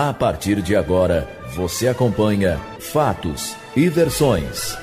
[0.00, 1.26] A partir de agora,
[1.56, 4.78] você acompanha Fatos e Versões.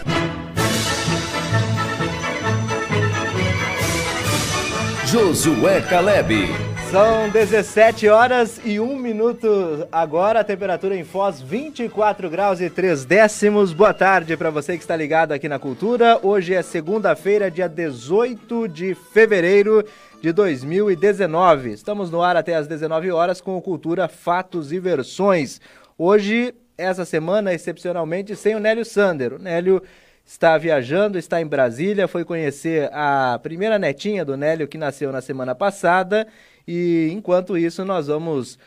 [5.06, 6.50] Josué Caleb.
[6.92, 13.06] São 17 horas e 1 minuto agora, a temperatura em Foz 24 graus e 3
[13.06, 13.72] décimos.
[13.72, 16.20] Boa tarde para você que está ligado aqui na Cultura.
[16.22, 19.86] Hoje é segunda-feira, dia 18 de fevereiro
[20.22, 21.72] de 2019.
[21.72, 25.62] Estamos no ar até às 19 horas com Cultura Fatos e Versões.
[25.98, 29.34] Hoje, essa semana, excepcionalmente, sem o Nélio Sander.
[29.34, 29.82] O Nélio
[30.26, 35.22] está viajando, está em Brasília, foi conhecer a primeira netinha do Nélio que nasceu na
[35.22, 36.28] semana passada.
[36.68, 38.58] E enquanto isso, nós vamos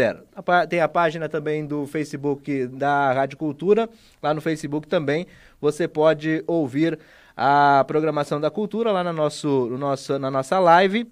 [0.68, 3.88] Tem a página também do Facebook da Rádio Cultura.
[4.22, 5.26] Lá no Facebook também
[5.60, 6.98] você pode ouvir
[7.36, 11.10] a programação da cultura lá na, nosso, no nosso, na nossa live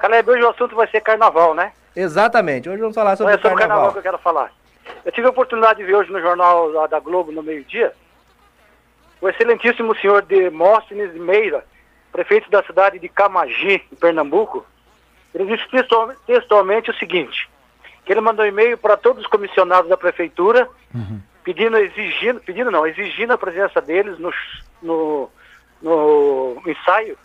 [0.00, 1.72] Caleb, hoje o assunto vai ser carnaval, né?
[1.94, 3.68] Exatamente, hoje vamos falar sobre, é sobre o carnaval.
[3.68, 4.52] carnaval que eu quero falar.
[5.04, 7.92] Eu tive a oportunidade de ver hoje no jornal da Globo no meio-dia
[9.20, 11.64] o excelentíssimo senhor Demóstenes Meira,
[12.10, 14.64] prefeito da cidade de Camagi, em Pernambuco,
[15.34, 15.68] ele disse
[16.26, 17.48] textualmente o seguinte,
[18.04, 21.20] que ele mandou e-mail para todos os comissionados da prefeitura, uhum.
[21.44, 24.32] pedindo, exigindo, pedindo não, exigindo a presença deles no,
[24.82, 25.30] no,
[25.80, 27.16] no ensaio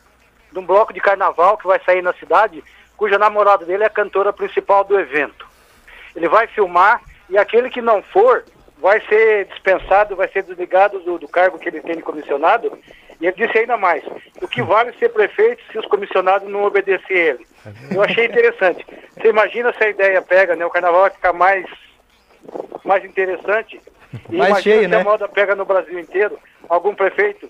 [0.52, 2.64] de um bloco de carnaval que vai sair na cidade,
[2.96, 5.48] cuja namorada dele é a cantora principal do evento.
[6.16, 8.44] Ele vai filmar e aquele que não for
[8.86, 12.72] vai ser dispensado, vai ser desligado do, do, cargo que ele tem de comissionado.
[13.20, 14.04] E ele disse ainda mais:
[14.40, 17.48] o que vale ser prefeito se os comissionados não obedecerem ele?
[17.90, 18.86] Eu achei interessante.
[19.16, 20.64] Você imagina se a ideia pega, né?
[20.64, 21.66] O carnaval vai ficar mais,
[22.84, 23.82] mais interessante.
[24.30, 24.98] E mais imagina cheio, se né?
[24.98, 26.38] a moda pega no Brasil inteiro.
[26.70, 27.50] Algum prefeito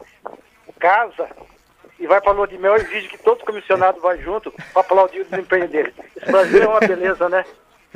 [0.79, 1.28] casa
[2.00, 4.53] e vai para a lua de mel e exige que todos os comissionados vão junto
[4.72, 5.94] para aplaudir o desempenho dele.
[6.16, 7.44] Esse Brasil é uma beleza, né?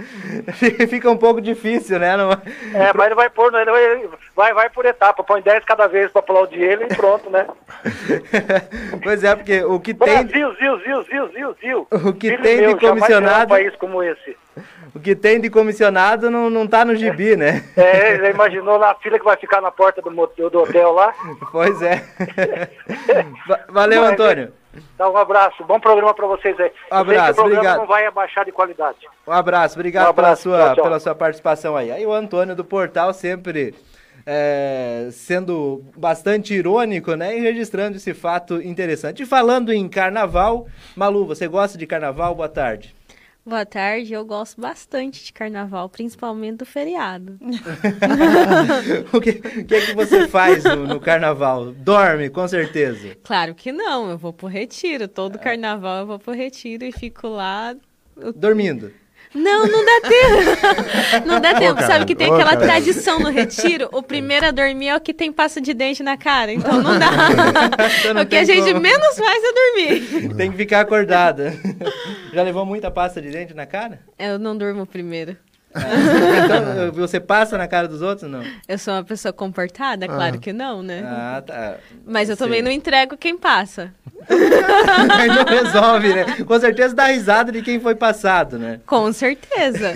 [0.89, 2.15] Fica um pouco difícil, né?
[2.15, 2.31] Não...
[2.31, 6.11] É, mas ele vai pôr, ele vai, vai, vai por etapa, põe 10 cada vez
[6.11, 7.45] para aplaudir ele e pronto, né?
[9.03, 10.41] pois é, porque o que Brasil, tem.
[10.41, 11.87] Brasil, Zil, Zil, Zil, Zil.
[11.91, 13.45] O que Filho tem meu, de comissionado.
[13.45, 14.37] Um país como esse.
[14.93, 17.35] O que tem de comissionado não, não tá no gibi, é.
[17.35, 17.63] né?
[17.77, 20.09] É, ele imaginou na fila que vai ficar na porta do,
[20.49, 21.13] do hotel lá.
[21.51, 22.03] Pois é.
[23.69, 24.53] Valeu, mas, Antônio.
[24.97, 26.71] Dá um abraço, bom programa para vocês aí.
[26.91, 27.77] Um abraço, obrigado.
[27.79, 28.99] não vai abaixar de qualidade.
[29.27, 30.83] Um abraço, obrigado um abraço, pela, sua, tchau, tchau.
[30.83, 31.91] pela sua participação aí.
[31.91, 33.73] Aí o Antônio do Portal sempre
[34.25, 37.37] é, sendo bastante irônico, né?
[37.37, 39.23] E registrando esse fato interessante.
[39.23, 42.35] E falando em carnaval, Malu, você gosta de carnaval?
[42.35, 42.98] Boa tarde.
[43.45, 47.39] Boa tarde, eu gosto bastante de carnaval, principalmente do feriado.
[49.11, 51.71] o que, que, é que você faz no, no, carnaval?
[51.71, 53.17] Dorme, com certeza.
[53.23, 55.07] Claro que não, eu vou pro retiro.
[55.07, 55.39] Todo é.
[55.39, 57.75] carnaval eu vou pro retiro e fico lá.
[58.35, 58.91] Dormindo.
[59.33, 61.25] Não, não dá tempo.
[61.27, 61.75] Não dá tempo.
[61.75, 62.65] cara, Sabe que tem ô, aquela cara.
[62.65, 63.87] tradição no retiro?
[63.91, 66.51] O primeiro a dormir é o que tem pasta de dente na cara.
[66.51, 67.11] Então não dá.
[68.13, 68.79] Não o que a gente como.
[68.79, 70.33] menos faz é dormir.
[70.35, 71.53] Tem que ficar acordada.
[72.33, 73.99] Já levou muita pasta de dente na cara?
[74.17, 75.37] Eu não durmo primeiro.
[75.75, 78.43] Então, você passa na cara dos outros, não?
[78.67, 80.07] Eu sou uma pessoa comportada?
[80.07, 81.03] Claro que não, né?
[81.05, 81.77] Ah, tá.
[82.05, 82.61] Mas eu também Sei.
[82.63, 83.93] não entrego quem passa.
[84.29, 86.25] Não resolve, né?
[86.45, 88.81] Com certeza dá risada de quem foi passado, né?
[88.85, 89.93] Com certeza.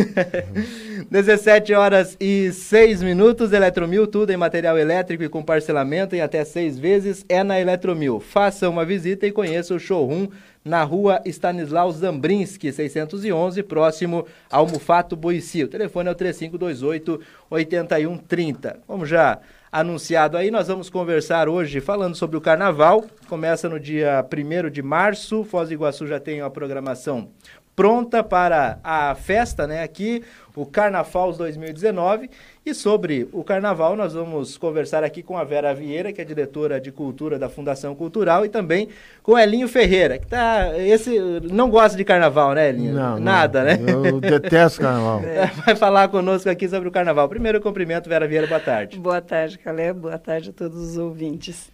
[1.11, 6.43] 17 horas e 6 minutos, Eletromil, tudo em material elétrico e com parcelamento em até
[6.45, 8.19] seis vezes é na Eletromil.
[8.19, 10.27] Faça uma visita e conheça o showroom
[10.63, 15.63] na rua Stanislau Zambrinski, 611, próximo ao Mufato Boici.
[15.63, 18.77] O telefone é o 3528-8130.
[18.87, 19.39] Como já
[19.71, 23.03] anunciado aí, nós vamos conversar hoje falando sobre o carnaval.
[23.27, 27.29] Começa no dia 1 de março, Foz do Iguaçu já tem a programação
[27.75, 29.83] pronta para a festa, né?
[29.83, 30.23] Aqui,
[30.55, 32.29] o Carnaval 2019.
[32.65, 36.79] E sobre o carnaval, nós vamos conversar aqui com a Vera Vieira, que é diretora
[36.79, 38.87] de cultura da Fundação Cultural, e também
[39.21, 40.71] com o Elinho Ferreira, que tá.
[40.79, 41.19] Esse
[41.51, 42.93] não gosta de carnaval, né, Elinho?
[42.93, 43.19] Não, não.
[43.19, 43.77] Nada, né?
[43.85, 45.21] Eu detesto carnaval.
[45.65, 47.27] Vai falar conosco aqui sobre o carnaval.
[47.27, 48.97] Primeiro, cumprimento, Vera Vieira, boa tarde.
[48.97, 49.99] Boa tarde, Caleb.
[49.99, 51.69] Boa tarde a todos os ouvintes.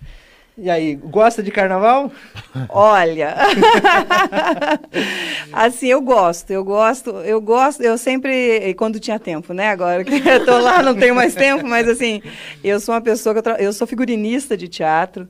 [0.61, 2.11] E aí, gosta de carnaval?
[2.69, 3.35] Olha,
[5.53, 10.15] assim, eu gosto, eu gosto, eu gosto, eu sempre, quando tinha tempo, né, agora que
[10.27, 12.21] eu tô lá, não tenho mais tempo, mas assim,
[12.63, 15.27] eu sou uma pessoa que eu, tra- eu sou figurinista de teatro,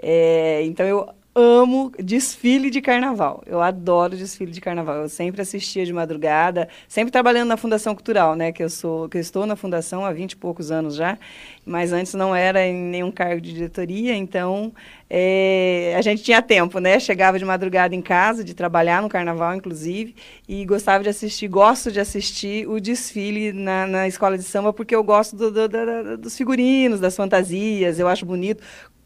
[0.00, 5.84] é, então eu amo desfile de carnaval, eu adoro desfile de carnaval, eu sempre assistia
[5.86, 9.56] de madrugada, sempre trabalhando na Fundação Cultural, né, que eu sou, que eu estou na
[9.56, 11.18] Fundação há vinte e poucos anos já,
[11.64, 14.72] mas antes não era em nenhum cargo de diretoria, então
[15.08, 16.98] é, a gente tinha tempo, né?
[16.98, 20.14] Chegava de madrugada em casa, de trabalhar no carnaval, inclusive,
[20.48, 24.94] e gostava de assistir, gosto de assistir o desfile na, na escola de samba, porque
[24.94, 28.62] eu gosto do- do- da- dos figurinos, das fantasias, eu acho bonito.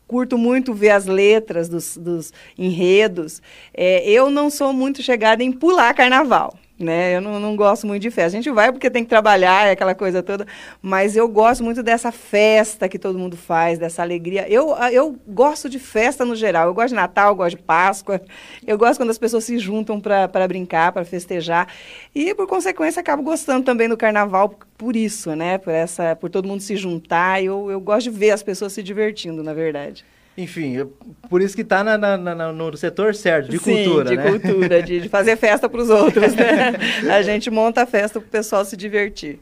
[0.06, 3.42] Curto muito ver as letras dos, dos enredos.
[3.74, 6.56] É, eu não sou muito chegada em pular carnaval.
[6.78, 7.16] Né?
[7.16, 8.36] Eu não, não gosto muito de festa.
[8.36, 10.46] A gente vai porque tem que trabalhar, é aquela coisa toda,
[10.82, 14.46] mas eu gosto muito dessa festa que todo mundo faz, dessa alegria.
[14.46, 16.68] Eu, eu gosto de festa no geral.
[16.68, 18.20] Eu gosto de Natal, eu gosto de Páscoa.
[18.66, 21.68] Eu gosto quando as pessoas se juntam para brincar, para festejar.
[22.14, 25.56] E, por consequência, acabo gostando também do carnaval por isso, né?
[25.56, 27.42] Por, essa, por todo mundo se juntar.
[27.42, 30.04] Eu, eu gosto de ver as pessoas se divertindo, na verdade.
[30.36, 30.86] Enfim,
[31.30, 34.30] por isso que tá na- na- na- no setor certo, de Sim, cultura, de né?
[34.30, 36.74] cultura, de, de fazer festa para os outros, né?
[37.10, 39.38] A gente monta a festa para o pessoal se divertir.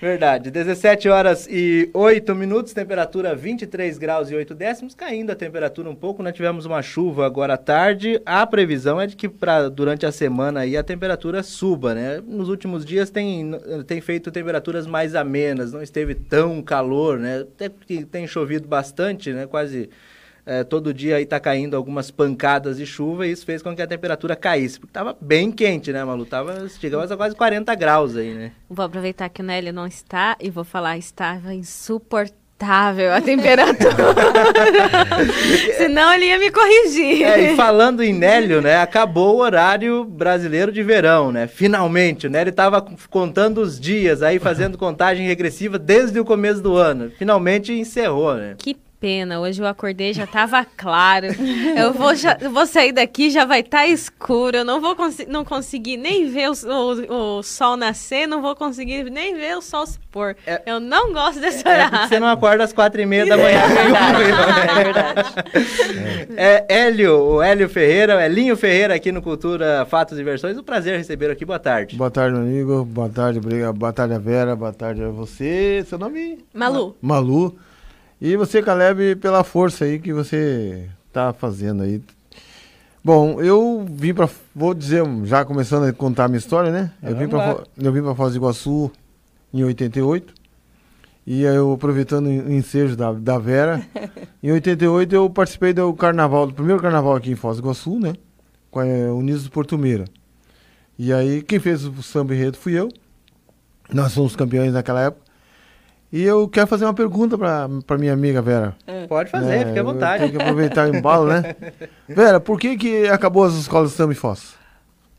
[0.00, 0.50] Verdade.
[0.50, 5.94] 17 horas e 8 minutos, temperatura 23 graus e 8 décimos, caindo a temperatura um
[5.94, 6.30] pouco, né?
[6.32, 8.20] Tivemos uma chuva agora à tarde.
[8.26, 12.22] A previsão é de que pra, durante a semana aí a temperatura suba, né?
[12.26, 13.52] Nos últimos dias tem,
[13.86, 17.38] tem feito temperaturas mais amenas, não esteve tão calor, né?
[17.40, 19.46] Até que tem chovido bastante, né?
[19.46, 19.88] Quase
[20.46, 23.82] é, todo dia aí tá caindo algumas pancadas de chuva e isso fez com que
[23.82, 24.78] a temperatura caísse.
[24.78, 26.24] Porque tava bem quente, né, Malu?
[26.24, 28.52] Tava, chegamos a quase 40 graus aí, né?
[28.70, 33.90] Vou aproveitar que o Nélio não está e vou falar, estava insuportável a temperatura.
[35.76, 37.24] Senão ele ia me corrigir.
[37.24, 38.76] É, e falando em Nélio, né?
[38.76, 41.48] Acabou o horário brasileiro de verão, né?
[41.48, 42.28] Finalmente.
[42.28, 47.10] O Nélio estava contando os dias aí, fazendo contagem regressiva desde o começo do ano.
[47.18, 48.54] Finalmente encerrou, né?
[48.56, 51.26] Que pena, hoje eu acordei, já tava claro.
[51.76, 54.56] Eu vou, já- eu vou sair daqui, já vai estar escuro.
[54.58, 54.96] Eu não vou
[55.28, 59.62] não conseguir nem ver o, o- o sol nascer, não vou conseguir nem ver o
[59.62, 60.36] sol se pôr.
[60.46, 62.08] É- eu não gosto desse É porque horário.
[62.08, 63.60] você não acorda às quatro e meia da manhã.
[64.70, 65.34] É verdade.
[66.36, 70.56] É Hélio, o Hélio Ferreira, Elinho Ferreira aqui no Cultura Fatos e Versões.
[70.58, 71.44] Um prazer receber aqui.
[71.44, 71.96] Boa tarde.
[71.96, 72.84] Boa tarde, meu amigo.
[72.84, 73.74] Boa tarde, obrigado.
[73.76, 74.56] Boa tarde, a Vera.
[74.56, 75.84] Boa tarde a você.
[75.88, 76.44] Seu nome?
[76.52, 76.96] Malu.
[77.00, 77.58] Malu.
[78.20, 82.02] E você, Caleb, pela força aí que você tá fazendo aí.
[83.04, 84.28] Bom, eu vim pra.
[84.54, 86.90] Vou dizer, já começando a contar a minha história, né?
[87.02, 87.56] Eu vim, Vamos.
[87.60, 88.90] Fo- eu vim pra Foz do Iguaçu
[89.52, 90.34] em 88.
[91.26, 93.84] E aí eu, aproveitando o ensejo da, da Vera,
[94.42, 98.14] em 88 eu participei do carnaval, do primeiro carnaval aqui em Foz do Iguaçu, né?
[98.70, 100.04] Com a Unidos do Portumeira.
[100.98, 102.88] E aí quem fez o samba enredo fui eu.
[103.92, 105.25] Nós fomos campeões naquela época.
[106.12, 108.76] E eu quero fazer uma pergunta pra, pra minha amiga Vera.
[109.08, 110.18] Pode fazer, É, fique à vontade.
[110.22, 111.54] Tenho que aproveitar o embalo, né?
[112.08, 114.54] Vera, por que, que acabou as escolas de samba em Foz?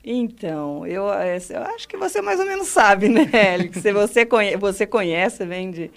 [0.04, 3.30] Então, eu, eu acho que você mais ou menos sabe, né,
[3.74, 5.92] se você, conhe, você conhece, vem de.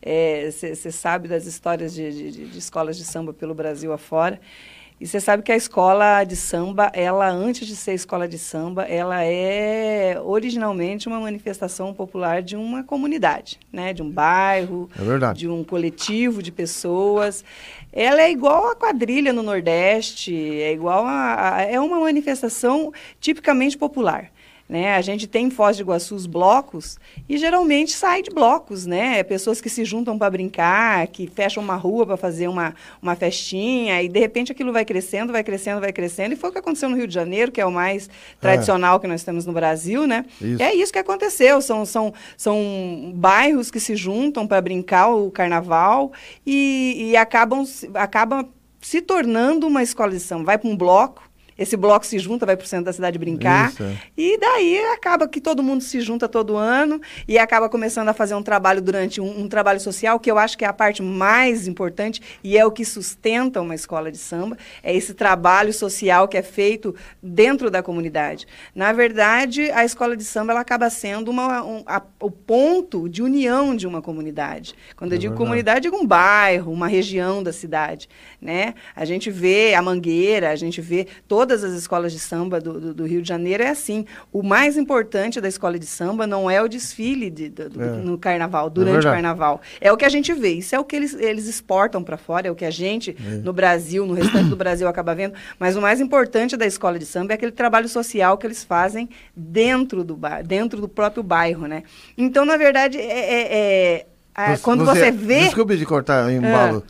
[0.00, 3.92] eh, Você você sabe das histórias de, de- de- de escolas de samba pelo Brasil
[3.92, 4.40] afora.
[4.98, 8.84] E você sabe que a escola de samba, ela antes de ser escola de samba,
[8.84, 13.92] ela é originalmente uma manifestação popular de uma comunidade, né?
[13.92, 17.44] De um bairro, É de um coletivo de pessoas.
[17.92, 23.76] Ela é igual a quadrilha no Nordeste, é igual a, a é uma manifestação tipicamente
[23.76, 24.30] popular.
[24.68, 24.96] Né?
[24.96, 29.22] A gente tem em Foz do Iguaçu os blocos e geralmente sai de blocos, né?
[29.22, 34.02] Pessoas que se juntam para brincar, que fecham uma rua para fazer uma, uma festinha
[34.02, 36.32] e de repente aquilo vai crescendo, vai crescendo, vai crescendo.
[36.32, 39.06] E foi o que aconteceu no Rio de Janeiro, que é o mais tradicional que
[39.06, 40.24] nós temos no Brasil, né?
[40.40, 40.60] Isso.
[40.60, 41.62] É isso que aconteceu.
[41.62, 46.10] São, são, são bairros que se juntam para brincar o carnaval
[46.44, 48.48] e, e acabam, se- acabam
[48.80, 50.44] se tornando uma escola de samba.
[50.44, 51.22] Vai para um bloco.
[51.58, 53.70] Esse bloco se junta, vai para o centro da cidade brincar.
[53.70, 53.96] Isso, é.
[54.16, 58.34] E daí acaba que todo mundo se junta todo ano e acaba começando a fazer
[58.34, 61.66] um trabalho durante um, um trabalho social, que eu acho que é a parte mais
[61.66, 66.36] importante e é o que sustenta uma escola de samba, é esse trabalho social que
[66.36, 68.46] é feito dentro da comunidade.
[68.74, 73.22] Na verdade, a escola de samba ela acaba sendo uma, um- a- o ponto de
[73.22, 74.74] união de uma comunidade.
[74.96, 75.46] Quando eu É digo verdade.
[75.46, 78.08] comunidade, eu digo um bairro, uma região da cidade.
[78.40, 78.74] Né?
[78.94, 81.06] A gente vê a Mangueira, a gente vê
[81.46, 84.04] todas as escolas de samba do, do- do Rio de Janeiro, é assim.
[84.32, 87.86] O mais importante da escola de samba não é o desfile de- do- do- É.
[87.98, 89.14] no carnaval, durante o verdade.
[89.14, 89.60] carnaval.
[89.80, 90.50] É o que a gente vê.
[90.54, 93.52] Isso é o que eles, eles exportam para fora, é o que a gente, no
[93.52, 95.34] Brasil, no restante do Brasil, acaba vendo.
[95.56, 99.08] Mas o mais importante da escola de samba é aquele trabalho social que eles fazem
[99.36, 101.68] dentro do, dentro do próprio bairro.
[101.68, 101.84] Né?
[102.18, 103.56] Então, na verdade, é- é-
[103.94, 105.44] é- a- quando você, vê.
[105.44, 106.82] Desculpe de cortar em embalo.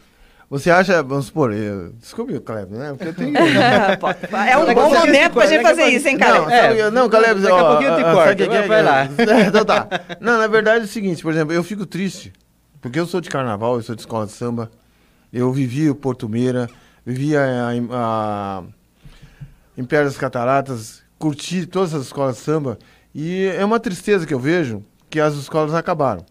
[0.49, 2.91] Você acha, vamos supor, eu, desculpe, Caleb, né?
[2.91, 3.35] Porque eu tenho.
[4.49, 6.55] É um a bom momento para a gente fazer a isso, hein, Não, cara?
[6.55, 8.69] É, não, Caleb, daqui a ó, pouquinho eu te corto, sabe o que vai- é?
[8.69, 9.09] vai lá.
[9.19, 9.89] É, então tá.
[10.21, 12.33] Não, na verdade é o seguinte, por exemplo, eu fico triste,
[12.81, 14.71] porque eu sou de carnaval, eu sou de escola de samba,
[15.33, 16.71] eu vivi o Porto Meira,
[17.05, 17.43] vivi a,
[17.91, 18.63] a, a
[19.77, 22.79] Império das Cataratas, curti todas as escolas de samba,
[23.13, 26.25] e é uma tristeza que eu vejo que as escolas acabaram.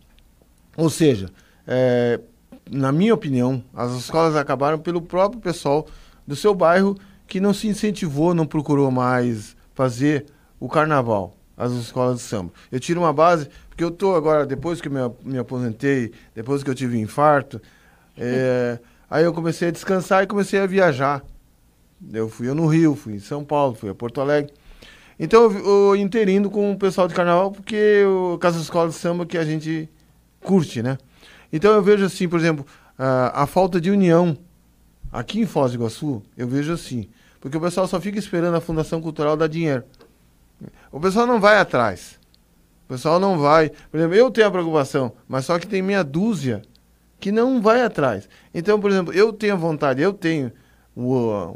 [0.77, 1.27] Ou seja,
[1.67, 2.19] é,
[2.69, 5.87] na minha opinião, as escolas acabaram pelo próprio pessoal
[6.25, 10.25] do seu bairro que não se incentivou, não procurou mais fazer
[10.59, 12.51] o carnaval, as escolas de samba.
[12.71, 16.63] Eu tiro uma base, porque eu tô agora, depois que eu me, me aposentei, depois
[16.63, 17.61] que eu tive infarto,
[18.17, 18.79] é,
[19.09, 21.23] aí eu comecei a descansar e comecei a viajar.
[22.13, 24.53] Eu fui no Rio, fui em São Paulo, fui a Porto Alegre.
[25.19, 28.99] Então eu, eu interindo com o pessoal de carnaval, porque eu, com as escolas de
[28.99, 29.89] samba que a gente
[30.41, 30.97] curte, né?
[31.55, 32.65] Então eu vejo assim, por exemplo,
[32.99, 34.37] a, a falta de união
[35.09, 37.07] aqui em Foz do Iguaçu, eu vejo assim,
[37.39, 39.85] porque o pessoal só fica esperando a Fundação Cultural dar dinheiro.
[40.91, 42.19] O pessoal não vai atrás.
[42.83, 43.69] O pessoal não vai.
[43.89, 46.61] Por exemplo, eu tenho a preocupação, mas só que tem meia dúzia
[47.21, 48.27] que não vai atrás.
[48.53, 50.51] Então, por exemplo, eu tenho vontade, eu tenho
[50.93, 51.55] o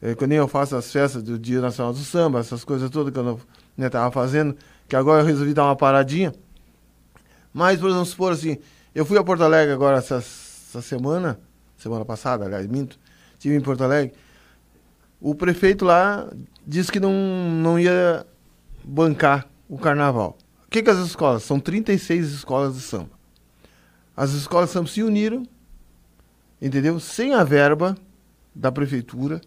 [0.00, 3.18] é, quando eu faço as festas do Dia Nacional do Samba, essas coisas todas que
[3.18, 3.40] eu
[3.86, 4.56] estava fazendo,
[4.86, 6.32] que agora eu resolvi dar uma paradinha.
[7.52, 8.58] Mas, por exemplo, supor assim,
[8.94, 11.40] eu fui a Porto Alegre agora essa, essa semana,
[11.76, 12.98] semana passada, aliás, minto,
[13.32, 14.14] estive em Porto Alegre.
[15.20, 16.28] O prefeito lá
[16.66, 18.26] disse que não, não ia
[18.84, 20.36] bancar o carnaval.
[20.66, 21.42] O que, que as escolas?
[21.42, 23.10] São 36 escolas de samba.
[24.16, 25.46] As escolas de samba se uniram,
[26.60, 26.98] entendeu?
[27.00, 27.96] Sem a verba
[28.54, 29.40] da prefeitura,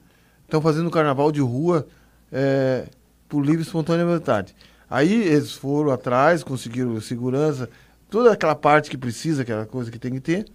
[0.43, 1.87] estão fazendo carnaval de rua
[2.31, 2.87] é,
[3.29, 4.55] por livre e espontânea vontade.
[4.89, 7.69] Aí eles foram atrás, conseguiram segurança,
[8.15, 10.45] toda aquela parte que precisa, aquela coisa que tem que ter,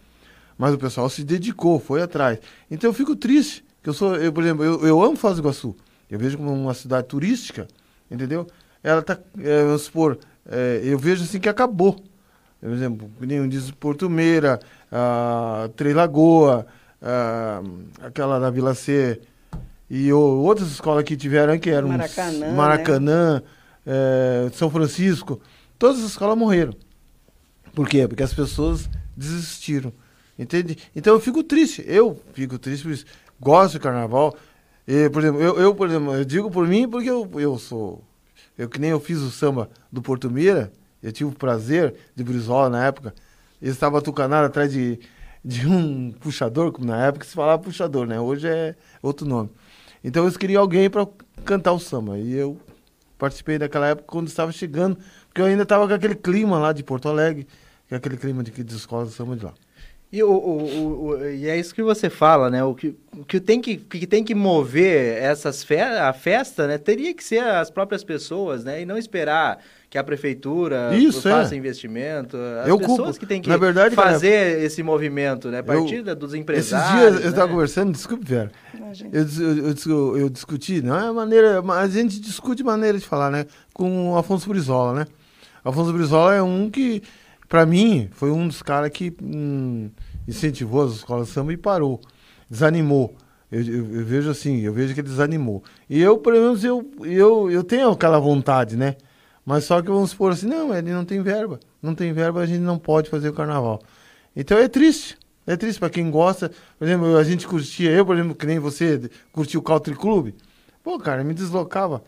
[0.56, 2.38] mas o pessoal se dedicou, foi atrás.
[2.70, 5.42] Então eu fico triste, que eu sou, eu, por exemplo, eu, eu amo Foz do
[5.42, 5.76] Iguaçu,
[6.10, 7.68] eu vejo como uma cidade turística,
[8.10, 8.46] entendeu?
[8.82, 10.18] Ela tá, é, vamos supor,
[10.50, 12.02] é, eu vejo assim que acabou.
[12.58, 14.58] Por exemplo, nem diz Porto Meira,
[14.90, 16.66] a Três Lagoa,
[17.02, 17.60] a,
[18.00, 19.20] aquela da Vila C,
[19.90, 22.52] e o, outras escolas que tiveram que eram Maracanã, né?
[22.54, 23.42] Maracanã
[23.86, 25.38] é, São Francisco,
[25.78, 26.72] todas as escolas morreram.
[27.74, 28.06] Por quê?
[28.06, 29.92] Porque as pessoas desistiram.
[30.38, 30.78] Entende?
[30.94, 31.84] Então eu fico triste.
[31.86, 33.04] Eu fico triste por isso.
[33.40, 34.34] Gosto de carnaval.
[34.86, 38.02] E, por exemplo, eu, eu, por exemplo, eu digo por mim porque eu, eu sou.
[38.56, 40.72] Eu que nem eu fiz o samba do Porto Meira,
[41.02, 43.14] eu tive o prazer de Brizola na época.
[43.60, 44.98] Eles estavam tucanado atrás de,
[45.44, 48.20] de um puxador, como na época se falava puxador, né?
[48.20, 49.50] Hoje é outro nome.
[50.02, 51.06] Então eles queriam alguém para
[51.44, 52.18] cantar o samba.
[52.18, 52.58] E eu
[53.18, 54.98] participei daquela época quando estava chegando,
[55.40, 57.46] porque eu ainda estava com aquele clima lá de Porto Alegre,
[57.88, 59.54] que é aquele clima de, de escola de samba de lá.
[60.12, 62.64] E, o, o, o, e é isso que você fala, né?
[62.64, 66.78] O que, o que, tem, que, que tem que mover essas fe a festa, né?
[66.78, 68.82] Teria que ser as próprias pessoas, né?
[68.82, 71.58] E não esperar que a prefeitura Isso, faça é.
[71.58, 72.36] investimento.
[72.60, 73.20] As Eu pessoas culpo.
[73.20, 75.60] que têm que Na verdade, cara, fazer esse movimento, né?
[75.60, 76.90] A partir eu- dos Esses empresários.
[77.00, 77.28] dias eu né?
[77.28, 78.50] estava conversando, desculpe, Vera.
[79.12, 82.98] Eu, eu, eu dis- eu- eu discuti, não é maneira, mas a gente discute maneira
[82.98, 83.46] de falar, né?
[83.72, 85.06] Com o Afonso Brizola, né?
[85.64, 87.02] Afonso Brizola é um que,
[87.48, 89.90] pra mim, foi um dos caras que hum,
[90.26, 92.00] incentivou as escolas de samba e parou,
[92.48, 93.14] desanimou.
[93.50, 95.62] Eu, eu- eu vejo assim, eu vejo que ele desanimou.
[95.88, 98.96] E eu, pelo menos, eu, eu, eu tenho aquela vontade, né?
[99.44, 101.58] Mas só que vamos supor assim, não, ele não tem verba.
[101.82, 103.80] Não tem verba, a gente não pode fazer o carnaval.
[104.36, 105.18] Então é triste.
[105.46, 106.50] É triste para quem gosta.
[106.78, 110.32] Por exemplo, a gente curtia, eu, por exemplo, que nem você, curtia o Country Club.
[110.84, 112.02] Pô, cara, me deslocava.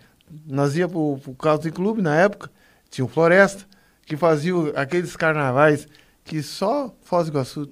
[0.47, 2.51] Nós ia pro, pro Country Club na época,
[2.93, 3.65] tinha o Floresta,
[4.07, 5.89] que fazia aqueles carnavais
[6.25, 7.69] que só Foz do Iguaçu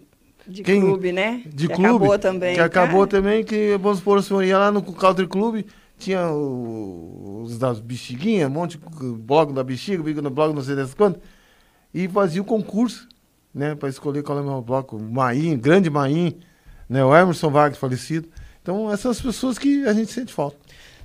[0.47, 1.43] De Quem- clube, né?
[1.47, 1.89] de que clube.
[1.91, 2.55] acabou também.
[2.55, 5.65] Que acabou Cara, também, que vamos supor, o senhor ia lá no Country Club,
[5.99, 10.62] tinha o- os das bexiguinhas, um monte de bloco da bexiga, bico no bloco, não
[10.62, 11.21] sei das quantas,
[11.95, 13.07] e fazia o concurso,
[13.55, 14.99] né, para escolher qual é o meu bloco.
[14.99, 16.39] Maim, grande Maim,
[16.89, 18.27] né, o Emerson Wagner falecido.
[18.62, 20.57] Então, essas pessoas que a gente sente falta.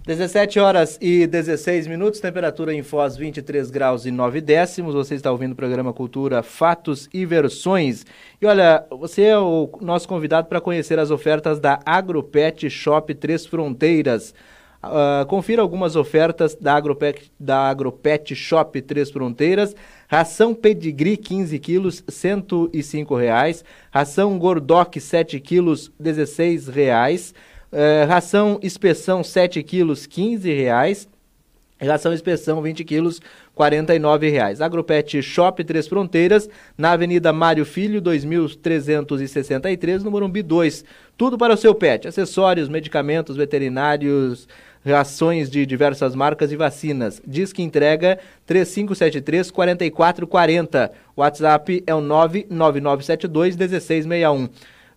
[0.05, 4.93] 17 horas e 16 minutos, temperatura em Foz 23 graus e 9 décimos.
[4.93, 8.05] Você está ouvindo o programa Cultura Fatos e Versões.
[8.39, 13.47] E olha, você é o nosso convidado para conhecer as ofertas da Agropet Shop Três
[13.47, 14.35] Fronteiras.
[14.87, 19.75] Ah, confira algumas ofertas da Agropet, da Agropet Shop Três Fronteiras.
[20.07, 23.65] Ração Pedigree 15 quilos, 105 reais.
[23.89, 27.33] Ração Gordoc 7 quilos, 16 reais.
[27.77, 31.09] Eh, ração inspeção 7 quilos, 15 reais.
[31.77, 33.19] Ração inspeção 20 quilos,
[33.53, 34.61] 49 reais.
[34.61, 40.85] Agropet Shop Três Fronteiras, na Avenida Mário Filho, 2363, no Morumbi 2.
[41.17, 44.47] Tudo para o seu pet, acessórios, medicamentos veterinários,
[44.85, 47.21] rações de diversas marcas e vacinas.
[47.27, 50.93] Disque entrega 3573 4440.
[51.13, 54.47] WhatsApp é o 99972 1661.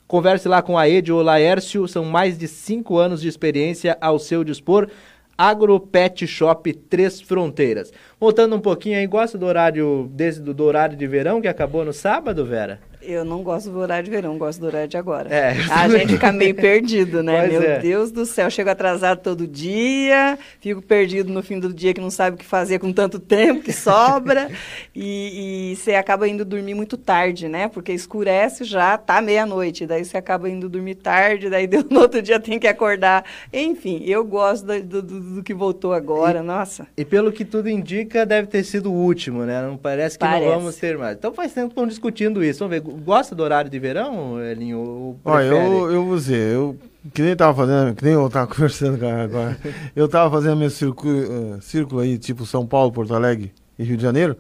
[0.09, 4.19] Converse lá com a Edi ou Laércio, são mais de cinco anos de experiência ao
[4.19, 4.89] seu dispor.
[5.37, 7.93] Agro Pet Shop Três Fronteiras.
[8.19, 11.85] Voltando um pouquinho aí, gosta do horário desse do, do horário de verão que acabou
[11.85, 12.81] no sábado, Vera?
[13.11, 15.35] Eu não gosto do horário de verão, gosto do horário de agora.
[15.35, 15.57] É.
[15.71, 17.41] A gente fica meio perdido, né?
[17.49, 17.79] Pois Meu é.
[17.79, 22.11] Deus do céu, chego atrasado todo dia, fico perdido no fim do dia que não
[22.11, 24.51] sabe o que fazer com tanto tempo que sobra.
[24.95, 27.67] e, e você acaba indo dormir muito tarde, né?
[27.69, 29.87] Porque escurece já, tá meia-noite.
[29.87, 33.25] Daí você acaba indo dormir tarde, daí deu- no outro dia tem que acordar.
[33.51, 36.87] Enfim, eu gosto do, do- do que voltou agora, nossa.
[36.95, 39.63] E pelo que tudo indica, deve ter sido o último, né?
[39.63, 40.45] Não parece que Parece.
[40.45, 41.17] não vamos ter mais.
[41.17, 42.59] Então faz tempo que estão discutindo isso.
[42.69, 42.98] Vamos ver.
[43.05, 45.17] Gosta do horário de verão, Elinho?
[45.25, 46.77] Olha, eu, eu vou dizer, eu
[47.15, 49.57] que nem tava fazendo, que nem eu tava conversando com agora.
[49.95, 51.13] Eu tava fazendo meu círculo,
[51.57, 54.37] eh, círculo aí, tipo São Paulo, Porto Alegre e Rio de Janeiro.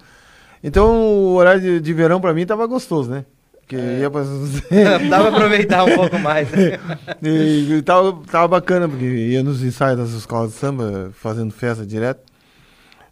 [0.62, 3.24] Então o horário de, de verão pra mim tava gostoso, né?
[3.60, 4.00] Porque É.
[4.00, 4.22] ia pra...
[5.08, 6.50] Pra aproveitar um pouco mais.
[6.50, 6.78] né?
[7.22, 11.84] e, e tava, tava bacana, porque ia nos ensaios das escolas de samba, fazendo festa
[11.86, 12.22] direto.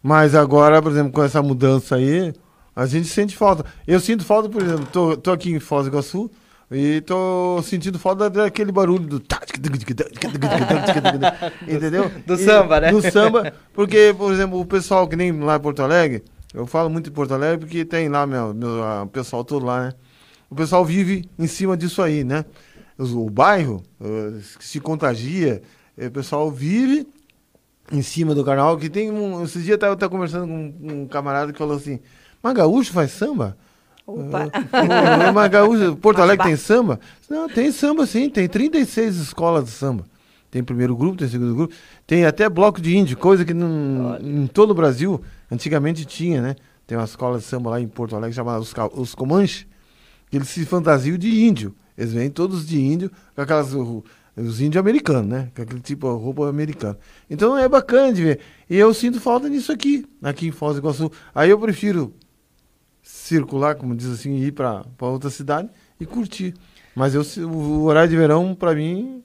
[0.01, 2.33] Mas agora, por exemplo, com essa mudança aí,
[2.77, 3.65] a gente sente falta.
[3.87, 6.29] Eu sinto falta, por exemplo, tô, tô aqui em Foz do Iguaçu
[6.71, 9.19] e tô sentindo falta daquele barulho do.
[11.67, 12.11] Entendeu?
[12.25, 12.91] Do E- samba, né?
[12.91, 16.89] Do samba, porque, por exemplo, o pessoal que nem lá em Porto Alegre, eu falo
[16.89, 19.93] muito em Porto Alegre porque tem lá, meu, meu ah, o pessoal todo lá, né?
[20.49, 22.45] O pessoal vive em cima disso aí, né?
[22.97, 25.61] Os- O bairro eh, se contagia,
[25.97, 27.07] eh, o pessoal vive
[27.91, 29.43] em cima do carnaval, que tem um.
[29.43, 31.99] Esses dias eu tava, tava conversando com um, um camarada que falou assim,
[32.41, 33.57] mas gaúcho faz samba?
[34.05, 34.45] Opa!
[35.29, 36.99] Ô, mas gaúcho, Porto Alegre tem samba?
[37.29, 40.05] Não, tem samba sim, tem 36 escolas de samba.
[40.49, 41.73] Tem primeiro grupo, tem segundo grupo,
[42.05, 45.21] tem até bloco de índio, coisa que não, em todo o Brasil
[45.51, 46.55] antigamente tinha, né?
[46.87, 49.67] Tem uma escola de samba lá em Porto Alegre chamada Os, os Comanches,
[50.29, 51.75] que eles se fantasiam de índio.
[51.97, 53.73] Eles vêm todos de índio, com aquelas.
[53.73, 55.49] Os índios americanos, né?
[55.55, 56.97] Com aquele tipo de roupa americana.
[57.27, 58.39] Então é bacana de ver.
[58.69, 61.11] E eu sinto falta nisso aqui, aqui em Foz do Iguaçu.
[61.33, 62.13] Aí eu prefiro
[63.27, 66.53] circular, como diz assim, ir para outra cidade e curtir.
[66.95, 69.21] Mas eu, o horário de verão, para mim,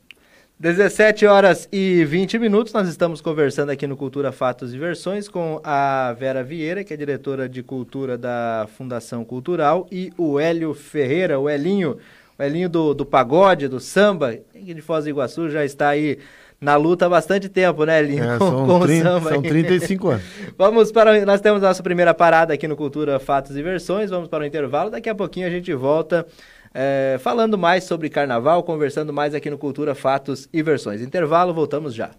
[0.58, 5.60] 17 horas e 20 minutos, nós estamos conversando aqui no Cultura Fatos e Versões com
[5.64, 11.38] a Vera Vieira, que é diretora de cultura da Fundação Cultural, e o Hélio Ferreira,
[11.38, 11.98] o Elinho,
[12.38, 16.18] o Elinho do, do pagode, do samba, de Foz do Iguaçu, já está aí
[16.62, 18.22] na luta há bastante tempo, né, Elinho?
[18.22, 19.48] é, são, com o 30, samba são aí.
[19.48, 20.22] 35 anos.
[20.56, 21.26] Vamos para.
[21.26, 24.10] Nós temos a nossa primeira parada aqui no Cultura Fatos e Versões.
[24.10, 24.88] Vamos para o intervalo.
[24.88, 26.24] Daqui a pouquinho a gente volta
[26.72, 31.02] é, falando mais sobre carnaval, conversando mais aqui no Cultura, Fatos e Versões.
[31.02, 32.10] Intervalo, voltamos já.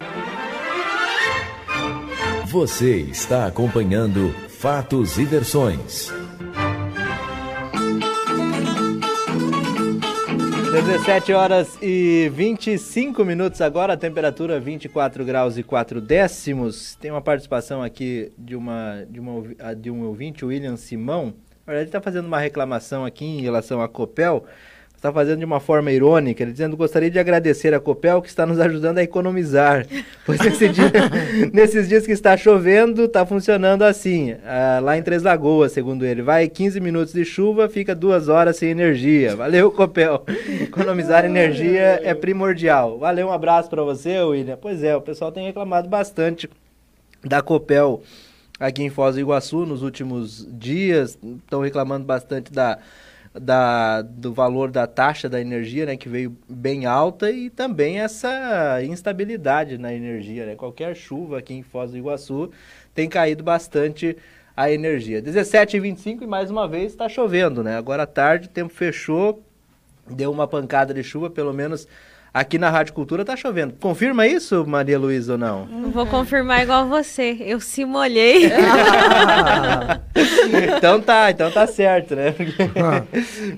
[2.47, 6.22] Você está acompanhando Fatos e Versões.
[10.73, 16.95] 17 horas e 25 minutos agora, temperatura 24 graus e 4 décimos.
[16.95, 21.35] Tem uma participação aqui de, uma, de, uma, de um ouvinte, William Simão.
[21.67, 24.45] Ele está fazendo uma reclamação aqui em relação à Copel
[25.03, 28.45] está fazendo de uma forma irônica, ele dizendo: gostaria de agradecer a Copel que está
[28.45, 29.85] nos ajudando a economizar.
[30.25, 30.89] Pois dia,
[31.51, 34.37] nesses dias que está chovendo, está funcionando assim.
[34.45, 36.21] Ah, lá em Três Lagoas, segundo ele.
[36.21, 39.35] Vai 15 minutos de chuva, fica duas horas sem energia.
[39.35, 40.23] Valeu, Copel.
[40.61, 42.97] Economizar energia é primordial.
[42.97, 44.55] Valeu, um abraço para você, William.
[44.55, 46.49] Pois é, o pessoal tem reclamado bastante
[47.21, 48.01] da Copel
[48.57, 51.19] aqui em Foz do Iguaçu nos últimos dias.
[51.43, 52.79] Estão reclamando bastante da
[53.33, 58.79] da, do valor da taxa da energia, né, que veio bem alta, e também essa
[58.83, 60.45] instabilidade na energia.
[60.45, 60.55] Né?
[60.55, 62.51] Qualquer chuva aqui em Foz do Iguaçu
[62.93, 64.15] tem caído bastante
[64.55, 65.21] a energia.
[65.21, 67.75] 17 e 25 e mais uma vez está chovendo, né?
[67.75, 69.41] Agora à tarde o tempo fechou,
[70.07, 71.87] deu uma pancada de chuva, pelo menos
[72.33, 73.75] aqui na Rádio Cultura tá chovendo.
[73.79, 75.67] Confirma isso, Maria Luísa, ou não?
[75.67, 77.37] Não vou confirmar igual você.
[77.39, 78.49] Eu se molhei.
[80.75, 82.33] então tá, então tá certo, né?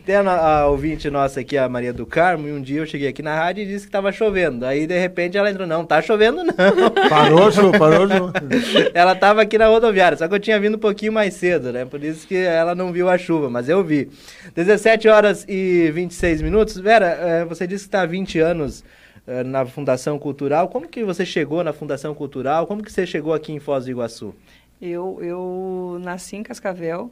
[0.06, 3.08] Tem a, a, ouvinte nossa aqui, a Maria do Carmo, e um dia eu cheguei
[3.08, 4.66] aqui na rádio e disse que tava chovendo.
[4.66, 6.54] Aí, de repente, ela entrou, não, tá chovendo não.
[7.10, 8.34] Parou, Ju, parou, Ju.
[8.94, 11.86] ela tava aqui na rodoviária, só que eu tinha vindo um pouquinho mais cedo, né?
[11.86, 14.10] Por isso que ela não viu a chuva, mas eu vi.
[14.54, 16.78] 17 horas e 26 minutos.
[16.78, 18.84] Vera, eh, você disse que tá há 20 anos anos
[19.28, 20.68] uh, na Fundação Cultural.
[20.68, 22.68] Como que você chegou na Fundação Cultural?
[22.68, 24.36] Como que você chegou aqui em Foz do Iguaçu?
[24.82, 27.12] Eu, eu nasci em Cascavel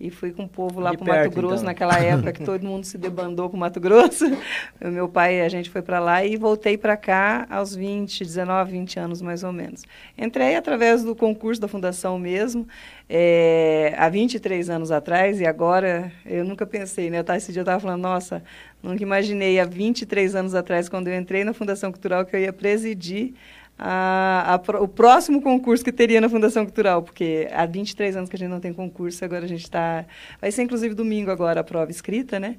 [0.00, 1.64] e fui com o povo lá para o Mato Grosso então.
[1.64, 4.24] naquela época que todo mundo se debandou para o Mato Grosso.
[4.80, 8.70] O meu pai, a gente foi para lá e voltei para cá aos 20, 19,
[8.70, 9.82] 20 anos mais ou menos.
[10.16, 12.66] Entrei através do concurso da fundação mesmo,
[13.08, 17.18] é, há 23 anos atrás e agora eu nunca pensei, né?
[17.18, 18.42] Eu tava, esse dia eu estava falando, nossa,
[18.82, 22.52] nunca imaginei há 23 anos atrás, quando eu entrei na Fundação Cultural, que eu ia
[22.52, 23.34] presidir
[23.78, 28.34] a, a, o próximo concurso que teria na Fundação Cultural, porque há 23 anos que
[28.34, 30.04] a gente não tem concurso, agora a gente está.
[30.40, 32.56] Vai ser inclusive domingo agora a prova escrita, né?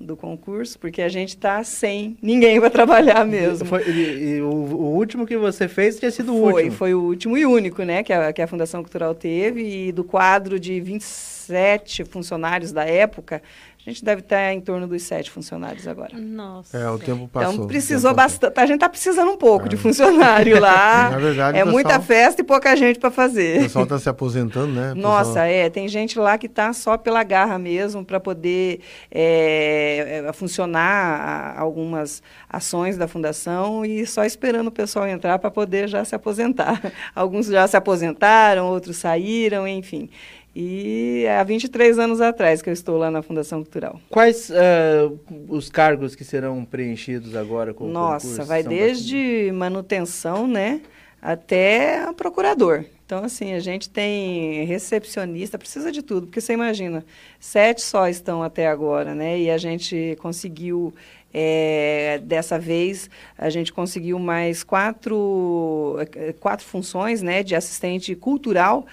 [0.00, 3.68] Do concurso, porque a gente está sem ninguém para trabalhar mesmo.
[3.68, 6.76] Foi, e, e o, o, último que você fez tinha sido o foi, último.
[6.76, 8.02] Foi o último e único, né?
[8.02, 13.42] Que a, que a Fundação Cultural teve, e do quadro de 27 funcionários da época,
[13.84, 16.16] a gente deve estar em torno dos sete funcionários agora.
[16.16, 16.78] Nossa.
[16.78, 17.52] É, o tempo passou.
[17.52, 18.52] Então precisou bastante.
[18.56, 19.68] A gente está precisando um pouco é.
[19.68, 21.10] de funcionário lá.
[21.10, 23.58] Na verdade, é pessoal, muita festa e pouca gente para fazer.
[23.58, 24.94] O pessoal está se aposentando, né?
[24.94, 25.68] Nossa, é.
[25.68, 32.22] Tem gente lá que está só pela garra mesmo para poder é, é, funcionar algumas
[32.48, 36.80] ações da fundação e só esperando o pessoal entrar para poder já se aposentar.
[37.16, 40.08] Alguns já se aposentaram, outros saíram, enfim.
[40.54, 43.98] E há 23 anos atrás que eu estou lá na Fundação Cultural.
[44.10, 48.48] Quais uh, os cargos que serão preenchidos agora com Nossa, o concurso?
[48.48, 50.82] vai desde manutenção, né,
[51.22, 52.84] até procurador.
[53.06, 57.04] Então, assim, a gente tem recepcionista, precisa de tudo, porque você imagina,
[57.38, 60.94] sete só estão até agora, né, e a gente conseguiu,
[61.32, 68.86] é, dessa vez, a gente conseguiu mais quatro, eh, quatro funções, né, de assistente cultural,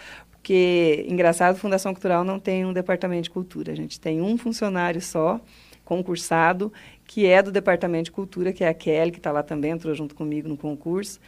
[0.49, 3.71] porque, engraçado, Fundação Cultural não tem um departamento de cultura.
[3.71, 5.39] A gente tem um funcionário só,
[5.85, 6.73] concursado,
[7.09, 9.95] que é do departamento de cultura, que é a Kelly, que está lá também, entrou
[9.95, 11.19] junto comigo no concurso.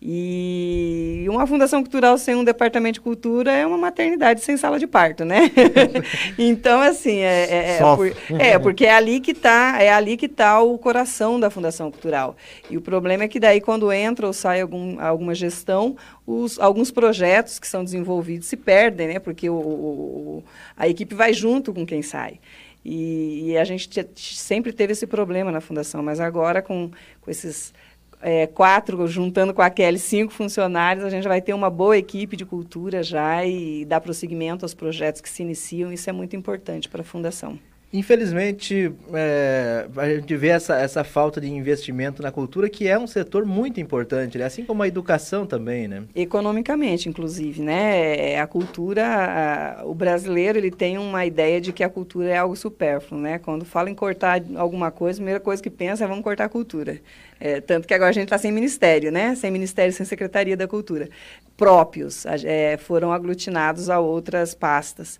[0.00, 4.86] E uma fundação cultural sem um departamento de cultura é uma maternidade sem sala de
[4.86, 5.50] parto, né?
[6.38, 10.26] então, assim, é, é, é, por, é, porque é ali que está é ali que
[10.26, 12.34] tá o coração da fundação cultural.
[12.70, 15.96] E o problema é que daí, quando entra ou sai algum, alguma gestão,
[16.26, 19.18] os, alguns projetos que são desenvolvidos se perdem, né?
[19.18, 20.44] Porque o, o
[20.74, 22.40] a equipe vai junto com quem sai.
[22.88, 26.88] E, e a gente sempre teve esse problema na fundação, mas agora com,
[27.20, 27.74] com esses
[28.22, 32.36] é, quatro, juntando com a Kelly, cinco funcionários, a gente vai ter uma boa equipe
[32.36, 35.92] de cultura já e dar prosseguimento aos projetos que se iniciam.
[35.92, 37.58] Isso é muito importante para a Fundação.
[37.92, 43.06] Infelizmente, é, a gente vê essa, essa falta de investimento na cultura, que é um
[43.06, 44.44] setor muito importante, né?
[44.44, 46.02] assim como a educação também, né?
[46.14, 48.32] Economicamente, inclusive, né?
[48.32, 52.36] É, a cultura, a, o brasileiro, ele tem uma ideia de que a cultura é
[52.36, 53.38] algo supérfluo, né?
[53.38, 56.48] Quando fala em cortar alguma coisa, a primeira coisa que pensa é vamos cortar a
[56.48, 57.00] cultura.
[57.38, 59.34] É, tanto que agora a gente está sem ministério, né?
[59.34, 61.08] Sem ministério, sem secretaria da cultura.
[61.56, 65.18] próprios, é, foram aglutinados a outras pastas.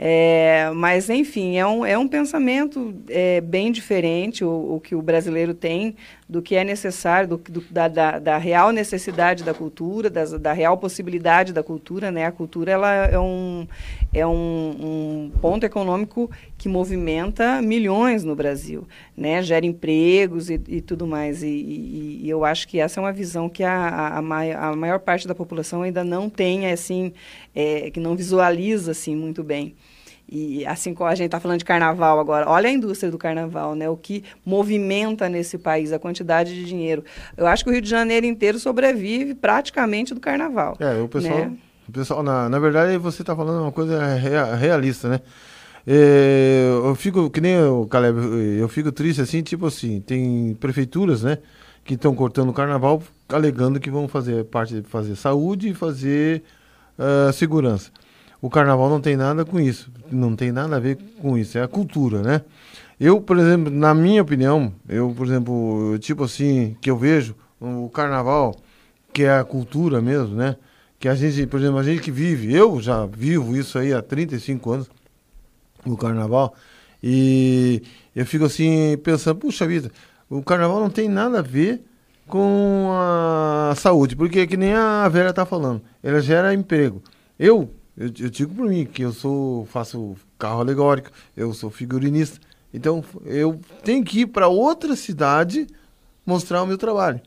[0.00, 5.02] É, mas, enfim, é um, é um pensamento é, bem diferente o, o, que o
[5.02, 5.96] brasileiro tem
[6.28, 10.52] do que é necessário, do, do, da, da, da, real necessidade da cultura, das, da
[10.52, 12.12] real possibilidade da cultura.
[12.12, 12.26] Né?
[12.26, 13.66] A cultura ela é, um,
[14.12, 19.40] é um, um ponto econômico que movimenta milhões no Brasil, né?
[19.42, 21.42] gera empregos e, e tudo mais.
[21.44, 24.98] E, e, e, eu acho que essa é uma visão que a, a, a maior
[24.98, 27.12] parte da população ainda não tem, assim,
[27.54, 29.76] é, que não visualiza assim, muito bem.
[30.30, 33.74] E assim como a gente está falando de carnaval agora, olha a indústria do carnaval,
[33.74, 33.88] né?
[33.88, 37.02] O que movimenta nesse país, a quantidade de dinheiro.
[37.34, 40.76] Eu acho que o Rio de Janeiro inteiro sobrevive praticamente do carnaval.
[40.80, 41.52] É, o pessoal, né?
[41.88, 43.98] o pessoal na, na verdade, você está falando uma coisa
[44.56, 45.20] realista, né?
[45.90, 48.18] É, eu fico, que nem o Caleb,
[48.58, 51.38] eu fico triste assim, tipo assim, tem prefeituras, né,
[51.82, 56.42] que estão cortando o carnaval alegando que vão fazer parte de fazer saúde e fazer
[56.98, 57.90] uh, segurança.
[58.38, 61.62] O carnaval não tem nada com isso, não tem nada a ver com isso, é
[61.62, 62.42] a cultura, né?
[63.00, 67.88] Eu, por exemplo, na minha opinião, eu, por exemplo, tipo assim, que eu vejo o
[67.88, 68.54] carnaval,
[69.10, 70.56] que é a cultura mesmo, né?
[70.98, 74.02] Que a gente, por exemplo, a gente que vive, eu já vivo isso aí há
[74.02, 74.90] 35 anos,
[75.92, 76.54] o carnaval,
[77.02, 77.82] e
[78.14, 79.90] eu fico assim pensando, puxa vida,
[80.28, 81.84] o carnaval não tem nada a ver
[82.26, 87.02] com a saúde, porque é que nem a Vera tá falando, ela gera emprego.
[87.38, 92.38] Eu, eu, eu digo por mim que eu sou faço carro alegórico, eu sou figurinista.
[92.72, 95.66] Então eu tenho que ir para outra cidade
[96.26, 97.20] mostrar o meu trabalho.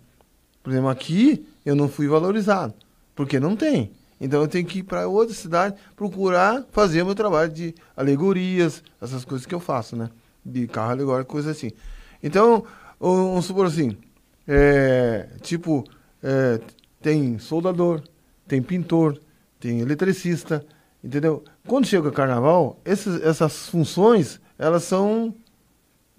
[0.61, 2.73] Por exemplo, aqui eu não fui valorizado,
[3.15, 3.91] porque não tem.
[4.21, 8.83] Então eu tenho que ir para outra cidade procurar fazer o meu trabalho de alegorias,
[9.01, 10.11] essas coisas que eu faço, né?
[10.45, 11.71] De carro alegórico, coisa assim.
[12.21, 12.63] Então,
[12.99, 13.97] vamos supor assim,
[14.47, 15.83] é, tipo,
[16.21, 16.59] é,
[17.01, 18.03] tem soldador,
[18.47, 19.19] tem pintor,
[19.59, 20.63] tem eletricista,
[21.03, 21.43] entendeu?
[21.67, 25.33] Quando chega o carnaval, esses, essas funções, elas são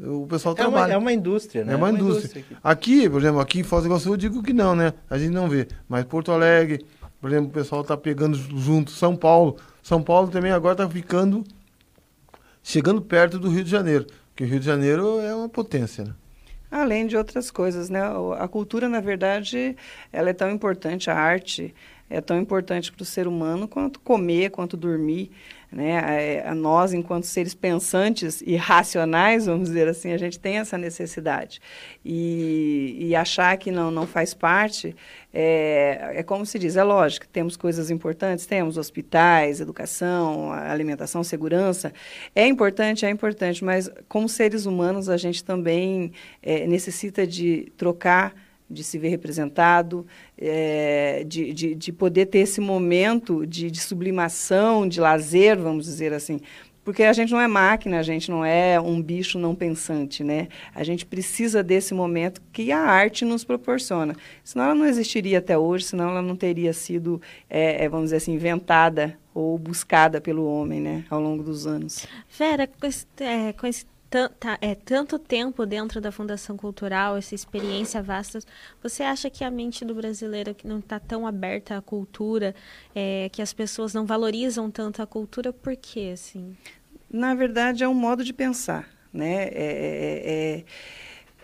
[0.01, 0.87] o pessoal é trabalha.
[0.87, 1.75] Uma, é uma indústria, né?
[1.75, 2.41] É uma, é uma indústria.
[2.41, 4.93] indústria aqui, por exemplo, aqui em Foz do Iguaçu eu digo que não, né?
[5.09, 5.69] A gente não vê.
[5.89, 6.85] Mas Porto Alegre,
[7.23, 8.91] por exemplo, o pessoal está pegando junto.
[8.91, 9.57] São Paulo.
[9.81, 11.45] São Paulo também agora está ficando,
[12.65, 14.07] chegando perto do Rio de Janeiro.
[14.29, 16.15] Porque o Rio de Janeiro é uma potência, né?
[16.69, 18.01] Além de outras coisas, né?
[18.39, 19.77] A cultura, na verdade,
[20.13, 21.73] ela é tão importante, a arte
[22.11, 25.31] é tão importante para o ser humano quanto comer, quanto dormir.
[25.73, 25.93] Né?
[25.93, 30.77] É, a nós, enquanto seres pensantes e racionais, vamos dizer assim, a gente tem essa
[30.77, 31.61] necessidade.
[32.05, 34.95] E, e achar que não, não faz parte
[35.33, 41.93] é, é como se diz, é lógico, temos coisas importantes, temos hospitais, educação, alimentação, segurança.
[42.35, 48.35] É importante, é importante, mas como seres humanos a gente também é, necessita de trocar
[48.73, 50.07] de se ver representado,
[50.39, 56.13] é, de, de, de, poder ter esse momento de, de, sublimação, de lazer, vamos dizer
[56.13, 56.41] assim.
[56.85, 60.49] Porque a gente não é máquina, a gente não é um bicho não pensante, né?
[60.75, 64.17] A gente precisa desse momento que a arte nos proporciona.
[64.43, 68.17] Senão ela não existiria até hoje, senão ela não teria sido, é, é vamos dizer
[68.17, 71.05] assim, inventada ou buscada pelo homem, né?
[71.09, 72.05] Ao longo dos anos.
[72.37, 73.87] Vera, com esse, é, com esse
[74.19, 78.41] tá, é, tanto tempo dentro da Fundação Cultural, essa experiência vasta,
[78.83, 82.55] você acha que a mente do brasileiro que não está tão aberta à cultura,
[82.95, 86.57] é, que as pessoas não valorizam tanto a cultura, por quê, assim?
[87.11, 89.45] Na verdade, é um modo de pensar, né?
[89.45, 90.65] é, é, é é,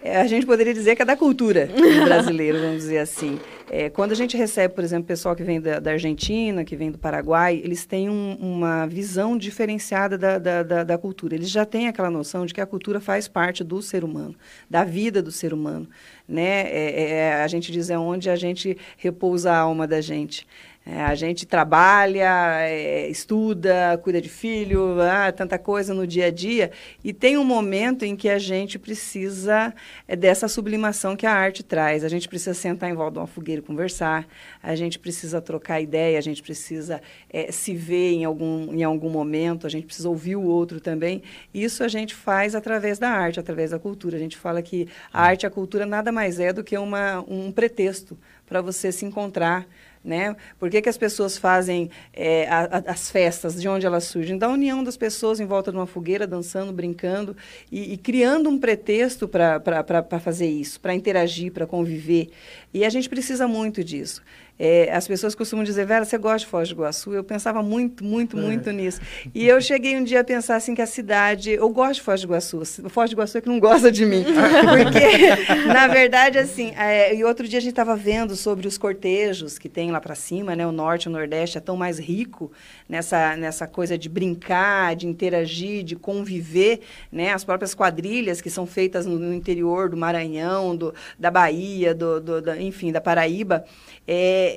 [0.05, 3.39] a gente poderia dizer que é da cultura do brasileiro, vamos dizer assim.
[3.71, 6.91] É, quando a gente recebe, por exemplo, pessoal que vem da, da Argentina, que vem
[6.91, 11.35] do Paraguai, eles têm um, uma visão diferenciada da, da, da, cultura.
[11.35, 14.35] Eles já têm aquela noção de que a cultura faz parte do ser humano,
[14.71, 15.87] da vida do ser humano.
[16.27, 16.63] Né?
[16.71, 20.47] É, é, a gente diz é onde a gente repousa a alma da gente.
[20.91, 26.31] É, a gente trabalha, é, estuda, cuida de filho, ah, tanta coisa no dia a
[26.31, 26.71] dia,
[27.05, 29.75] e tem um momento em que a gente precisa
[30.07, 32.05] é, dessa sublimação que a arte traz.
[32.05, 34.27] A gente precisa sentar em volta de uma fogueira e conversar,
[34.63, 39.11] a gente precisa trocar ideia, a gente precisa é, se ver em algum, em algum
[39.11, 41.23] momento, a gente precisa ouvir o outro também.
[41.53, 44.17] Isso a gente faz através da arte, através da cultura.
[44.17, 47.23] A gente fala que a arte e a cultura nada mais é do que uma,
[47.29, 49.67] um pretexto para você se encontrar
[50.05, 50.37] né?
[50.59, 54.39] Por que, que as pessoas fazem é, a, a, as festas, de onde elas surgem?
[54.39, 57.37] Da união das pessoas em volta de uma fogueira, dançando, brincando
[57.71, 62.31] e, e criando um pretexto para fazer isso, para interagir, para conviver.
[62.73, 64.23] E a gente precisa muito disso.
[64.59, 67.13] É, as pessoas costumam dizer, Vera, você gosta de Foz do Iguaçu?
[67.13, 68.41] Eu pensava muito, muito, é.
[68.41, 69.01] muito nisso.
[69.35, 71.53] E eu cheguei um dia a pensar assim que a cidade...
[71.53, 72.63] Eu gosto de Foz do Iguaçu.
[72.89, 74.25] Foz do Iguaçu é que não gosta de mim.
[74.83, 76.73] Porque, na verdade, assim...
[76.77, 80.15] É, e outro dia a gente estava vendo sobre os cortejos que tem lá para
[80.15, 80.67] cima, né?
[80.67, 82.51] O norte e o nordeste é tão mais rico
[82.89, 86.81] nessa, nessa coisa de brincar, de interagir, de conviver,
[87.13, 87.33] né?
[87.33, 92.21] As próprias quadrilhas que são feitas no, no interior do Maranhão, do, da Bahia, do,
[92.21, 93.65] do da, enfim, da Paraíba,
[94.07, 94.48] é,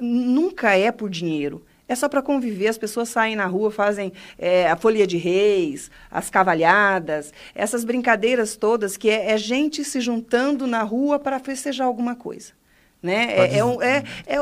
[0.00, 1.64] nunca é por dinheiro.
[1.88, 5.90] É só para conviver, as pessoas saem na rua, fazem é, a folia de reis,
[6.08, 11.88] as cavalhadas, essas brincadeiras todas que é, é gente se juntando na rua para festejar
[11.88, 12.59] alguma coisa.
[13.02, 13.32] Né?
[13.34, 14.40] É, é, um, é, é, é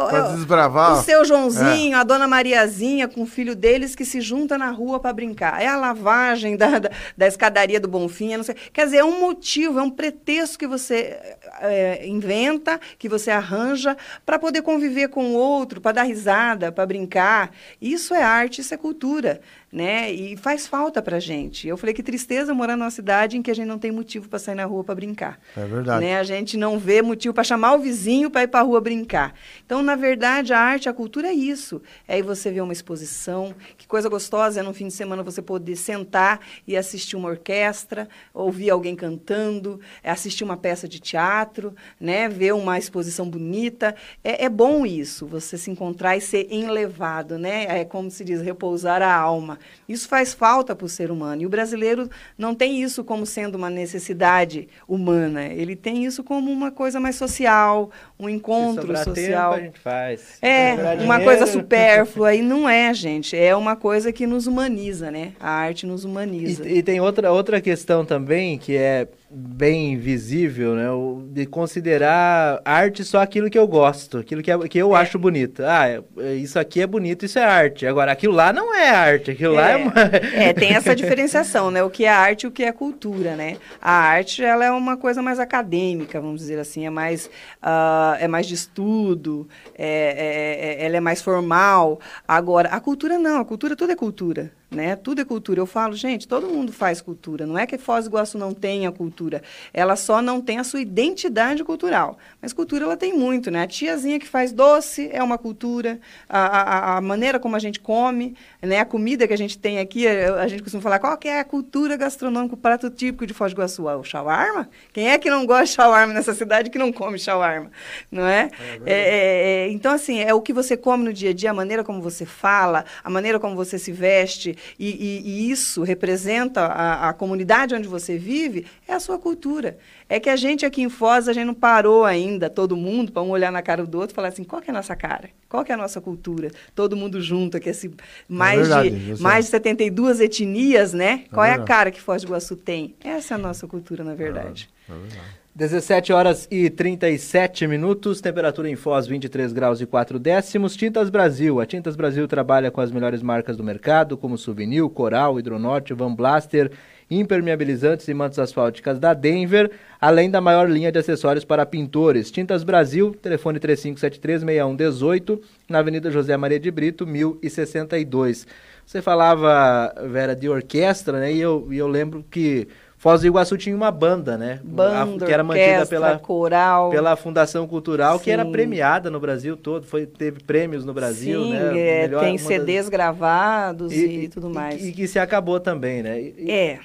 [1.00, 2.00] o seu Joãozinho, é.
[2.00, 5.62] a dona Mariazinha com o filho deles que se junta na rua para brincar.
[5.62, 8.36] É a lavagem da, da, da, escadaria do Bonfim.
[8.36, 8.56] Não sei.
[8.72, 11.16] Quer dizer, é um motivo, é um pretexto que você
[11.60, 16.84] é, inventa, que você arranja para poder conviver com o outro, para dar risada, para
[16.84, 17.52] brincar.
[17.80, 19.40] Isso é arte, isso é cultura
[19.72, 20.10] né?
[20.10, 21.68] E faz falta para gente.
[21.68, 24.38] Eu falei que tristeza morar numa cidade em que a gente não tem motivo para
[24.38, 25.38] sair na rua para brincar.
[25.56, 26.04] É verdade.
[26.04, 26.18] Né?
[26.18, 29.34] A gente não vê motivo para chamar o vizinho para ir para a rua brincar.
[29.64, 31.82] Então, na verdade, a arte, a cultura é isso.
[32.06, 35.42] É aí você vê uma exposição, que coisa gostosa é no fim de semana você
[35.42, 41.74] poder sentar e assistir uma orquestra, ouvir alguém cantando, é assistir uma peça de teatro,
[42.00, 42.28] né?
[42.28, 43.94] Ver uma exposição bonita.
[44.22, 47.80] É, é bom isso, você se encontrar e ser enlevado, né?
[47.80, 49.57] É como se diz, repousar a alma.
[49.88, 51.42] Isso faz falta para o ser humano.
[51.42, 55.46] E o brasileiro não tem isso como sendo uma necessidade humana.
[55.46, 59.54] Ele tem isso como uma coisa mais social, um encontro social.
[59.54, 60.38] Tempo, a gente faz.
[60.42, 62.34] É, uma coisa supérflua.
[62.34, 63.36] E não é, gente.
[63.36, 65.32] É uma coisa que nos humaniza, né?
[65.40, 66.68] A arte nos humaniza.
[66.68, 70.86] E, e tem outra, outra questão também que é bem visível, né?
[71.30, 75.00] De considerar arte só aquilo que eu gosto, aquilo que, é, que eu é.
[75.00, 75.62] acho bonito.
[75.64, 77.86] Ah, é, é, isso aqui é bonito, isso é arte.
[77.86, 79.76] Agora, aquilo lá não é arte, aquilo lá é...
[79.76, 79.92] Uma...
[80.34, 81.82] é, tem essa diferenciação, né?
[81.82, 83.58] O que é arte e o que é cultura, né?
[83.82, 87.26] A arte, ela é uma coisa mais acadêmica, vamos dizer assim, é mais,
[87.62, 92.00] uh, é mais de estudo, é, é, ela é mais formal.
[92.26, 94.96] Agora, a cultura não, a cultura, tudo é cultura, né?
[94.96, 95.60] Tudo é cultura.
[95.60, 97.46] Eu falo, gente, todo mundo faz cultura.
[97.46, 99.42] Não é que Foz do Iguaçu não tenha cultura.
[99.72, 102.18] Ela só não tem a sua identidade cultural.
[102.40, 103.62] Mas cultura ela tem muito, né?
[103.62, 105.98] A tiazinha que faz doce é uma cultura.
[106.28, 108.80] A, a, a maneira como a gente come, né?
[108.80, 111.44] A comida que a gente tem aqui, a gente costuma falar qual que é a
[111.44, 113.88] cultura gastronômica, o prato típico de Foz do Iguaçu?
[113.88, 114.68] Ah, o shawarma?
[114.92, 117.70] Quem é que não gosta de shawarma nessa cidade que não come shawarma?
[118.12, 118.50] Não é?
[118.84, 121.50] é, é, é, é então, assim, é o que você come no dia a dia,
[121.50, 125.82] a maneira como você fala, a maneira como você se veste, e, e, e isso
[125.82, 129.78] representa a, a, comunidade onde você vive, é a sua cultura.
[130.08, 133.22] É que a gente aqui em Foz, a gente não parou ainda, todo mundo, para
[133.22, 135.30] um olhar na cara do outro e falar assim, qual que é a nossa cara?
[135.48, 136.50] Qual que é a nossa cultura?
[136.74, 137.90] Todo mundo junto, aqui, esse,
[138.28, 141.24] mais, é verdade, de, mais de 72 etnias, né?
[141.24, 142.94] É qual é, a cara que Foz do Iguaçu tem?
[143.02, 144.68] Essa é a nossa cultura, na verdade.
[144.88, 145.38] É, é verdade.
[145.58, 150.76] 17 horas e 37 minutos, temperatura em Foz 23 graus e 4 décimos.
[150.76, 151.60] Tintas Brasil.
[151.60, 156.14] A Tintas Brasil trabalha com as melhores marcas do mercado, como Souvenir, Coral, Hidronorte, Van
[156.14, 156.70] Blaster,
[157.10, 162.30] impermeabilizantes e mantas asfálticas da Denver, além da maior linha de acessórios para pintores.
[162.30, 168.46] Tintas Brasil, telefone 35736118, na Avenida José Maria de Brito, 1062.
[168.86, 171.32] Você falava, Vera, de orquestra, né?
[171.32, 172.68] E eu, e eu lembro que
[172.98, 174.60] Foz do Iguaçu tinha uma banda, né?
[174.64, 176.90] Banda, a, que era mantida pela coral.
[176.90, 178.24] pela Fundação Cultural, Sim.
[178.24, 181.78] que era premiada no Brasil todo, foi teve prêmios no Brasil, Sim, né?
[181.78, 182.88] É, Melhor, tem CDs das...
[182.88, 184.82] gravados e, e, tudo mais.
[184.82, 186.20] E, e, que se acabou também, né?
[186.20, 186.80] E, é.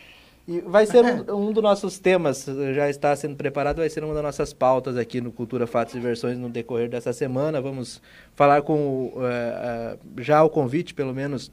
[0.47, 2.45] E vai ser um, um, dos nossos temas,
[2.76, 5.99] já está sendo preparado, vai ser uma das nossas pautas aqui no Cultura, Fatos e
[5.99, 7.60] Versões no decorrer dessa semana.
[7.60, 7.99] Vamos
[8.36, 11.52] falar com uh, uh, já o convite, pelo menos,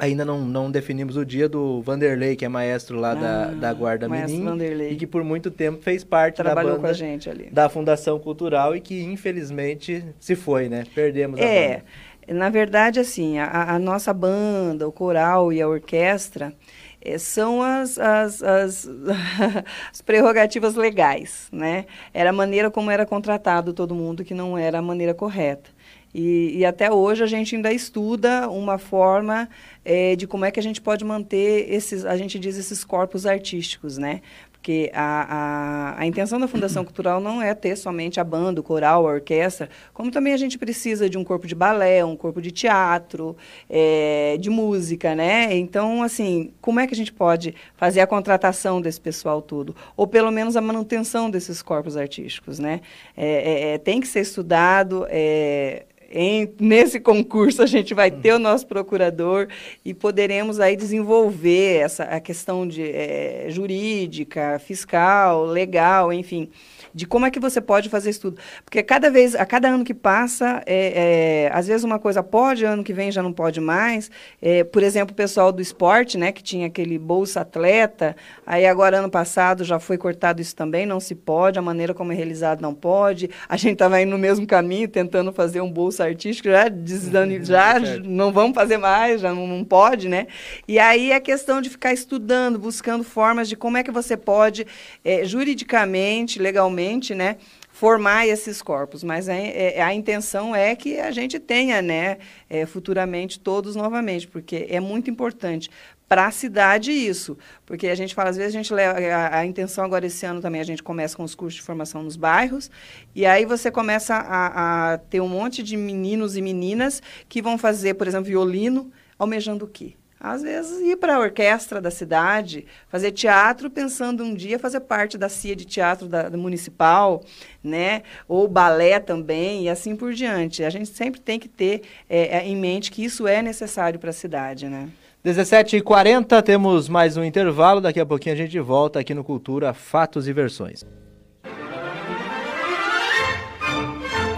[0.00, 3.72] Ainda não, não definimos o dia do Vanderlei, que é maestro lá ah, da, da
[3.74, 4.42] Guarda Mirim.
[4.42, 4.92] Vanderlei.
[4.92, 7.50] E que por muito tempo fez parte Trabalhou da banda com a gente ali.
[7.50, 10.84] da Fundação Cultural e que infelizmente se foi, né?
[10.94, 11.84] Perdemos a é, banda.
[12.28, 16.54] Na verdade, assim, a, a, nossa banda, o coral e a orquestra
[17.02, 18.88] é, são as, as, as,
[19.92, 21.84] as, prerrogativas legais, né?
[22.14, 25.70] Era a maneira como era contratado todo mundo, que não era a maneira correta.
[26.14, 29.48] E, e, até hoje a gente ainda estuda uma forma
[29.84, 33.26] é, de como é que a gente pode manter esses, a gente diz esses corpos
[33.26, 34.20] artísticos, né?
[34.60, 38.62] Porque a, a, a intenção da Fundação Cultural não é ter somente a banda, o
[38.62, 42.42] coral, a orquestra, como também a gente precisa de um corpo de balé, um corpo
[42.42, 43.34] de teatro,
[43.70, 45.56] é, de música, né?
[45.56, 49.74] Então, assim, como é que a gente pode fazer a contratação desse pessoal todo?
[49.96, 52.82] Ou pelo menos a manutenção desses corpos artísticos, né?
[53.16, 58.32] É, é, é tem que ser estudado, é, em, nesse concurso a gente vai ter
[58.32, 59.48] o nosso procurador
[59.84, 66.50] e poderemos aí desenvolver essa a questão de é, jurídica, fiscal, legal, enfim
[66.94, 68.40] de como é que você pode fazer isso tudo.
[68.64, 72.64] Porque cada vez, a cada ano que passa, é, é, às vezes uma coisa pode,
[72.64, 74.10] ano que vem já não pode mais.
[74.40, 78.16] É, por exemplo, o pessoal do esporte, né, que tinha aquele bolsa atleta,
[78.46, 82.12] aí agora ano passado já foi cortado isso também, não se pode, a maneira como
[82.12, 83.30] é realizado não pode.
[83.48, 87.78] A gente estava indo no mesmo caminho, tentando fazer um bolsa artístico, já, desdani, já
[88.04, 90.26] não vamos fazer mais, já não, não pode, né?
[90.66, 94.66] E aí é questão de ficar estudando, buscando formas de como é que você pode,
[95.04, 96.79] é, juridicamente, legalmente,
[97.14, 97.36] né,
[97.70, 102.18] formar esses corpos, mas a, é, a, intenção é que a gente tenha, né,
[102.48, 105.70] é, futuramente todos novamente, porque é muito importante
[106.08, 109.46] para a cidade isso, porque a gente fala, às vezes a gente leva, a, a,
[109.46, 112.70] intenção agora esse ano também, a gente começa com os cursos de formação nos bairros,
[113.14, 117.56] e aí você começa a, a ter um monte de meninos e meninas que vão
[117.56, 119.94] fazer, por exemplo, violino, almejando o quê?
[120.20, 125.16] Às vezes ir para a orquestra da cidade, fazer teatro, pensando um dia fazer parte
[125.16, 127.22] da CIA de teatro da, da, municipal,
[127.64, 128.02] né?
[128.28, 130.62] ou balé também, e assim por diante.
[130.62, 134.10] A gente sempre tem que ter é, é em mente que isso é necessário para
[134.10, 134.68] a cidade.
[134.68, 134.90] Né?
[135.24, 140.28] 17h40, temos mais um intervalo, daqui a pouquinho a gente volta aqui no Cultura Fatos
[140.28, 140.84] e Versões.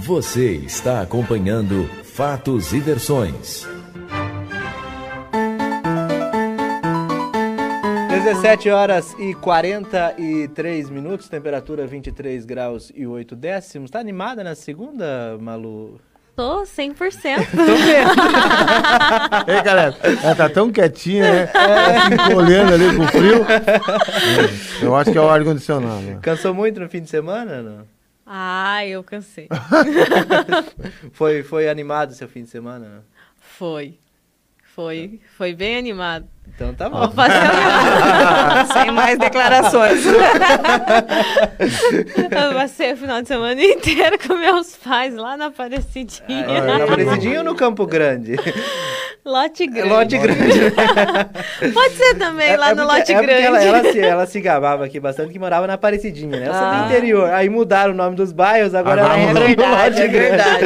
[0.01, 3.72] Você está acompanhando Fatos e Versões.
[8.23, 13.91] 17 horas e 43 minutos, temperatura 23 graus e 8 décimos.
[13.91, 16.01] Tá animada na segunda, Malu?
[16.37, 16.95] Tô 100%.
[17.51, 17.63] Tô.
[19.51, 21.47] Ei, galera, ela tá tão quietinha, né?
[21.47, 23.45] Tá se encolhendo ali com frio.
[24.81, 26.21] Eu acho que é o ar-condicionado.
[26.23, 27.85] Cansou muito no fim de semana, não?
[28.25, 29.49] Ah, eu cansei.
[31.11, 33.05] foi, foi animado seu fim de semana?
[33.41, 33.99] Foi.
[34.63, 36.29] Foi, foi bem animado.
[36.55, 37.11] Então tá bom.
[38.73, 40.05] Sem mais declarações.
[42.17, 46.23] Eu passei o final de semana inteiro com meus pais lá na Aparecidinha.
[46.29, 48.37] É, na Aparecidinha ou no Campo Grande?
[49.25, 49.89] Lote grande.
[49.89, 50.73] lote grande.
[51.73, 53.43] Pode ser também, é, lá é no porque, lote é grande.
[53.43, 56.47] Ela, ela, se, ela se gabava aqui bastante que morava na Aparecidinha, né?
[56.47, 56.83] Ela ah.
[56.83, 57.31] do interior.
[57.31, 60.65] Aí mudaram o nome dos bairros, agora ela mora no lote é verdade.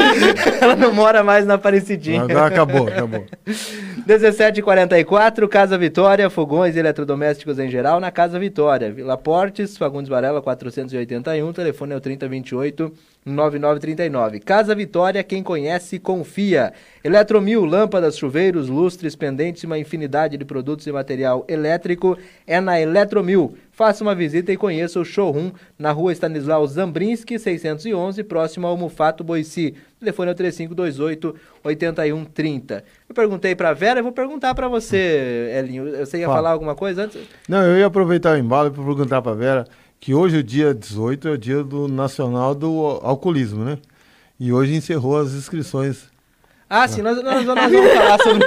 [0.59, 2.23] ela não mora mais na Aparecidinha.
[2.23, 3.27] Agora acabou, acabou.
[4.07, 8.93] 17h44, Casa Vitória, fogões e eletrodomésticos em geral na Casa Vitória.
[8.93, 12.93] Vila Portes, Fagundes Varela 481, telefone é o 3028
[13.27, 14.39] 9939.
[14.39, 16.73] Casa Vitória, quem conhece, confia.
[17.03, 22.17] Eletromil, lâmpadas, chuveiros, lustres, pendentes e uma infinidade de produtos e material elétrico
[22.47, 23.57] é na Eletromil.
[23.73, 29.25] Faça uma visita e conheça o showroom na rua Stanislau Zambrinski, 611, próximo ao Mufato
[29.25, 29.75] Boici.
[29.97, 32.83] O telefone é o 3528-8130.
[33.09, 35.91] Eu perguntei para Vera, eu vou perguntar para você, Elinho.
[35.99, 36.39] Você ia Fala.
[36.39, 37.21] falar alguma coisa antes?
[37.49, 39.67] Não, eu ia aproveitar o embalo para perguntar para Vera
[40.07, 43.77] que hoje, o dia 18, é o dia do Nacional do Alcoolismo, né?
[44.39, 46.05] E hoje encerrou as inscrições.
[46.71, 48.47] Ah, sim, nós, nós, nós vamos falar sobre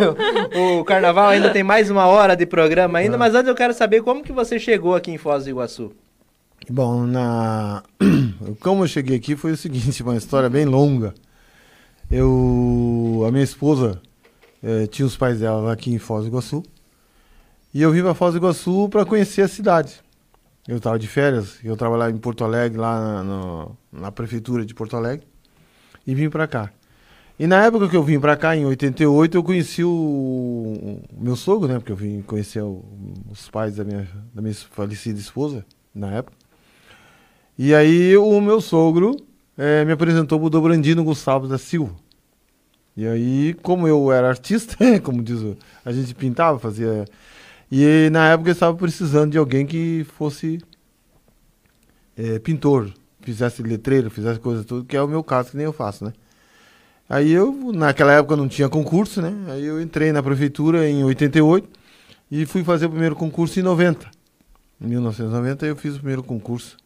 [0.58, 3.20] o, o, carnaval, ainda tem mais uma hora de programa ainda, ah.
[3.20, 5.92] mas antes eu quero saber como que você chegou aqui em Foz do Iguaçu.
[6.70, 7.84] Bom, na...
[8.62, 11.14] como eu cheguei aqui foi o seguinte, uma história bem longa.
[12.10, 14.02] Eu, a minha esposa
[14.64, 16.64] eh, tinha os pais dela aqui em Foz do Iguaçu,
[17.74, 20.00] e eu vim para Foz do Iguaçu para conhecer a cidade.
[20.70, 24.72] Eu estava de férias, eu trabalhava em Porto Alegre, lá na, no, na prefeitura de
[24.76, 25.26] Porto Alegre,
[26.06, 26.72] e vim para cá.
[27.40, 31.36] E na época que eu vim para cá, em 88, eu conheci o, o, meu
[31.36, 31.80] sogro, né?
[31.80, 32.86] Porque eu vim conhecer o,
[33.32, 36.38] os pais da minha, da minha falecida esposa, na época.
[37.58, 39.18] E aí o meu sogro
[39.58, 41.96] é, me apresentou o Dobrandino Gustavo da Silva.
[42.96, 45.40] E aí, como eu era artista, como diz,
[45.84, 47.06] a gente pintava, fazia
[47.72, 50.60] e na época eu estava precisando de alguém que fosse
[52.18, 52.92] é, pintor,
[53.22, 56.14] fizesse letreiro, fizesse coisa tudo, que é o meu caso, que nem eu faço, né?
[57.10, 59.34] Aí eu, naquela época não tinha concurso, né?
[59.52, 61.68] Aí eu entrei na prefeitura em 88
[62.30, 64.10] e fui fazer o primeiro concurso em 90.
[64.82, 66.78] Em 1990 eu fiz o primeiro concurso.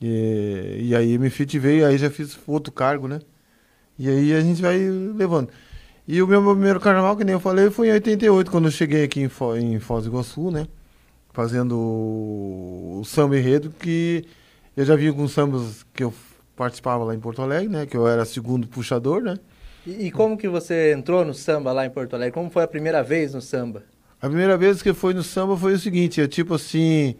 [0.00, 3.20] E, e aí me efetivei, aí já fiz outro cargo, né?
[3.98, 5.50] E aí a gente vai levando.
[6.06, 9.04] E o meu primeiro carnaval, que nem eu falei, foi em 88, quando eu cheguei
[9.04, 10.66] aqui em, Fo em Foz do Iguaçu, né?
[11.32, 14.24] Fazendo o, o samba enredo, que
[14.76, 16.12] eu já vi alguns sambas que eu
[16.56, 17.86] participava lá em Porto Alegre, né?
[17.86, 19.38] Que eu era segundo puxador, né?
[19.86, 22.32] E, e, como que você entrou no samba lá em Porto Alegre?
[22.32, 23.84] Como foi a primeira vez no samba?
[24.20, 27.14] A primeira vez que foi no samba foi o seguinte, é tipo assim...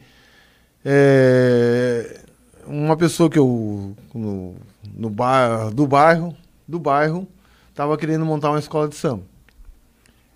[0.85, 2.21] É,
[2.67, 3.95] uma pessoa que eu...
[4.13, 4.57] No,
[4.95, 7.29] no bar, do bairro, do bairro
[7.73, 9.23] estava querendo montar uma escola de samba.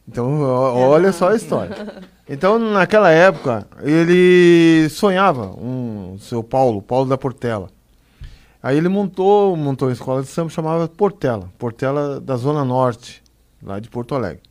[0.09, 2.03] Então, olha só a história.
[2.29, 7.69] Então, naquela época, ele sonhava, um, o seu Paulo, Paulo da Portela.
[8.63, 13.23] Aí ele montou, montou uma escola de samba chamava Portela, Portela da Zona Norte,
[13.63, 14.43] lá de Porto Alegre.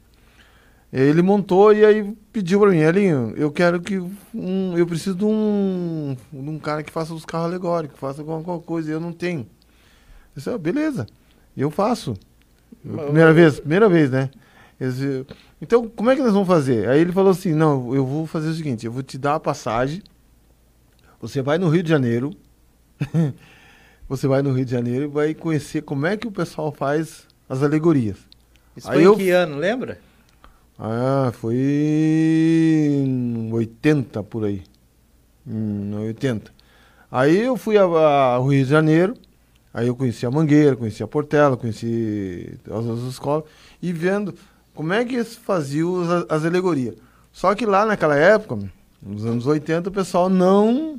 [0.93, 3.97] Ele montou e aí pediu para mim, Elinho, eu quero que
[4.33, 8.59] um, eu preciso de um, de um cara que faça os carros alegóricos, faça alguma
[8.59, 9.41] coisa, e eu não tenho.
[9.41, 9.47] Eu
[10.37, 11.05] disse, ah, beleza,
[11.57, 12.15] eu faço.
[12.81, 14.29] Primeira vez, primeira vez, né?
[14.79, 15.25] Disse,
[15.61, 16.87] então, como é que nós vamos fazer?
[16.89, 19.39] Aí ele falou assim, não, eu vou fazer o seguinte, eu vou te dar a
[19.39, 20.01] passagem,
[21.19, 22.35] você vai no Rio de Janeiro,
[24.07, 27.25] você vai no Rio de Janeiro e vai conhecer como é que o pessoal faz
[27.47, 28.17] as alegorias.
[28.75, 29.13] Isso Aí foi eu...
[29.13, 29.99] em que ano, lembra?
[30.77, 34.61] Ah, foi em 80 por aí.
[35.47, 36.51] Em 80.
[37.09, 39.15] Aí eu fui ao Rio de Janeiro,
[39.75, 43.43] aí eu conheci a Mangueira, conheci a Portela, conheci as, as escolas,
[43.81, 44.33] e vendo
[44.73, 46.95] como é que eles faziam as, as alegorias.
[47.31, 48.57] Só que lá naquela época,
[49.01, 50.97] nos anos 80, o pessoal não.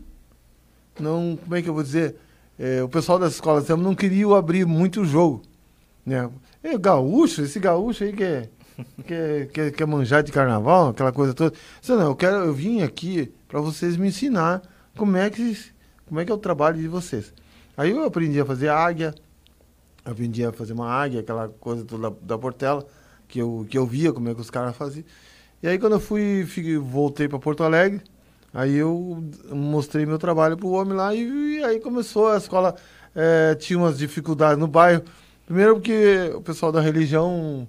[1.01, 2.17] não como é que eu vou dizer?
[2.59, 5.41] É, o pessoal das escolas não queria abrir muito o jogo.
[6.05, 6.29] Né?
[6.63, 8.49] É, gaúcho, esse gaúcho aí que é
[9.07, 11.57] quer, quer, quer manjar de carnaval, aquela coisa toda.
[11.89, 14.61] Não, eu quero, eu vim aqui para vocês me ensinar
[14.97, 15.57] como é que
[16.07, 17.33] como é que é o trabalho de vocês.
[17.77, 19.15] Aí eu aprendi a fazer águia,
[20.05, 22.87] aprendi a fazer uma águia, aquela coisa toda da, da portela,
[23.29, 25.05] que eu, que eu via como é que os caras faziam.
[25.63, 28.01] E aí quando eu fui, fui voltei para Porto Alegre,
[28.53, 32.75] aí eu mostrei meu trabalho pro homem lá e, e aí começou a escola
[33.15, 35.03] é, tinha umas dificuldades no bairro.
[35.47, 37.67] Primeiro porque o pessoal da religião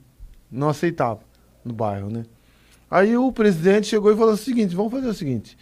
[0.51, 1.22] não aceitava
[1.64, 2.26] no bairro, né?
[2.89, 5.58] Aí o presidente chegou e falou o seguinte, vamos fazer o seguinte,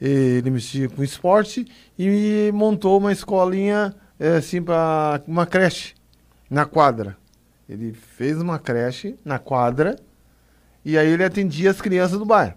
[0.00, 1.66] ele mexia com esporte
[1.98, 5.94] e montou uma escolinha, é, assim, para uma creche
[6.50, 7.16] na quadra.
[7.68, 9.96] Ele fez uma creche na quadra
[10.84, 12.54] e aí ele atendia as crianças do bairro,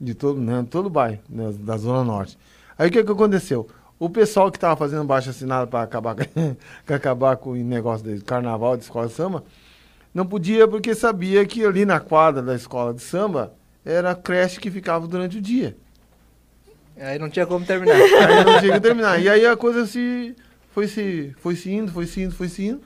[0.00, 2.38] de todo, né, todo o bairro, né, da Zona Norte.
[2.78, 3.66] Aí o que, que aconteceu?
[3.98, 6.16] O pessoal que estava fazendo baixa assinada para acabar,
[6.86, 9.44] acabar com o negócio de carnaval, de escola de samba,
[10.14, 14.60] não podia porque sabia que ali na quadra da escola de samba era a creche
[14.60, 15.76] que ficava durante o dia.
[16.96, 17.94] Aí não tinha como terminar.
[17.96, 19.20] aí não tinha como terminar.
[19.20, 20.34] E aí a coisa se
[20.70, 22.80] foi se foi se indo, foi se indo, foi se indo.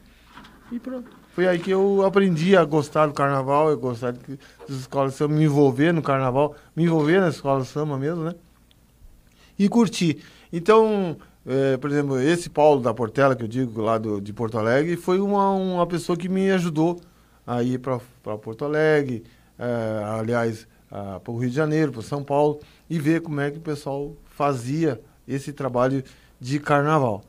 [0.70, 1.10] E pronto.
[1.32, 5.18] Foi aí que eu aprendi a gostar do carnaval, eu gostar de, das escolas de
[5.18, 8.34] samba, me envolver no carnaval, me envolver na escola de samba mesmo, né?
[9.58, 10.22] E curtir.
[10.50, 14.58] Então, é, por exemplo, esse Paulo da Portela, que eu digo lá do, de Porto
[14.58, 17.00] Alegre, foi uma, uma pessoa que me ajudou
[17.46, 17.98] a ir para
[18.38, 19.22] Porto Alegre,
[19.58, 20.66] é, aliás,
[21.22, 24.14] para o Rio de Janeiro, para São Paulo, e ver como é que o pessoal
[24.26, 26.02] fazia esse trabalho
[26.40, 27.22] de carnaval.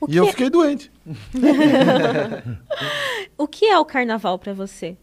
[0.00, 0.30] O e eu é...
[0.30, 0.90] fiquei doente.
[3.36, 4.96] o que é o carnaval para você?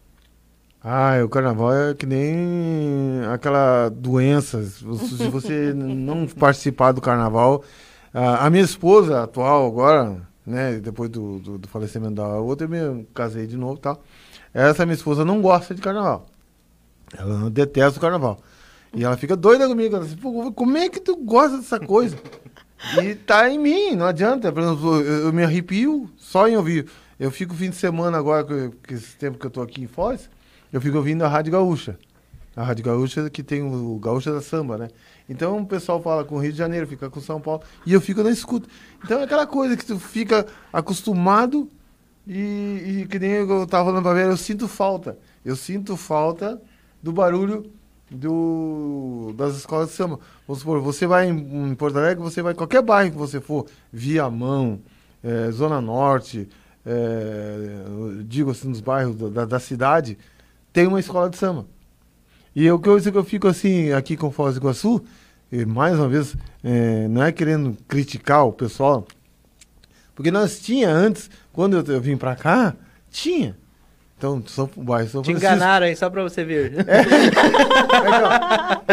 [0.83, 4.63] Ah, o carnaval é que nem aquela doença.
[4.63, 4.83] Se
[5.29, 7.63] você não participar do carnaval.
[8.13, 13.05] A minha esposa atual agora, né, depois do, do, do falecimento da outra, eu me
[13.13, 14.01] casei de novo e tal.
[14.53, 16.25] Essa minha esposa não gosta de carnaval.
[17.17, 18.39] Ela detesta o carnaval.
[18.93, 19.95] E ela fica doida comigo.
[19.95, 20.17] Ela diz,
[20.55, 22.17] como é que tu gosta dessa coisa?
[23.01, 24.51] E tá em mim, não adianta.
[24.51, 26.87] Por exemplo, eu, me arrepio só em ouvir.
[27.19, 28.45] Eu fico fim de semana agora,
[28.83, 30.29] que esse tempo que eu tô aqui em Foz,
[30.71, 31.97] eu fico ouvindo a Rádio Gaúcha.
[32.55, 34.89] A Rádio Gaúcha que tem o Gaúcha da Samba, né?
[35.27, 37.99] Então o pessoal fala com o Rio de Janeiro, fica com São Paulo, e eu
[37.99, 38.67] fico na escuta.
[39.03, 41.69] Então é aquela coisa que tu fica acostumado
[42.27, 45.17] e, e que nem eu tava falando pra ver, eu sinto falta.
[45.43, 46.61] Eu sinto falta
[47.05, 47.71] do barulho
[48.09, 50.19] do, das escolas de samba.
[50.47, 53.39] Vamos supor, você vai em, em Porto Alegre, você vai em qualquer bairro que você
[53.39, 54.79] for, Viamão,
[55.23, 56.49] é, Zona Norte,
[56.83, 57.83] é,
[58.23, 60.17] digo assim, nos bairros da, da, cidade,
[60.73, 61.67] tem uma escola de samba.
[62.55, 65.03] E eu, que eu, eu fico assim, aqui com Foz do Iguaçu,
[65.51, 69.07] e mais uma vez, é, não é querendo criticar o pessoal,
[70.15, 72.75] porque nós tinha antes, quando eu, eu vim para cá,
[73.11, 73.55] tinha.
[74.17, 76.73] Então, São, bairro São Te enganaram aí, só para você ver.
[76.87, 77.01] É.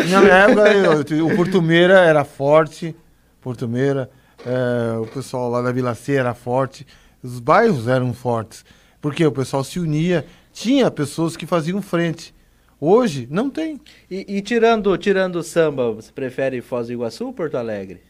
[0.01, 2.95] então, na minha época, eu, o Portumeira era forte,
[3.41, 4.11] Portumeira,
[4.45, 6.87] é, o pessoal lá da Vila C era forte,
[7.23, 8.65] os bairros eram fortes,
[9.01, 12.35] porque o pessoal se unia, tinha pessoas que faziam frente.
[12.81, 13.81] Hoje, não tem.
[14.11, 18.03] E, e tirando, tirando o samba, você prefere Foz do Iguaçu ou Porto Alegre?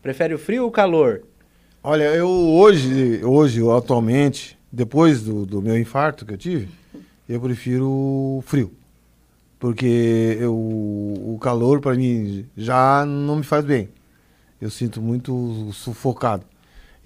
[0.00, 1.22] Prefere o frio ou o calor?
[1.82, 6.68] Olha, eu hoje, hoje atualmente, depois do, do meu infarto que eu tive,
[7.28, 8.72] eu prefiro o frio.
[9.58, 13.88] Porque eu, o calor, para mim, já não me faz bem.
[14.60, 16.44] Eu sinto muito sufocado.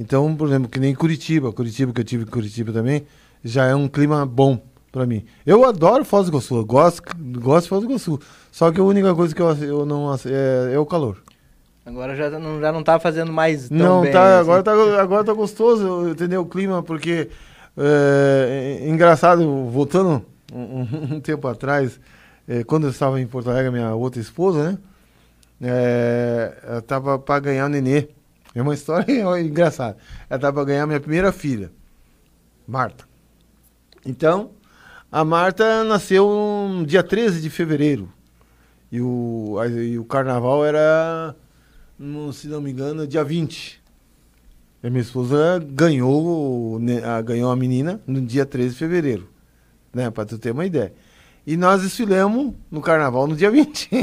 [0.01, 3.07] Então, por exemplo, que nem Curitiba, Curitiba que eu tive em Curitiba também,
[3.45, 4.61] já é um clima bom
[4.91, 5.25] para mim.
[5.45, 7.03] Eu adoro Foz do Iguaçu, eu gosto,
[7.41, 8.21] gosto de Foz do Iguaçu.
[8.51, 11.19] Só que a única coisa que eu, eu não é, é o calor.
[11.85, 14.41] Agora já não, já não tá fazendo mais tão Não, bem, tá, assim.
[14.41, 16.43] agora, tá, agora tá gostoso, entendeu?
[16.43, 17.29] O clima, porque
[17.79, 20.81] é, engraçado, voltando um,
[21.17, 22.01] um- tempo atrás,
[22.47, 24.79] é, quando eu estava em Porto Alegre, minha outra esposa, né?
[25.61, 28.09] É, ela tava para ganhar o nenê.
[28.55, 29.97] É uma história engraçada.
[30.31, 31.71] Ela tava para ganhar minha primeira filha,
[32.67, 33.05] Marta.
[34.07, 34.51] Então,
[35.11, 36.29] a Marta nasceu
[36.71, 38.13] no dia 13 de fevereiro.
[38.91, 41.35] E o, e o carnaval era,
[42.33, 43.78] se não me engano, dia 20.
[44.83, 46.81] E minha esposa ganhou,
[47.25, 49.29] ganhou a menina no dia 13 de fevereiro.
[49.93, 50.93] Né, pra tu ter uma ideia.
[51.47, 53.89] E nós desfilamos no carnaval no dia 20.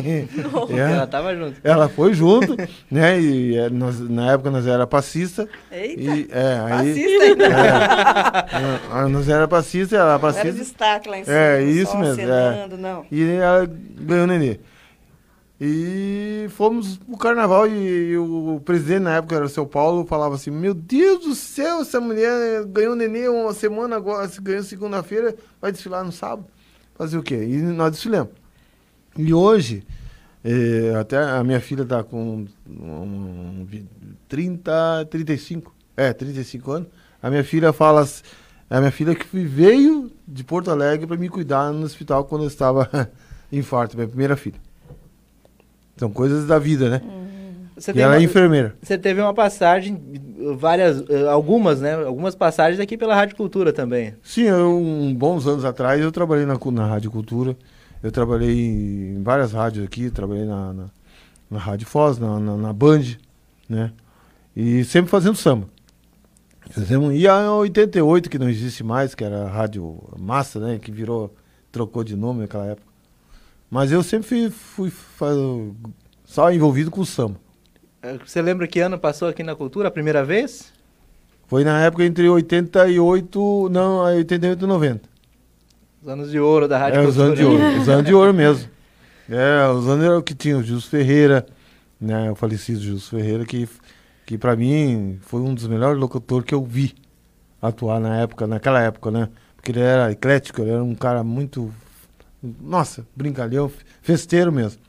[0.76, 0.94] É.
[0.94, 1.60] Ela tava junto.
[1.64, 2.58] Ela foi junto,
[2.90, 3.20] né?
[3.22, 5.48] E é, nós, na época nós era passista.
[5.72, 7.46] Eita, E, é, aí, Passista ainda.
[9.06, 10.52] é, nós era passista, ela era Não era passista.
[10.58, 11.36] destaque lá em cima.
[11.38, 12.50] É, isso mesmo, é.
[12.64, 13.06] acenando.
[13.12, 13.70] E ela
[14.00, 14.60] ganhou o nenê.
[15.60, 20.36] E fomos pro carnaval e, e o presidente na época era o seu Paulo, falava
[20.36, 25.72] assim, meu Deus do céu, essa mulher ganhou nenê uma semana agora, ganhou segunda-feira, vai
[25.72, 26.46] desfilar no sábado.
[26.96, 27.36] Fazer o quê?
[27.36, 28.34] E nós desfilamos.
[29.18, 29.86] E hoje,
[30.44, 33.88] eh, até a minha filha está com um, vi-
[34.28, 36.90] 30, 35, é, 35 anos.
[37.22, 38.06] A minha filha fala,
[38.70, 42.48] a minha filha que veio de Porto Alegre para me cuidar no hospital quando eu
[42.50, 43.10] estava
[43.52, 44.65] infarto, minha primeira filha.
[45.98, 47.02] São coisas da vida, né?
[47.78, 48.76] Você, E ela uma- é enfermeira.
[48.82, 50.02] você teve uma passagem,
[50.58, 51.94] várias, eh, algumas, né?
[52.06, 54.14] Algumas passagens aqui pela Rádio Cultura também.
[54.24, 57.56] Sim, eu, um, bons anos atrás eu trabalhei na, na Rádio Cultura.
[58.02, 58.58] Eu trabalhei
[59.18, 60.86] em várias rádios aqui, trabalhei na, na,
[61.52, 63.04] na Rádio Foz, na, na, na Band,
[63.68, 63.92] né?
[64.56, 65.68] E sempre fazendo samba.
[66.70, 70.80] Fizemos, e a 88, que não existe mais, que era a Rádio Massa, né?
[70.80, 71.34] Que virou,
[71.72, 72.85] trocou de nome naquela época.
[73.76, 74.94] Mas eu sempre fui, fui
[76.24, 77.36] só envolvido com samba.
[78.02, 80.72] Eh, Você lembra que ano passou aqui na Cultura a primeira vez?
[81.46, 85.10] Foi na época entre 88, não, 88 e 90.
[86.02, 87.26] Os anos de ouro da Rádio É, os Cultura.
[87.28, 88.70] anos de ouro, os anos de ouro mesmo.
[89.30, 91.46] É, os anos era o que tinha o Jus Ferreira,
[92.00, 93.68] né, o falecido Jus Ferreira, que,
[94.26, 96.96] que para mim foi um dos melhores locutores que eu vi
[97.62, 99.28] atuar na época, naquela época, né?
[99.58, 101.74] Porque ele era eclético, ele era um cara muito,
[102.62, 103.72] nossa, brincalhão,
[104.02, 104.82] festeiro mesmo.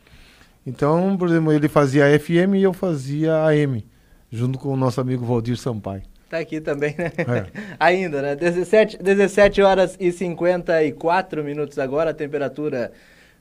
[0.67, 3.85] Então, por exemplo, ele fazia FM e eu fazia AM,
[4.31, 6.03] junto com o nosso amigo Valdir Sampaio.
[6.29, 7.13] Tá aqui também, né?
[7.19, 7.47] É.
[7.79, 8.35] Ainda, né?
[8.35, 12.91] 17, 17 horas e 54 minutos agora, a temperatura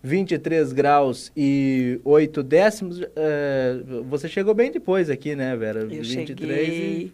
[0.03, 3.01] 23 graus e 8 décimos.
[3.01, 5.79] Eh, você chegou bem depois aqui, né, Vera?
[5.79, 7.11] Eu 23 cheguei.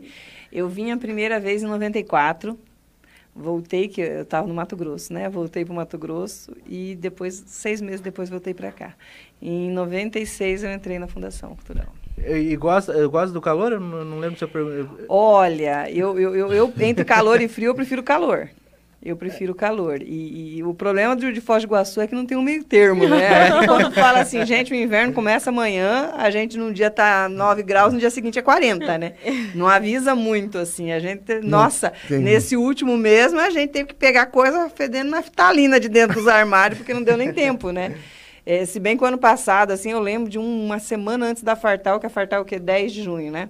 [0.51, 2.59] Eu vim a primeira vez em 94.
[3.35, 5.29] Voltei, que eu estava no Mato Grosso, né?
[5.29, 8.93] Voltei para o Mato Grosso e depois, seis meses depois, voltei para cá.
[9.41, 11.87] Em 96 eu entrei na Fundação Cultural.
[12.17, 13.71] E, e gosta, eu gosto do calor?
[13.71, 14.85] Eu não, não lembro se eu perguntei.
[15.07, 18.49] Olha, eu, eu, eu, eu- entre calor e frio, eu prefiro calor.
[19.03, 19.99] Eu prefiro calor.
[20.03, 22.63] E, e o problema de, de Foz do Iguaçu é que não tem um meio
[22.63, 23.49] termo, né?
[23.65, 27.93] Quando fala assim, gente, o inverno começa amanhã, a gente num dia tá 9 graus,
[27.93, 29.13] no dia seguinte é 40, né?
[29.55, 30.91] Não avisa muito, assim.
[30.91, 31.91] A gente, nossa,
[32.23, 36.77] nesse último mesmo, a gente teve que pegar coisa fedendo naftalina de dentro dos armários,
[36.77, 37.95] porque não deu nem tempo, né?
[38.45, 41.41] É, se bem que o ano passado, assim, eu lembro de um- uma semana antes
[41.43, 42.57] da Fartal, que a Fartal é o quê?
[42.59, 43.49] 10 de junho, né?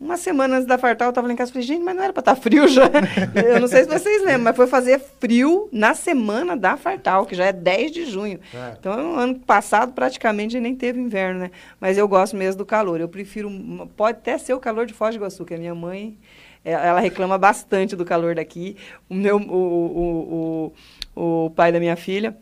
[0.00, 2.02] Uma semana antes da Fartal, eu tava lá em casa e falei, gente, mas não
[2.02, 2.84] era pra estar frio já.
[3.44, 7.34] eu não sei se vocês lembram, mas foi fazer frio na semana da Fartal, que
[7.34, 8.40] já é 10 de junho.
[8.54, 8.76] É.
[8.78, 11.50] Então, no ano passado, praticamente, nem teve inverno, né?
[11.78, 12.98] Mas eu gosto mesmo do calor.
[12.98, 13.50] Eu prefiro,
[13.94, 16.16] pode até ser o calor de Foz do Iguaçu, que a minha mãe,
[16.64, 18.78] eh, ela reclama bastante do calor daqui.
[19.06, 20.72] O meu, o, o,
[21.14, 22.34] o, o pai da minha filha,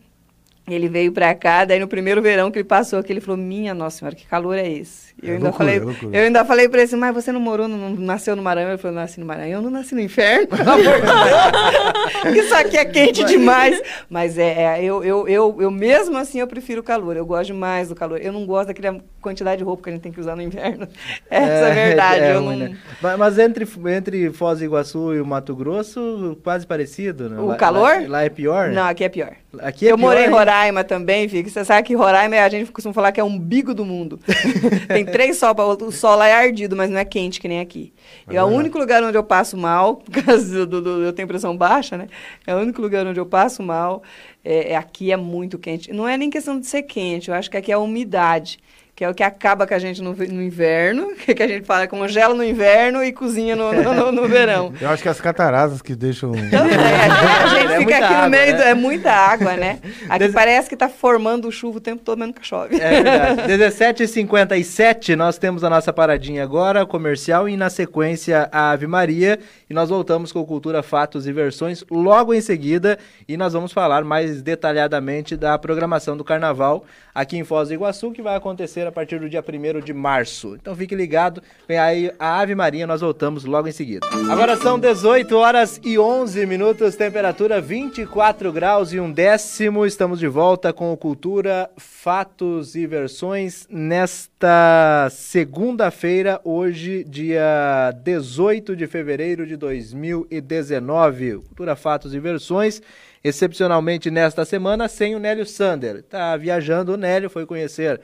[0.65, 3.73] ele veio pra cá, daí no primeiro verão que ele passou aqui, ele falou, minha
[3.73, 5.08] nossa senhora, que calor é esse?
[5.21, 6.17] Eu É ainda loucura, falei, é loucura.
[6.17, 8.69] eu ainda falei pra ele assim, mas você não morou, não nasceu no Maranhão?
[8.69, 10.47] Ele falou, nasci no Maranhão, eu não nasci no inferno.
[12.35, 13.81] Isso aqui é quente demais.
[14.09, 17.47] Mas é, é, eu, eu, eu, eu mesmo assim eu prefiro o calor, eu gosto
[17.47, 18.19] demais do calor.
[18.21, 20.87] Eu não gosto daquela quantidade de roupa que a gente tem que usar no inverno.
[21.29, 22.21] Essa é, a verdade.
[22.21, 22.69] é eu ruim, não...
[22.69, 22.77] né?
[23.01, 27.39] Mas, mas entre, entre Foz do Iguaçu e o Mato Grosso, quase parecido, né?
[27.39, 28.01] O Lá- calor?
[28.03, 28.69] Lá, lá é pior?
[28.69, 28.75] né?
[28.75, 29.31] Não, aqui é pior.
[29.59, 30.39] Aqui é eu morei em pior?
[30.39, 31.49] Roraima também, Fico.
[31.49, 34.19] Você sabe que Roraima, a gente costuma falar que é o umbigo do mundo.
[34.87, 37.59] Tem três sol, pra- o sol lá é ardido, mas não é quente que nem
[37.59, 37.93] aqui.
[38.27, 38.59] É E é o verdade.
[38.59, 42.07] único lugar onde eu passo mal, por causa do, do- eu tenho pressão baixa, né?
[42.47, 44.03] É o único lugar onde eu passo mal.
[44.43, 45.91] É, é- aqui é muito quente.
[45.91, 48.59] Não é nem questão de ser quente, eu acho que aqui é a umidade.
[48.99, 51.87] Que é o que acaba com a gente no, no inverno, que a gente fala
[51.87, 54.73] congela no inverno e cozinha no, no, no verão.
[54.81, 56.33] Eu acho que as cataratas que deixam.
[56.51, 58.57] Também, a gente É fica aqui no água, meio, né?
[58.57, 59.79] do- é muita água, né?
[60.09, 62.75] Aqui Des- parece que tá formando chuva o tempo todo, mas nunca chove.
[62.77, 63.43] É verdade.
[63.47, 69.39] 17h57, nós temos a nossa paradinha agora, comercial, e na sequência a Ave Maria.
[69.69, 72.99] E nós voltamos com Cultura, Fatos e Versões logo em seguida.
[73.29, 76.83] E nós vamos falar mais detalhadamente da programação do carnaval
[77.15, 80.55] aqui em Foz do Iguaçu, que vai acontecer a partir do dia 1 de março.
[80.55, 84.05] Então fique ligado, vem aí a Ave Maria, nós voltamos logo em seguida.
[84.29, 89.85] Agora são 18 horas e 11 minutos, temperatura 24 graus e um décimo.
[89.85, 98.87] Estamos de volta com o Cultura, Fatos e Versões nesta segunda-feira, hoje, dia 18 de
[98.87, 101.37] fevereiro de 2019.
[101.37, 102.81] Cultura, Fatos e Versões.
[103.21, 106.03] Excepcionalmente nesta semana, sem o Nélio Sander.
[106.03, 107.99] Tá viajando o Nélio, foi conhecer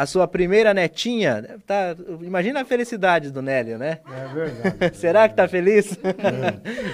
[0.00, 1.58] a sua primeira netinha.
[1.66, 3.98] Tá, imagina a felicidade do Nélio, né?
[4.10, 4.96] É verdade.
[4.96, 5.94] Será que tá feliz?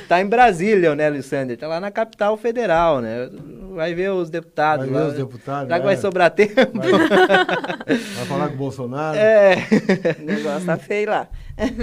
[0.08, 3.30] tá em Brasília o Nélio Sander, tá lá na capital federal, né?
[3.76, 5.10] Vai ver os deputados Vai ver lá.
[5.12, 5.98] os deputados, Será que vai é.
[5.98, 6.54] sobrar tempo?
[6.74, 9.16] Vai falar com o Bolsonaro?
[9.16, 9.54] É.
[10.18, 11.28] O negócio tá feio lá.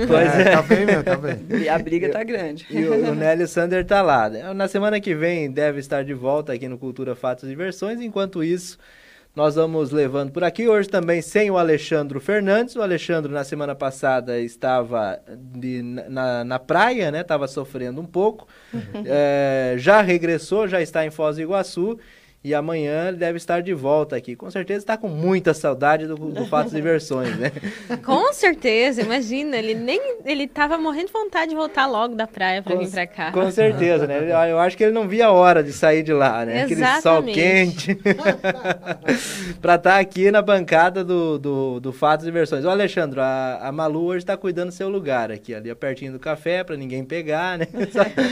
[0.05, 0.43] Pois é.
[0.51, 1.39] Tá bem, meu, tá bem.
[1.61, 2.65] E a briga tá grande.
[2.69, 4.29] E o, o Nélio Sander tá lá.
[4.53, 8.01] Na semana que vem deve estar de volta aqui no Cultura, Fatos e Versões.
[8.01, 8.77] Enquanto isso,
[9.35, 10.67] nós vamos levando por aqui.
[10.67, 12.75] Hoje também sem o Alexandro Fernandes.
[12.75, 17.21] O Alexandro, na semana passada, estava de- na, na praia, né?
[17.21, 18.47] Estava sofrendo um pouco.
[19.05, 21.97] É, já regressou, já está em Foz do Iguaçu.
[22.43, 24.35] E amanhã ele deve estar de volta aqui.
[24.35, 27.53] Com certeza está com muita saudade do, do Fatos e Versões, né?
[28.03, 32.61] Com certeza, imagina, ele nem ele tava morrendo de vontade de voltar logo da praia
[32.61, 33.31] pra vir pra cá.
[33.31, 34.51] Com certeza, né?
[34.51, 36.63] Eu acho que ele não via a hora de sair de lá, né?
[36.63, 37.97] Aquele sol quente.
[39.61, 42.65] pra estar aqui na bancada do, do, do Fatos e Versões.
[42.65, 46.19] Ô, Alexandre, a, a Malu hoje tá cuidando do seu lugar aqui, ali pertinho do
[46.19, 47.67] café, pra ninguém pegar, né?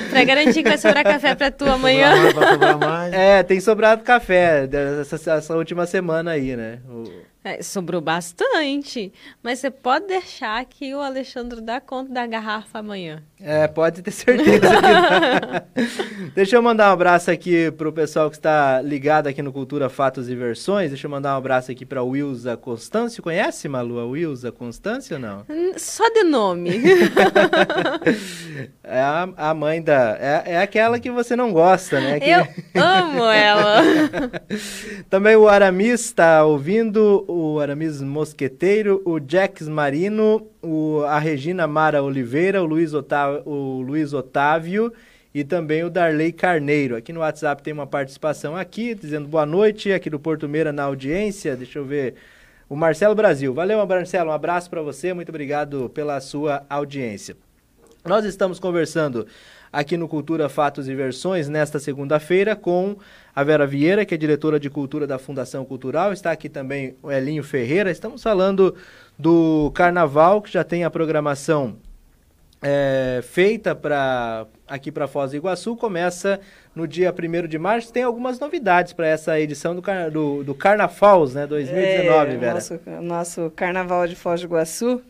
[0.10, 2.14] Pra garantir que vai sobrar café pra tu amanhã.
[2.16, 3.14] Sobrar mais, sobrar mais.
[3.14, 6.80] É, tem sobrado café dessa, essa última semana aí, né?
[6.90, 9.12] O- É, sobrou bastante,
[9.42, 13.24] mas você pode deixar que o Alexandre dá conta da garrafa amanhã.
[13.40, 14.62] É, pode ter certeza.
[16.36, 20.30] Deixa eu mandar um abraço aqui pro pessoal que está ligado aqui no Cultura, Fatos
[20.30, 20.92] e Versões.
[20.92, 23.24] Deixa eu mandar um abraço aqui pra Wilza Constâncio.
[23.24, 25.44] Conhece, Malu, a Wilza Constâncio ou não?
[25.50, 26.80] Hum, Só de nome.
[28.84, 30.18] É a, a mãe da...
[30.20, 32.20] É, é aquela que você não gosta, né?
[32.20, 32.46] Que- Eu
[32.82, 33.82] amo ela.
[35.10, 42.04] Também o Aramis está ouvindo, o Aramis Mosqueteiro, o Jax Marino, o, a Regina Mara
[42.04, 44.92] Oliveira, o Luiz, Otávio, o Luiz Otávio
[45.34, 46.96] e também o Darley Carneiro.
[46.96, 50.84] Aqui no WhatsApp tem uma participação aqui, dizendo boa noite, aqui do Porto Meira na
[50.84, 52.16] audiência, deixa eu ver...
[52.70, 53.54] O Marcelo Brasil.
[53.54, 54.30] Valeu, Marcelo.
[54.30, 55.14] Um abraço para você.
[55.14, 57.36] Muito obrigado pela sua audiência.
[58.06, 59.28] Nós estamos conversando
[59.72, 62.98] aqui no Cultura, Fatos e Versões nesta segunda-feira com
[63.34, 66.12] a Vera Vieira, que é diretora de Cultura da Fundação Cultural.
[66.12, 67.90] Está aqui também o Elinho Ferreira.
[67.90, 68.76] Estamos falando
[69.18, 71.78] do Carnaval, que já tem a programação
[72.62, 75.76] é, feita para aqui para Foz do Iguaçu.
[75.76, 76.40] Começa
[76.76, 77.92] no dia 1 de março.
[77.92, 81.48] Tem algumas novidades para essa edição do, car do, do Carnafals, né?
[81.48, 82.54] 2019, É, Vera.
[82.54, 85.02] Nosso, nosso carnaval de Foz do Iguaçu,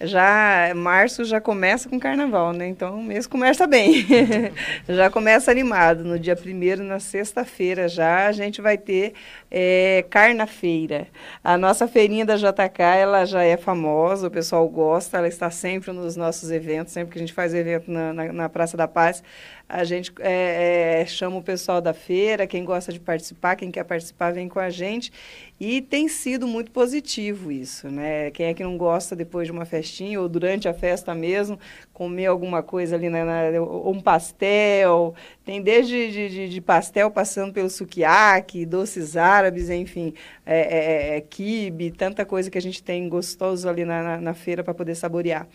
[0.00, 2.68] já março já começa com carnaval, né?
[2.68, 4.06] Então o mês começa bem.
[4.86, 6.04] já começa animado.
[6.04, 9.14] No dia primeiro, na sexta-feira, já a gente vai ter
[9.50, 11.08] é, carna-feira.
[11.42, 15.92] A nossa feirinha da JK, ela já é famosa, o pessoal gosta, ela está sempre
[15.92, 19.22] nos nossos eventos, sempre que a gente faz evento na, na, na Praça da Paz,
[19.68, 23.84] a gente é, é, chama o pessoal da feira, quem gosta de participar, quem quer
[23.84, 25.12] participar, vem com a gente.
[25.58, 28.30] E tem sido muito positivo isso, né?
[28.30, 31.58] Quem é que não gosta depois de uma festinha ou durante a festa mesmo,
[31.92, 35.14] comer alguma coisa ali, na, na, ou um pastel,
[35.44, 40.12] tem desde de, de, de pastel passando pelo sukiyaki, doces árabes, enfim,
[40.44, 44.34] é, é, é, quibe, tanta coisa que a gente tem gostoso ali na, na, na
[44.34, 45.48] feira para poder saborear.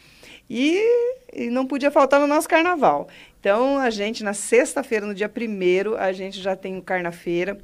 [0.50, 0.82] E,
[1.34, 3.08] e, não podia faltar no nosso carnaval.
[3.42, 7.58] Então, a gente, na sexta-feira, no dia primeiro, a gente já tem o carna-feira.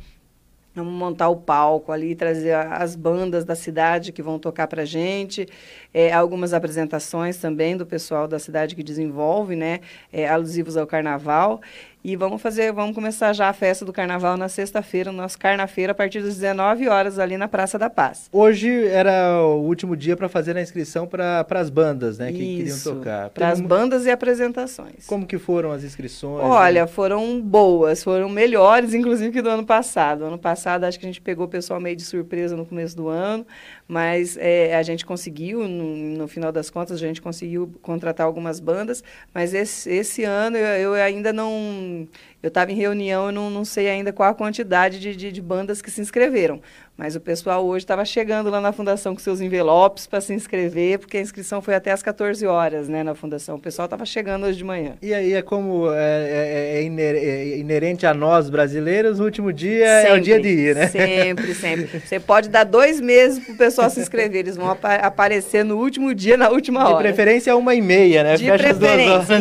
[0.73, 5.47] Vamos montar o palco ali, trazer as bandas da cidade que vão tocar para gente,
[5.93, 11.61] é, algumas apresentações também do pessoal da cidade que desenvolve, né, é, alusivos ao carnaval.
[12.10, 15.91] E vamos fazer, vamos começar já a festa do carnaval na sexta-feira, no nosso carna-feira,
[15.91, 18.30] a partir das 19 horas ali na Praça da Paz.
[18.32, 22.55] Hoje era o último dia para fazer a inscrição para as bandas, né, que Isso,
[22.55, 23.30] queriam tocar.
[23.32, 25.05] Para as Teve- bandas e apresentações.
[25.05, 26.45] Como que foram as inscrições?
[26.45, 30.24] Olha, foram boas, foram melhores, inclusive, que do ano passado.
[30.24, 33.10] Ano passado, acho que a gente pegou o pessoal meio de surpresa no começo do
[33.10, 33.45] ano,
[33.88, 38.59] mas é, a gente conseguiu, no, no final das contas, a gente conseguiu contratar algumas
[38.59, 42.07] bandas, mas esse, esse ano eu, eu ainda não.
[42.43, 45.41] Eu estava em reunião, eu não, não sei ainda qual a quantidade de, de, de
[45.41, 46.61] bandas que se inscreveram.
[46.98, 50.98] Mas o pessoal hoje estava chegando lá na Fundação com seus envelopes para se inscrever,
[50.98, 53.56] porque a inscrição foi até às 14 horas, né, na Fundação.
[53.58, 54.93] O pessoal estava chegando hoje de manhã.
[55.00, 59.54] E aí é como é, é- é iner- é inerente a nós brasileiros, o último
[59.54, 60.88] dia é o Sempre, dia de ir, né?
[60.88, 62.00] Sempre, sempre.
[62.00, 64.39] Você pode dar dois meses para o pessoal se inscrever.
[64.39, 67.04] Eles vão apa- aparecer no último dia, na última De hora.
[67.04, 68.38] preferência uma e meia, né?
[68.38, 69.38] De Fecha preferência.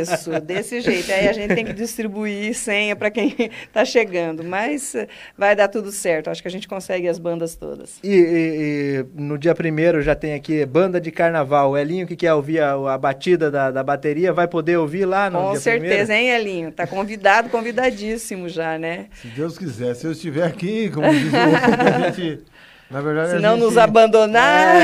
[0.00, 1.12] Isso, desse jeito.
[1.12, 3.34] Aí a gente tem que distribuir senha para quem
[3.66, 4.42] está chegando.
[4.42, 6.30] Mas eh, vai dar tudo certo.
[6.30, 7.98] Acho que a gente consegue as bandas todas.
[8.02, 11.70] E, e- e no dia primeiro já tem aqui banda de carnaval.
[11.72, 15.28] O Elinho que quer ouvir a, a batida da, da bateria vai poder ouvir lá
[15.30, 16.12] no Com dia certeza, primeiro?
[16.12, 16.72] hein, Elinho?
[16.72, 19.06] Tá convidado, convidadíssimo já, né?
[19.20, 22.40] Se Deus quiser, se eu estiver aqui, como diz o outro, a gente.
[22.88, 24.76] Na verdade, Se não gente, nos abandonar.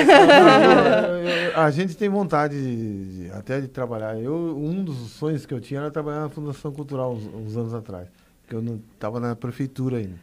[1.08, 4.18] Eu- eu- a gente tem vontade de- de- até de trabalhar.
[4.18, 7.72] Eu, um dos sonhos que eu tinha era trabalhar na Fundação Cultural uns, uns anos
[7.74, 8.08] atrás.
[8.42, 10.16] Porque eu não estava na prefeitura ainda.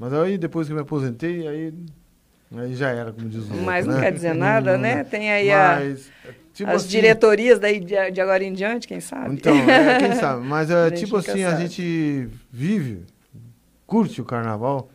[0.00, 1.74] Mas aí depois que eu me aposentei, aí,
[2.56, 4.00] aí já era, como diz o outro, Mas não né?
[4.00, 5.04] quer dizer nada, né?
[5.04, 6.10] Tem aí a- Mas,
[6.54, 9.34] tipo as assim, diretorias daí de, de agora em diante, quem sabe?
[9.34, 10.46] Então, é, quem sabe.
[10.46, 11.62] Mas é, A tipo assim, a sabe.
[11.66, 13.04] gente vive,
[13.86, 14.88] curte o carnaval.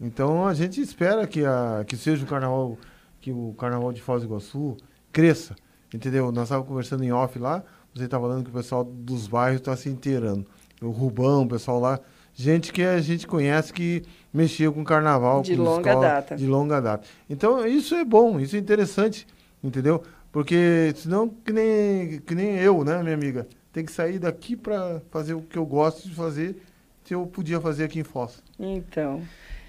[0.00, 2.78] Então a gente espera que, a, que seja o carnaval,
[3.20, 4.76] que o carnaval de Foz do Iguaçu
[5.12, 5.54] cresça.
[5.92, 6.32] Entendeu?
[6.32, 7.62] Nós estávamos conversando em off lá,
[7.94, 10.46] você estava falando que o pessoal dos bairros está se inteirando.
[10.80, 12.00] O Rubão, o pessoal lá,
[12.38, 15.42] gente que a gente conhece que mexeu com carnaval.
[15.42, 16.36] De com longa escola, data.
[16.36, 17.08] De longa data.
[17.28, 19.26] Então isso é bom, isso é interessante,
[19.62, 20.00] entendeu?
[20.30, 23.48] Porque senão que nem, que nem eu, né, minha amiga?
[23.72, 26.62] Tem que sair daqui para fazer o que eu gosto de fazer,
[27.04, 28.40] se eu podia fazer aqui em Foz.
[28.58, 29.20] Então.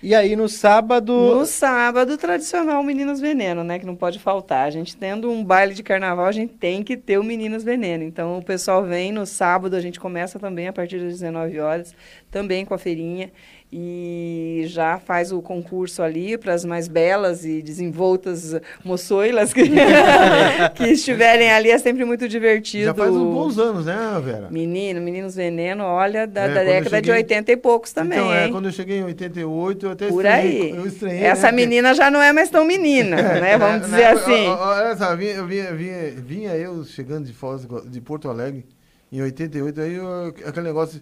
[0.02, 1.14] E aí no sábado.
[1.14, 3.78] No sábado, tradicional Meninas Veneno, né?
[3.78, 4.66] Que não pode faltar.
[4.66, 8.04] A gente tendo um baile de carnaval, a gente tem que ter o Meninas Veneno.
[8.04, 11.94] Então, o pessoal vem no sábado, a gente começa também a partir das 19 horas,
[12.32, 13.30] também com a feirinha.
[13.72, 19.62] E já faz o concurso ali para as mais belas e desenvoltas moçoilas que,
[20.74, 21.70] que estiverem ali.
[21.70, 22.86] É sempre muito divertido.
[22.86, 23.96] Já faz uns bons anos, né,
[24.26, 24.48] Vera?
[24.50, 28.34] Menino, Meninos Veneno, olha, da, É, da década de cheguei- 80 e poucos também, então,
[28.34, 28.52] é, hein?
[28.52, 30.62] quando eu cheguei em 88, eu até Por estranhei.
[30.64, 30.70] aí.
[30.76, 33.56] Eu estranhei, Essa né, porque- menina já não é mais tão menina, né?
[33.56, 34.48] Vamos É, dizer na- assim.
[34.48, 38.66] Olha só, vinha, vinha, vinha, vinha eu chegando de Foz, de Porto Alegre,
[39.12, 41.00] em 88, aí eu- aquele negócio,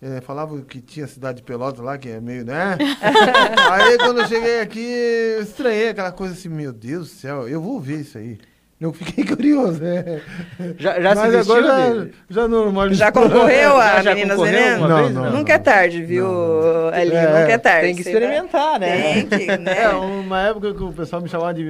[0.00, 2.76] é, falava que tinha cidade de Pelotas lá, que é meio, né?
[3.72, 7.60] aí quando eu cheguei aqui, eu estranhei aquela coisa assim, meu Deus do céu, eu
[7.60, 8.38] vou ver isso aí.
[8.78, 10.20] Eu fiquei curioso, né?
[10.78, 12.12] Já, já se Mas vestiu agora dele?
[12.28, 12.98] já, já normalizou.
[13.06, 14.86] Já concorreu a Já- já Meninas Veneno?
[14.88, 16.26] Não, não, Nunca é tarde, viu,
[16.94, 17.16] Elinho?
[17.16, 17.86] É, Nunca é tarde.
[17.86, 19.12] Tem que experimentar, vai- né?
[19.22, 19.82] Tem que, né?
[19.84, 21.64] É, uma época que o pessoal me chamava de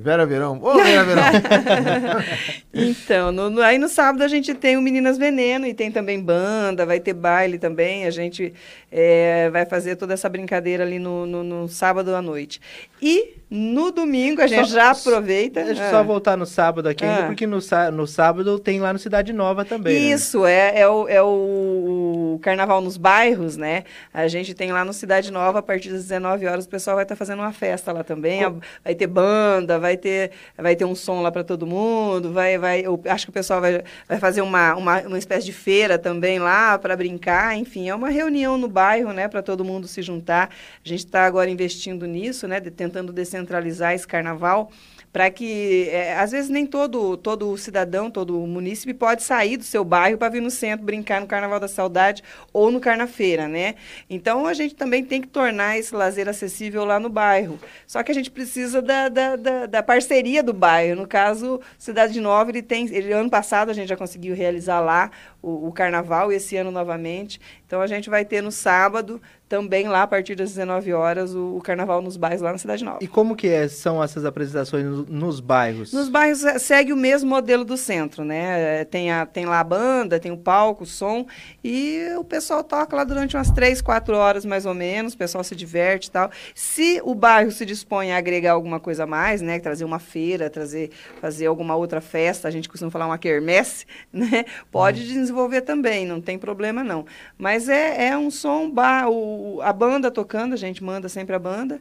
[0.00, 0.58] Vera Verão.
[0.60, 1.22] Ô, Vera Verão!
[2.74, 6.20] Então, no- no- aí no sábado a gente tem o Meninas Veneno e tem também
[6.20, 8.04] banda, vai ter baile também.
[8.04, 8.52] A gente
[8.90, 12.60] é, vai fazer toda essa brincadeira ali no, no- no sábado à noite.
[13.00, 15.64] E no domingo a gente Só- já aproveita.
[15.64, 15.90] Deixa eu Ah.
[15.90, 17.26] só voltar no sábado aqui ainda, Ah.
[17.26, 17.58] porque no,
[17.92, 19.94] no sábado tem lá no Cidade Nova também.
[19.98, 20.00] né?
[20.14, 23.84] Isso, é, é, o, é o carnaval nos bairros, né?
[24.12, 27.04] A gente tem lá no Cidade Nova, a partir das 19 horas, o pessoal vai
[27.04, 28.44] estar fazendo uma festa lá também.
[28.44, 28.52] A-
[28.84, 32.80] Vai ter banda, vai ter, vai ter um som lá para todo mundo, vai, vai,
[32.84, 36.38] eu acho que o pessoal vai, vai fazer uma, uma, uma espécie de feira também
[36.38, 37.56] lá para brincar.
[37.56, 39.28] Enfim, é uma reunião no bairro, né?
[39.28, 40.50] Para todo mundo se juntar.
[40.84, 42.60] A gente está agora investindo nisso, né?
[42.60, 44.70] de- tentando descentralizar esse carnaval
[45.12, 49.82] para que, é, às vezes, nem todo, todo cidadão, todo munícipe pode sair do seu
[49.82, 52.22] bairro para vir no centro brincar no Carnaval da Saudade
[52.52, 53.74] ou no Carnafeira, né?
[54.08, 57.58] Então, a gente também tem que tornar esse lazer acessível lá no bairro.
[57.86, 61.00] Só que a gente precisa da, da, da, da parceria do bairro.
[61.00, 62.86] No caso, Cidade Nova, ele tem...
[62.94, 65.10] Ele, ano passado, a gente já conseguiu realizar lá
[65.40, 67.40] o, o Carnaval, esse ano novamente.
[67.66, 71.56] Então, a gente vai ter no sábado também lá a partir das 19 horas o,
[71.56, 72.98] o carnaval nos bairros lá na Cidade Nova.
[73.00, 75.92] E como que é, são essas apresentações no- nos bairros?
[75.92, 78.80] Nos bairros eh, segue o mesmo modelo do centro, né?
[78.80, 81.26] Eh, Tem, a, tem lá a banda, tem o palco, o som,
[81.64, 85.42] e o pessoal toca lá durante umas três, quatro horas mais ou menos, o pessoal
[85.44, 86.30] se diverte e tal.
[86.54, 89.58] Se o bairro se dispõe a agregar alguma coisa a mais, né?
[89.58, 90.90] Trazer uma feira, trazer,
[91.20, 94.44] fazer alguma outra festa, a gente costuma falar uma quermesse, né?
[94.70, 97.06] Pode desenvolver também, não tem problema não.
[97.38, 101.38] Mas é, é um som, ba- o, a banda tocando, a gente manda sempre a
[101.38, 101.80] banda,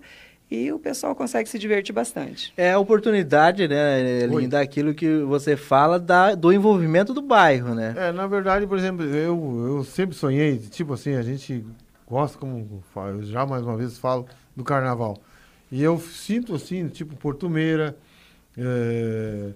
[0.49, 2.53] e o pessoal consegue se divertir bastante.
[2.55, 7.93] É a oportunidade, né, Elinho, daquilo que você fala da, do envolvimento do bairro, né?
[7.97, 11.65] É, na verdade, por exemplo, eu, eu sempre sonhei, tipo assim, a gente
[12.09, 15.17] gosta, como eu já mais uma vez falo, do carnaval.
[15.69, 17.97] E eu sinto assim, tipo Porto Meira,
[18.57, 19.49] é,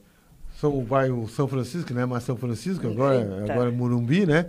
[0.59, 2.05] São, o bairro São Francisco, né?
[2.05, 3.53] Mas São Francisco, agora, Eita.
[3.53, 4.47] agora é Morumbi, né?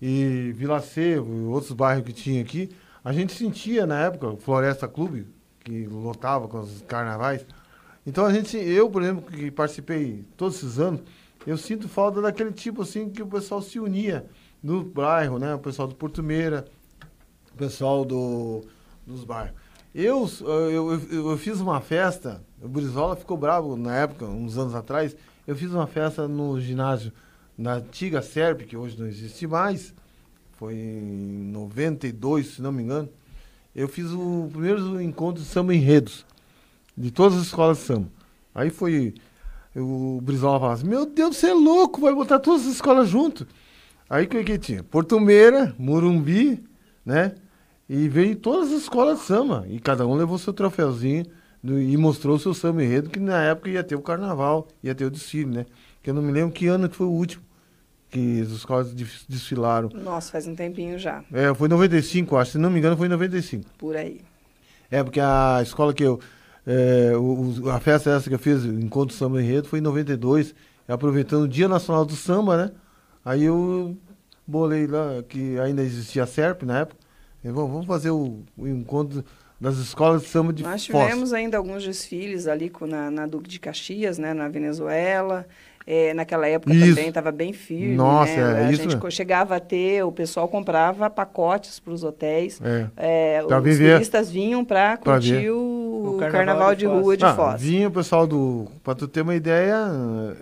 [0.00, 2.70] E Vila Cerro, e outros bairros que tinha aqui.
[3.04, 5.26] A gente sentia na época, Floresta Clube,
[5.60, 7.44] que lotava com os carnavais.
[8.06, 11.02] Então a gente, eu, por exemplo, que participei todos esses anos,
[11.46, 14.26] eu sinto falta daquele tipo assim que o pessoal se unia
[14.62, 15.54] no bairro, né?
[15.54, 16.64] O pessoal do Porto Meira,
[17.52, 18.62] o pessoal do,
[19.06, 19.54] dos bairros.
[19.94, 24.74] Eu, eu, eu, eu fiz uma festa, o Brizola ficou bravo na época, uns anos
[24.74, 25.16] atrás.
[25.46, 27.12] Eu fiz uma festa no ginásio
[27.58, 29.92] na antiga SERP, que hoje não existe mais.
[30.52, 33.08] Foi em 92, se não me engano.
[33.74, 36.24] Eu fiz o primeiro encontro de samba enredos,
[36.96, 38.08] de todas as escolas de samba.
[38.54, 39.14] Aí foi.
[39.76, 43.46] O Brizola falava assim: Meu Deus, você é louco, vai botar todas as escolas junto.
[44.08, 44.82] Aí o que, que tinha?
[44.82, 46.64] Porto Meira, Morumbi,
[47.04, 47.34] né?
[47.88, 49.66] E veio todas as escolas de samba.
[49.68, 51.24] E cada um levou seu troféuzinho
[51.62, 54.94] do- e mostrou o seu samba enredo, que na época ia ter o carnaval, ia
[54.94, 55.66] ter o desfile, né?
[56.02, 57.42] Que eu não me lembro que ano que foi o último
[58.10, 59.88] que as escolas des- desfilaram.
[59.94, 62.52] Nossa, faz um tempinho já, É, foi em 95, acho.
[62.52, 63.64] Se não me engano, foi em 95.
[63.78, 64.20] por aí.
[64.90, 66.18] É, porque a escola que eu.
[66.66, 70.54] é, o- a festa essa que eu fiz, o Encontro Samba Enredo, foi em 92,
[70.86, 72.72] aproveitando o Dia Nacional do Samba, né?
[73.24, 73.96] Aí eu
[74.46, 76.96] bolei lá, que ainda existia a SERP na época.
[77.44, 79.24] E, vamos, vamos fazer o, o encontro
[79.60, 81.04] das escolas de samba de Nós Foz.
[81.04, 85.46] tivemos ainda alguns desfiles ali na, na Duque de Caxias, né, na Venezuela.
[85.90, 86.88] É, naquela época Isso.
[86.88, 87.94] também estava bem firme.
[87.96, 88.64] Nossa, né?
[88.64, 92.60] é a isso gente chegava a ter, o pessoal comprava pacotes para os hotéis.
[92.62, 92.86] É.
[92.94, 93.94] É, Pra os viver.
[93.94, 97.62] turistas vinham para Pra curtir o, O carnaval, Carnaval de, de rua de Ah, Foz.
[97.62, 98.66] vinha o pessoal do.
[98.84, 99.76] Pra tu ter uma ideia,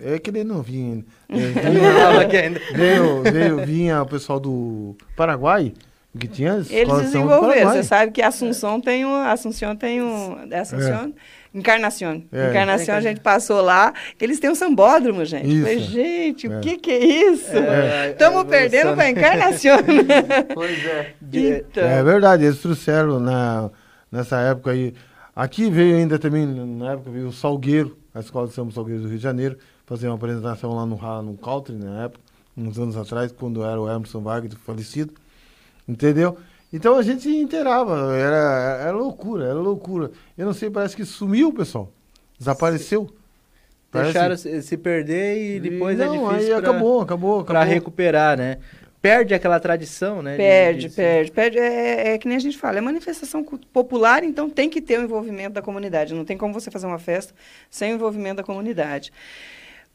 [0.02, 1.04] é que ele não vinha.
[1.28, 5.72] É, vinha, veio, veio, vinha o pessoal do Paraguai,
[6.18, 7.70] que tinha Eles desenvolveram.
[7.70, 9.14] Você sabe que Assunção tem um.
[9.14, 10.38] Assunção tem um.
[10.50, 11.12] É Assunção?
[11.56, 12.22] Encarnação.
[12.30, 12.50] É.
[12.50, 13.94] Encarnação a gente passou lá.
[14.20, 15.48] Eles têm um sambódromo, gente.
[15.48, 15.62] Isso.
[15.62, 16.58] Falei, gente, É.
[16.58, 17.56] o que, que é isso?
[17.56, 19.78] É, Estamos a perdendo para Encarnação.
[20.54, 21.14] Pois é.
[21.32, 23.70] então, É verdade, eles trouxeram na,
[24.12, 24.92] nessa época aí.
[25.34, 29.08] Aqui veio ainda também, na época, veio o Salgueiro, a Escola de Samba Salgueiro do
[29.08, 32.20] Rio de Janeiro, fazer uma apresentação lá no, no Country, na época,
[32.56, 35.12] uns anos atrás, quando era o Emerson Wagner falecido.
[35.88, 36.36] Entendeu?
[36.76, 40.10] Então a gente se inteirava, era, era loucura, era loucura.
[40.36, 41.90] Eu não sei, parece que sumiu pessoal.
[42.38, 43.08] Desapareceu.
[43.90, 47.60] Parece- Deixaram se, se perder e depois é não, difícil aí pra, acabou, acabou, pra
[47.60, 47.74] acabou.
[47.74, 48.58] recuperar, né?
[49.00, 50.32] Perde aquela tradição, né?
[50.32, 51.58] de- Perde, de- perde, perde.
[51.58, 55.02] É, é que nem a gente fala, é manifestação popular, então tem que ter o
[55.02, 56.12] envolvimento da comunidade.
[56.14, 57.32] Não tem como você fazer uma festa
[57.70, 59.12] sem o envolvimento da comunidade.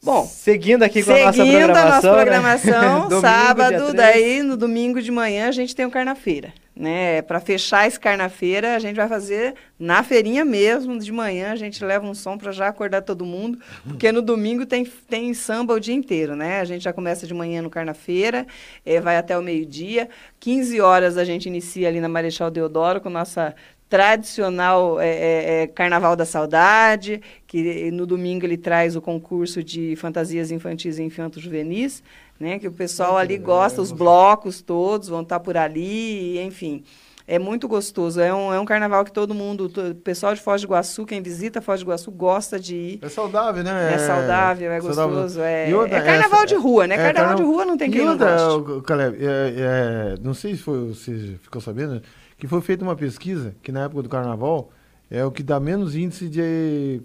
[0.04, 1.92] Bom, Seguindo aqui com a nossa Seguindo programação.
[1.92, 2.14] a nossa né?
[2.16, 7.22] programação, Domingo, dia sábado, daí no domingo de manhã a gente tem o carna-feira, né?
[7.22, 11.84] Para fechar esse carna-feira, a gente vai fazer na feirinha mesmo, de manhã a gente
[11.84, 15.80] leva um som para já acordar todo mundo, porque no domingo tem, tem samba o
[15.80, 16.60] dia inteiro, né?
[16.60, 18.48] A gente já começa de manhã no carna-feira,
[18.86, 20.10] eh, vai até o meio-dia,
[20.40, 23.54] 15 horas a gente inicia ali na Marechal Deodoro com nossa
[23.92, 29.98] tradicional é, é, é, Carnaval da Saudade, que no domingo ele traz o concurso de
[29.98, 32.02] fantasias infantis e infanto-juvenis,
[32.42, 36.84] né, que o pessoal ali gosta, os blocos todos vão estar por ali, enfim.
[37.28, 40.60] É muito gostoso, é um, é um carnaval que todo mundo, o pessoal de Foz
[40.62, 43.00] do Iguaçu, quem visita Foz do Iguaçu, gosta de ir.
[43.02, 43.94] É saudável, né?
[43.94, 46.96] É saudável, é gostoso, é, outra, é carnaval de rua, né?
[46.96, 48.72] é carnaval de rua não tem quem não outra, goste.
[48.72, 52.02] o- Caleb, é, é, não sei se foi, você ficou sabendo,
[52.38, 54.72] que foi feita uma pesquisa que na época do carnaval
[55.10, 57.02] é o que dá menos índice de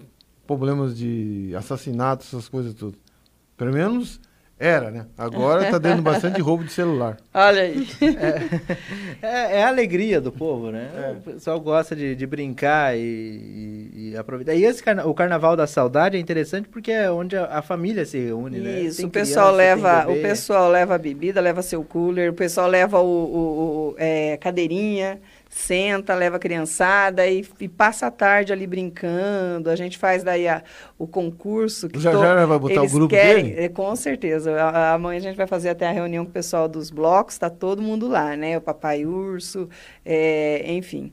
[0.47, 2.97] problemas de assassinato, essas coisas tudo.
[3.57, 4.19] Pelo menos
[4.59, 5.07] era, né?
[5.19, 7.19] Agora tá dando bastante roubo de celular.
[7.35, 7.87] Olha aí.
[9.23, 10.89] É, é a alegria do povo, né?
[10.97, 11.11] É.
[11.13, 14.55] O pessoal gosta de, de brincar e, e- e aproveitar.
[14.55, 18.05] E esse carna- o Carnaval da Saudade é interessante porque é onde a, a família
[18.05, 18.81] se reúne, né?
[18.81, 22.35] Isso, Tem o pessoal criança, leva, o pessoal leva a bebida, leva seu cooler, o
[22.35, 25.21] pessoal leva o, o- o- é, cadeirinha,
[25.57, 29.71] senta, leva a criançada e, e passa a tarde ali brincando.
[29.71, 30.63] A gente faz daí a,
[30.99, 31.89] o concurso.
[31.95, 33.65] já to, já vai botar o grupo querem, dele?
[33.65, 34.55] É, com certeza.
[34.93, 37.81] Amanhã a gente vai fazer até a reunião com o pessoal dos blocos, está todo
[37.81, 38.59] mundo lá, né?
[38.59, 39.69] O papai urso,
[40.05, 41.11] é, enfim.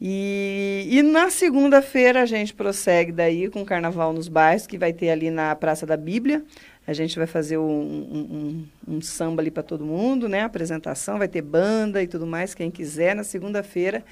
[0.00, 4.92] E, e na segunda-feira a gente prossegue daí com o Carnaval nos Bairros, que vai
[4.92, 6.42] ter ali na Praça da Bíblia.
[6.90, 10.42] A gente vai fazer um, um, um, um samba ali para todo mundo, né?
[10.42, 14.02] Apresentação, vai ter banda e tudo mais, quem quiser, na segunda-feira.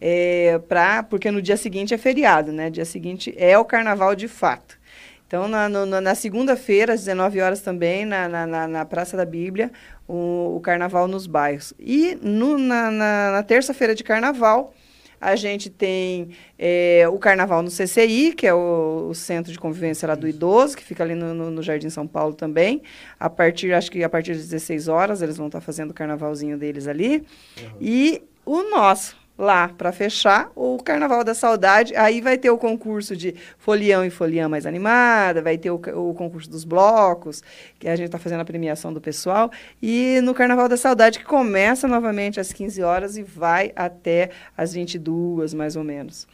[0.00, 2.70] É, pra, porque no dia seguinte é feriado, né?
[2.70, 4.78] Dia seguinte é o carnaval de fato.
[5.26, 9.72] Então, na, na segunda-feira, às 19 horas também, na, na, na Praça da Bíblia,
[10.06, 11.74] o, o, carnaval nos bairros.
[11.76, 14.72] E no, na, na, na terça-feira de carnaval,
[15.20, 20.06] a gente tem é, o Carnaval no CCI, que é o, o, Centro de Convivência
[20.06, 22.82] lá do Idoso, que fica ali no, no, no, Jardim São Paulo também.
[23.18, 26.56] A partir, acho que a partir das 16 horas, eles vão estar fazendo o carnavalzinho
[26.56, 27.18] deles ali.
[27.58, 27.70] Uhum.
[27.80, 31.94] E o nosso, lá para fechar o Carnaval da Saudade.
[31.94, 36.12] Aí vai ter o concurso de folião e folião mais animada, vai ter o, o
[36.14, 37.42] concurso dos blocos,
[37.78, 39.50] que a gente está fazendo a premiação do pessoal.
[39.80, 44.74] E no Carnaval da Saudade, que começa novamente às 15 horas e vai até às
[44.74, 46.26] 22, mais ou menos.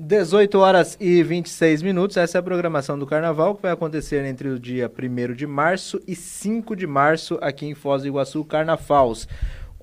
[0.00, 2.16] 18 horas e 26 minutos.
[2.16, 6.00] Essa é a programação do carnaval que vai acontecer entre o dia 1 de março
[6.06, 9.26] e 5 de março aqui em Foz do Iguaçu, Carnafaus.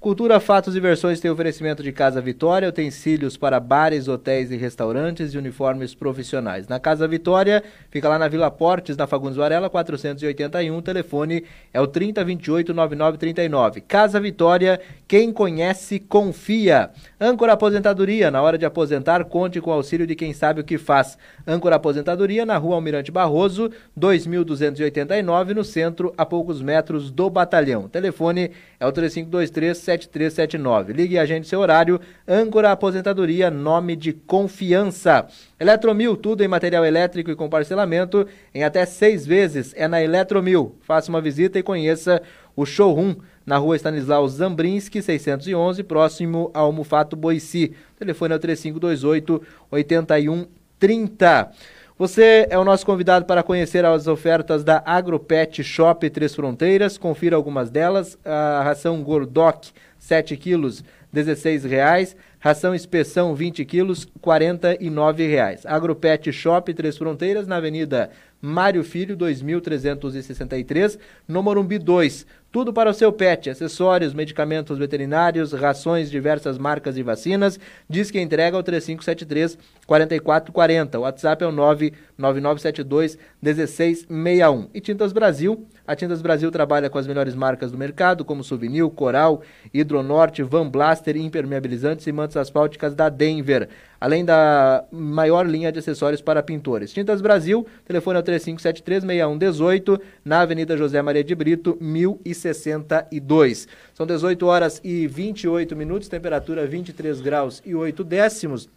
[0.05, 5.33] Cultura, Fatos e Versões tem oferecimento de Casa Vitória, utensílios para bares, hotéis e restaurantes
[5.33, 6.67] e uniformes profissionais.
[6.67, 11.43] Na Casa Vitória, fica lá na Vila Portes, na Fagundes Varela, 481, telefone
[11.73, 13.81] é o 3028-9939.
[13.87, 16.91] Casa Vitória, quem conhece, confia.
[17.19, 20.77] Âncora Aposentadoria, na hora de aposentar, conte com o auxílio de quem sabe o que
[20.77, 21.17] faz.
[21.47, 27.89] Âncora Aposentadoria, na rua Almirante Barroso, 2289, no centro, a poucos metros do batalhão.
[27.89, 30.93] Telefone é o 3523 7379.
[30.93, 31.99] Ligue e agende seu horário.
[32.27, 35.25] Âncora Aposentadoria, nome de confiança.
[35.59, 39.73] Eletromil, tudo em material elétrico e com parcelamento em até seis vezes.
[39.75, 40.75] É na Eletromil.
[40.81, 42.21] Faça uma visita e conheça
[42.55, 43.15] o showroom
[43.45, 47.73] na rua Stanislau Zambrinski, 611, próximo ao Mufato Boici.
[47.95, 49.41] O telefone é o 3528
[49.71, 51.51] 8130.
[51.97, 56.97] Você é o nosso convidado para conhecer as ofertas da Agropet Shop Três Fronteiras.
[56.97, 58.17] Confira algumas delas.
[58.25, 60.81] A ração Gordoc, 7 quilos,
[61.13, 62.17] R$ 16,00.
[62.37, 65.61] Ração Inspeção, 20 quilos, R$ 49,00.
[65.63, 68.09] Agropet Shop Três Fronteiras, na Avenida
[68.45, 72.27] Mário Filho, 2363, no Morumbi 2.
[72.51, 77.59] Tudo para o seu pet, acessórios, medicamentos veterinários, rações, diversas marcas e vacinas.
[77.89, 80.99] Diz que entrega ao 3573 4440.
[80.99, 84.69] O WhatsApp é o 99972 1661.
[84.73, 85.67] E Tintas Brasil.
[85.87, 89.41] A Tintas Brasil trabalha com as melhores marcas do mercado, como Souvenir, Coral,
[89.73, 93.69] Hidronorte, Van Blaster, impermeabilizantes e mantas asfálticas da Denver
[94.05, 96.93] além da maior linha de acessórios para pintores.
[96.93, 103.67] Tintas Brasil, telefone é o 3573-6118, na Avenida José Maria de Brito, 1062.
[103.95, 108.69] São 18 horas e 28 minutos, temperatura 23 graus e 8 décimos.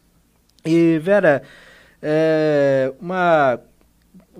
[0.64, 1.42] E, Vera,
[2.02, 3.60] é, uma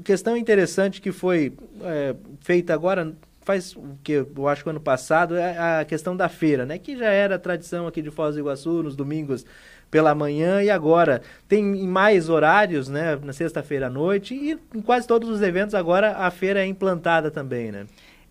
[0.03, 1.53] questão interessante que foi
[1.83, 2.15] é,
[2.49, 6.65] feita agora faz o que eu acho que ano passado é a questão da feira,
[6.65, 6.79] né?
[6.79, 9.45] Que já era tradição aqui de Foz do Iguaçu nos domingos
[9.91, 13.17] pela manhã e agora tem mais horários, né?
[13.23, 17.31] Na sexta-feira à noite e em quase todos os eventos agora a feira é implantada
[17.31, 17.87] também, né?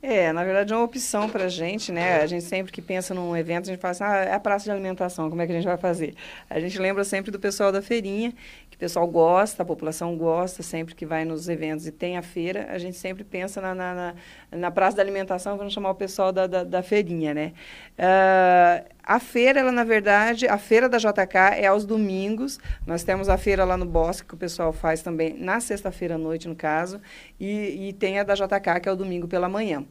[0.10, 2.22] É, na verdade é uma opção para a gente, né?
[2.22, 4.64] A gente sempre que pensa num evento, a gente fala assim, ah, é a praça
[4.64, 6.16] de alimentação, como é que a gente vai fazer?
[6.50, 8.32] A gente lembra sempre do pessoal da feirinha,
[8.70, 12.22] que o pessoal gosta, a população gosta sempre que vai nos eventos e tem a
[12.22, 14.16] feira, a gente sempre pensa na, na, na,
[14.58, 17.52] na praça da alimentação, vamos chamar o pessoal da, da, da feirinha, né?
[18.00, 22.60] Uh, a feira, ela, na verdade, a feira da JK é aos domingos.
[22.86, 26.18] Nós temos a feira lá no Bosque, que o pessoal faz também na sexta-feira à
[26.18, 27.00] noite, no caso,
[27.40, 29.86] e, e tem a da JK, que é o domingo pela manhã.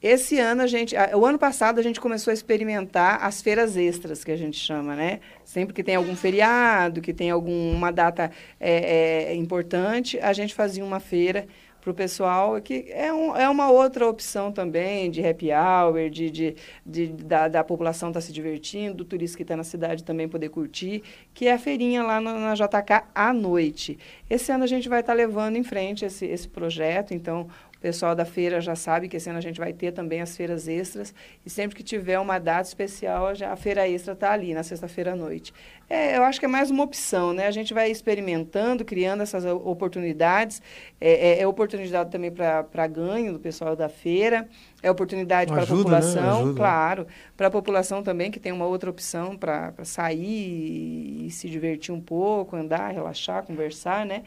[0.00, 4.22] Esse ano a gente, o ano passado a gente começou a experimentar as feiras extras
[4.22, 5.18] que a gente chama, né?
[5.44, 8.30] Sempre que tem algum feriado, que tem alguma data
[8.60, 11.48] é, é, importante, a gente fazia uma feira
[11.88, 16.30] para o pessoal, que é, um, é uma outra opção também de happy hour, de,
[16.30, 20.04] de, de da, da população estar tá se divertindo, do turista que está na cidade
[20.04, 23.98] também poder curtir, que é a feirinha lá na, na JK à noite.
[24.28, 27.48] Esse ano a gente vai estar tá levando em frente esse, esse projeto, então
[27.78, 30.36] O pessoal da feira já sabe que esse ano a gente vai ter também as
[30.36, 31.14] feiras extras.
[31.46, 35.12] E sempre que tiver uma data especial, já a feira extra está ali, na sexta-feira
[35.12, 35.54] à noite.
[35.88, 37.46] É, eu acho que é mais uma opção, né?
[37.46, 40.60] A gente vai experimentando, criando essas oportunidades.
[41.00, 44.48] É, é, é oportunidade também para ganho do pessoal da feira.
[44.82, 45.76] É oportunidade para a né?
[45.76, 46.56] população, Ajuda.
[46.56, 47.06] claro.
[47.36, 52.00] Para a população também, que tem uma outra opção para sair e se divertir um
[52.00, 54.24] pouco, andar, relaxar, conversar, né?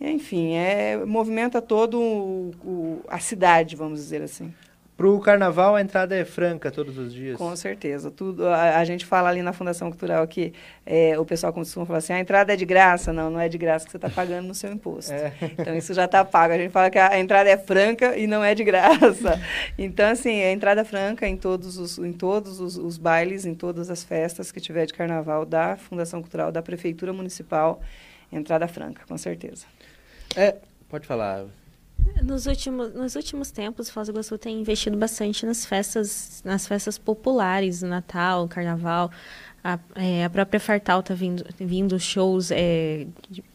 [0.00, 4.52] Enfim, é, movimenta todo o, o- a cidade, vamos dizer assim.
[4.96, 7.36] Pro carnaval a entrada é franca todos os dias.
[7.36, 8.10] Com certeza.
[8.10, 10.54] Tudo, a, a gente fala ali na Fundação Cultural que
[10.86, 13.12] é, o pessoal costuma falar assim, a entrada é de graça.
[13.12, 15.12] Não, não é de graça que você está pagando no seu imposto.
[15.12, 15.34] É.
[15.58, 16.54] Então, isso já está pago.
[16.54, 19.38] A gente fala que a, a entrada é franca e não é de graça.
[19.76, 23.90] Então, assim, a entrada franca em todos, os, em todos os, os bailes, em todas
[23.90, 27.82] as festas que tiver de carnaval da Fundação Cultural, da Prefeitura Municipal,
[28.32, 29.66] entrada franca, com certeza.
[30.34, 30.56] É,
[30.88, 31.44] pode falar.
[32.22, 36.98] Nos últimos, nos últimos tempos, Foz do Iguaçu tem investido bastante nas festas, nas festas
[36.98, 39.10] populares, Natal, Carnaval.
[39.62, 43.06] A, é, a própria Fartal está vindo, vindo shows é,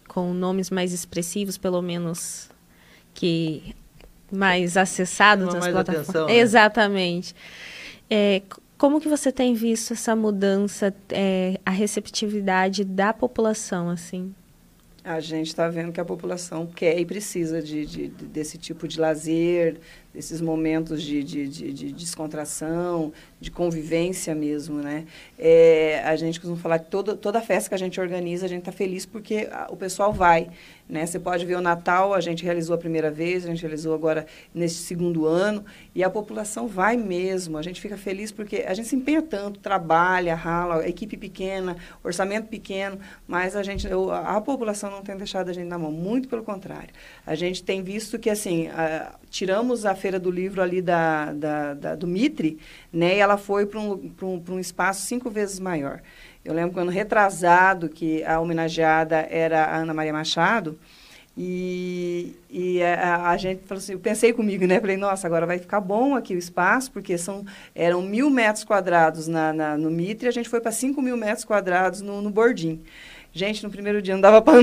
[0.07, 2.49] com nomes mais expressivos, pelo menos
[3.14, 3.76] que
[4.31, 6.10] mais acessados nas mais plataformas.
[6.10, 6.38] atenção, né?
[6.38, 7.35] Exatamente.
[8.10, 8.41] É,
[8.77, 14.34] como que você tem visto essa mudança, é, a receptividade da população, assim?
[15.03, 18.88] A gente está vendo que a população quer e precisa de, de- de- desse tipo
[18.88, 19.80] de lazer,
[20.13, 25.05] desses momentos de, de, de- de descontração, de convivência mesmo, né?
[25.38, 28.59] É, a gente costuma falar que toda, toda festa que a gente organiza, a gente
[28.59, 30.49] está feliz porque a- o pessoal vai,
[30.88, 31.05] né?
[31.05, 34.25] Você pode ver o Natal, a gente realizou a primeira vez, a gente realizou agora
[34.53, 35.63] neste segundo ano,
[35.95, 37.57] e a população vai mesmo.
[37.57, 42.47] A gente fica feliz porque a gente se empenha tanto, trabalha, rala, equipe pequena, orçamento
[42.47, 46.27] pequeno, mas a gente, a a população não tem deixado a gente na mão, muito
[46.27, 46.89] pelo contrário.
[47.25, 51.73] A gente tem visto que, assim, a- tiramos a Feira do Livro ali da, da-
[51.73, 52.57] da- do Mitre,
[52.91, 56.02] né, e ela foi para um, um, um espaço cinco vezes maior.
[56.44, 60.78] Eu lembro quando retrasado, que a homenageada era a Ana Maria Machado,
[61.38, 64.80] e, e a, a gente falou assim, eu pensei comigo, né?
[64.82, 69.28] Falei, nossa, agora vai ficar bom aqui o espaço, porque são, eram mil metros quadrados
[69.28, 72.82] na, na- no Mitre, a gente foi para cinco mil metros quadrados no, no Bordim.
[73.33, 74.57] Gente, no primeiro dia não dava para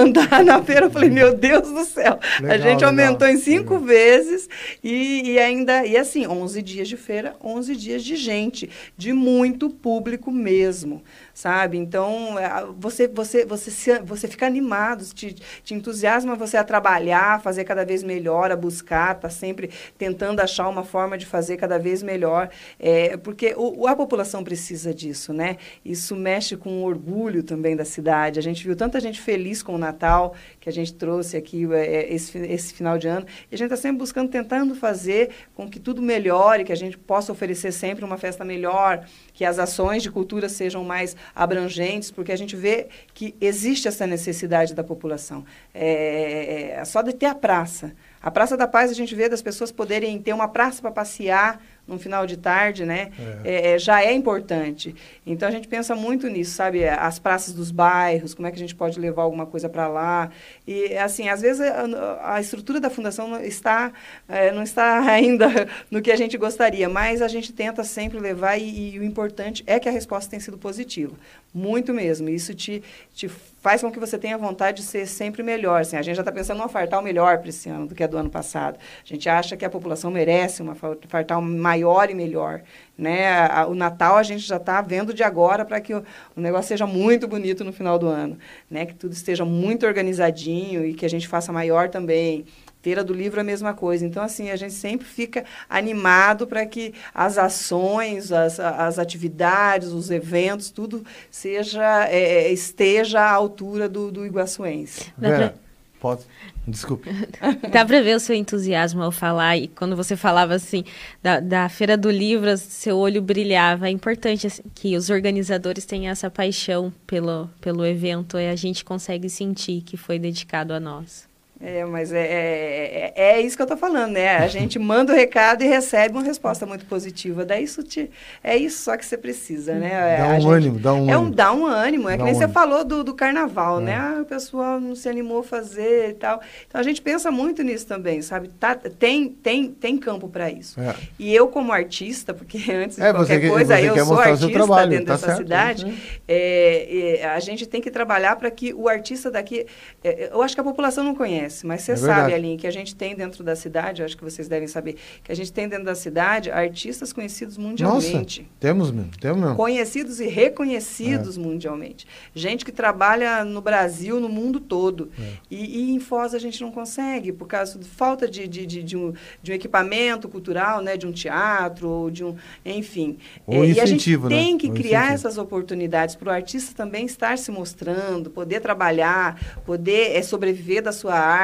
[0.00, 0.86] andar, na feira.
[0.86, 2.18] Eu falei, meu Deus do céu.
[2.20, 3.88] a Legal, gente legal, aumentou em cinco legal.
[3.88, 4.48] vezes
[4.84, 9.70] e, e ainda, e assim, 11 dias de feira, 11 dias de gente, de muito
[9.70, 11.02] público mesmo,
[11.34, 11.78] sabe?
[11.78, 17.38] Então, é, você, você, você, você fica animado, te, te entusiasma você a trabalhar, a
[17.38, 21.78] fazer cada vez melhor, a buscar, tá sempre tentando achar uma forma de fazer cada
[21.78, 25.56] vez melhor, é, porque o- a população precisa disso, né?
[25.84, 28.38] Isso mexe com o orgulho também da cidade.
[28.38, 32.12] A gente viu tanta gente feliz com o Natal que a gente trouxe aqui é,
[32.12, 35.68] esse, fi- esse final de ano, e a gente está sempre buscando, tentando fazer com
[35.68, 40.02] que tudo melhore, que a gente possa oferecer sempre uma festa melhor, que as ações
[40.02, 45.44] de cultura sejam mais abrangentes, porque a gente vê que existe essa necessidade da população.
[45.72, 47.92] É, é só de ter a praça.
[48.22, 51.58] A Praça da Paz a gente vê das pessoas poderem ter uma praça para passear
[51.90, 53.10] num final de tarde, né?
[53.44, 54.94] É, é, já é importante.
[55.26, 56.88] Então a gente pensa muito nisso, sabe?
[56.88, 60.30] As praças dos bairros, como é que a gente pode levar alguma coisa para lá.
[60.66, 63.92] E assim, às vezes a, a estrutura da fundação não está,
[64.28, 68.56] é, não está ainda no que a gente gostaria, mas a gente tenta sempre levar
[68.56, 71.14] e, e o importante é que a resposta tenha sido positiva.
[71.52, 72.28] Muito mesmo.
[72.28, 73.28] Isso te, te
[73.60, 75.82] faz com que você tenha vontade de ser sempre melhor.
[75.82, 78.06] Assim, a gente já está pensando numa fartal melhor para esse ano do que a
[78.06, 78.78] do ano passado.
[78.78, 82.62] A gente acha que a população merece uma fa- fartal maior e melhor.
[82.96, 83.46] Né?
[83.68, 86.04] O Natal a gente já está vendo de agora para que o
[86.36, 88.38] negócio seja muito bonito no final do ano.
[88.70, 88.86] Né?
[88.86, 92.44] Que tudo esteja muito organizadinho e que a gente faça maior também.
[92.82, 94.06] Feira do Livro é a mesma coisa.
[94.06, 100.10] Então, assim, a gente sempre fica animado para que as ações, as, as atividades, os
[100.10, 105.12] eventos, tudo seja, é, esteja à altura do, do iguaçuense.
[105.18, 105.54] Dá Vera,
[106.00, 106.22] pode.
[106.66, 107.10] Desculpe.
[107.70, 110.84] Dá pra ver o seu entusiasmo ao falar, e quando você falava assim,
[111.22, 113.88] da, da Feira do Livro, seu olho brilhava.
[113.88, 118.84] É importante assim, que os organizadores tenham essa paixão pelo, pelo evento e a gente
[118.84, 121.29] consegue sentir que foi dedicado a nós.
[121.62, 124.38] É, mas é, é, é- é isso que eu estou falando, né?
[124.38, 127.44] A gente manda o recado e recebe uma resposta muito positiva.
[127.44, 128.10] Daí isso te,
[128.42, 130.16] é isso só que você precisa, né?
[130.18, 131.34] Dá A um gente- ânimo, dá um é um, ânimo.
[131.34, 132.08] dá um ânimo.
[132.08, 132.54] É Dá que nem um você ânimo.
[132.54, 133.84] falou do, do carnaval, É.
[133.84, 133.94] né?
[133.94, 136.40] Ah, o pessoal não se animou a fazer e tal.
[136.66, 138.48] Então a gente pensa muito nisso também, sabe?
[138.58, 140.80] Tá, tem, tem, tem campo para isso.
[140.80, 140.94] É.
[141.18, 144.90] E eu, como artista, porque antes de É, qualquer quer- coisa, eu sou artista trabalho,
[144.92, 145.94] dentro tá dessa certo, cidade, né?
[146.26, 149.66] é, é, a gente tem que trabalhar para que o artista daqui.
[150.02, 151.49] é, eu acho que a população não conhece.
[151.50, 151.66] Conhece.
[151.66, 152.32] Mas você É sabe.
[152.34, 155.34] Aline, que a gente tem dentro da cidade, acho que vocês devem saber, que a
[155.34, 158.48] gente tem dentro da cidade artistas conhecidos Nossa, mundialmente.
[158.58, 159.56] temos mesmo, temos mesmo.
[159.56, 161.40] Conhecidos e reconhecidos É.
[161.40, 162.06] mundialmente.
[162.34, 165.10] Gente que trabalha no Brasil, no mundo todo.
[165.18, 165.32] É.
[165.50, 168.82] E, e em Foz a gente não consegue, por causa de falta de, de, de,
[168.82, 169.12] de um,
[169.42, 170.96] de um equipamento cultural, né?
[170.96, 172.36] de um teatro, ou de um.
[172.64, 173.18] Enfim.
[173.46, 174.28] Ou e a gente né?
[174.28, 175.14] tem que Ou criar incentivo.
[175.28, 180.92] essas oportunidades para o artista também estar se mostrando, poder trabalhar, poder é, sobreviver da
[180.92, 181.39] sua arte.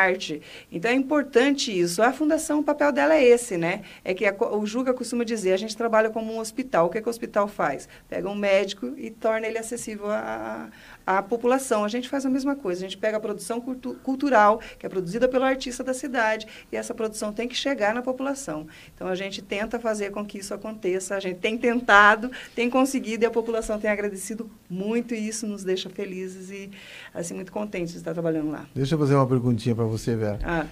[0.70, 2.02] Então é importante isso.
[2.02, 3.82] A fundação, o papel dela é esse, né?
[4.04, 6.86] É que a o Juga costuma dizer, a gente trabalha como um hospital.
[6.86, 7.88] O que, é que o hospital faz?
[8.08, 10.68] Pega um médico e torna ele acessível à,
[11.06, 11.84] à população.
[11.84, 12.80] A gente faz a mesma coisa.
[12.84, 16.76] A gente pega a produção cultu- cultural, que é produzida pelo artista da cidade, e
[16.76, 18.66] essa produção tem que chegar na população.
[18.94, 21.14] Então a gente tenta fazer com que isso aconteça.
[21.14, 25.62] A gente tem tentado, tem conseguido e a população tem agradecido muito e isso nos
[25.62, 26.70] deixa felizes e
[27.14, 28.66] assim muito contentes de estar trabalhando lá.
[28.74, 30.38] Deixa eu fazer uma perguntinha para você, Vera.
[30.42, 30.66] Ah,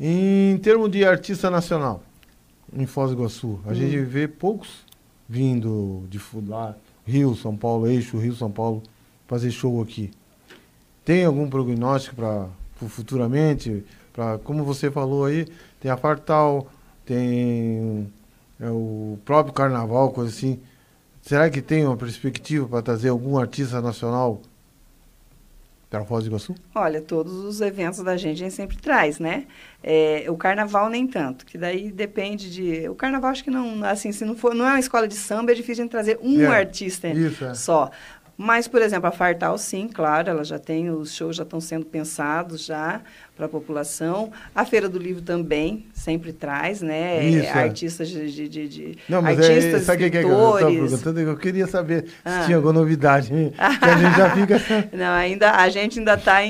[0.00, 2.02] Em termos de artista nacional,
[2.72, 3.74] em Foz do Iguaçu, a Hum.
[3.74, 4.84] gente vê poucos
[5.28, 6.74] vindo de lá,
[7.06, 8.82] Rio, São Paulo, eixo Rio, São Paulo,
[9.32, 10.10] fazer show aqui.
[11.06, 12.48] Tem algum prognóstico para
[12.86, 13.82] futuramente?
[14.12, 15.46] Pra, como você falou aí,
[15.80, 16.70] tem a Fartal,
[17.06, 18.12] tem
[18.60, 20.60] é, o próprio Carnaval, coisa assim.
[21.22, 24.42] Será que tem uma perspectiva para trazer algum artista nacional
[25.88, 26.54] para Foz do Iguaçu?
[26.74, 29.46] Olha, todos os eventos da gente a gente sempre traz, né?
[29.82, 32.88] É, o carnaval nem tanto, que daí depende de.
[32.88, 35.52] O carnaval acho que não, assim, se não for, não é uma escola de samba,
[35.52, 37.54] é difícil a gente trazer um É, artista Isso, é.
[37.54, 37.90] só.
[38.42, 41.86] Mas, por exemplo, a Fartal, sim, claro, ela já tem, os shows já estão sendo
[41.86, 43.00] pensados já
[43.36, 44.32] para a população.
[44.52, 47.24] A Feira do Livro também sempre traz, né?
[47.24, 47.52] Isso, é, é.
[47.52, 50.72] Artistas de, de, de, Não, mas é, artistas, sabe o que, é que eu estava
[50.72, 51.20] perguntando?
[51.20, 52.42] Eu queria saber se Ah.
[52.44, 53.30] tinha alguma novidade.
[53.32, 54.88] Que a gente já fica.
[54.92, 56.40] Não, ainda a gente ainda está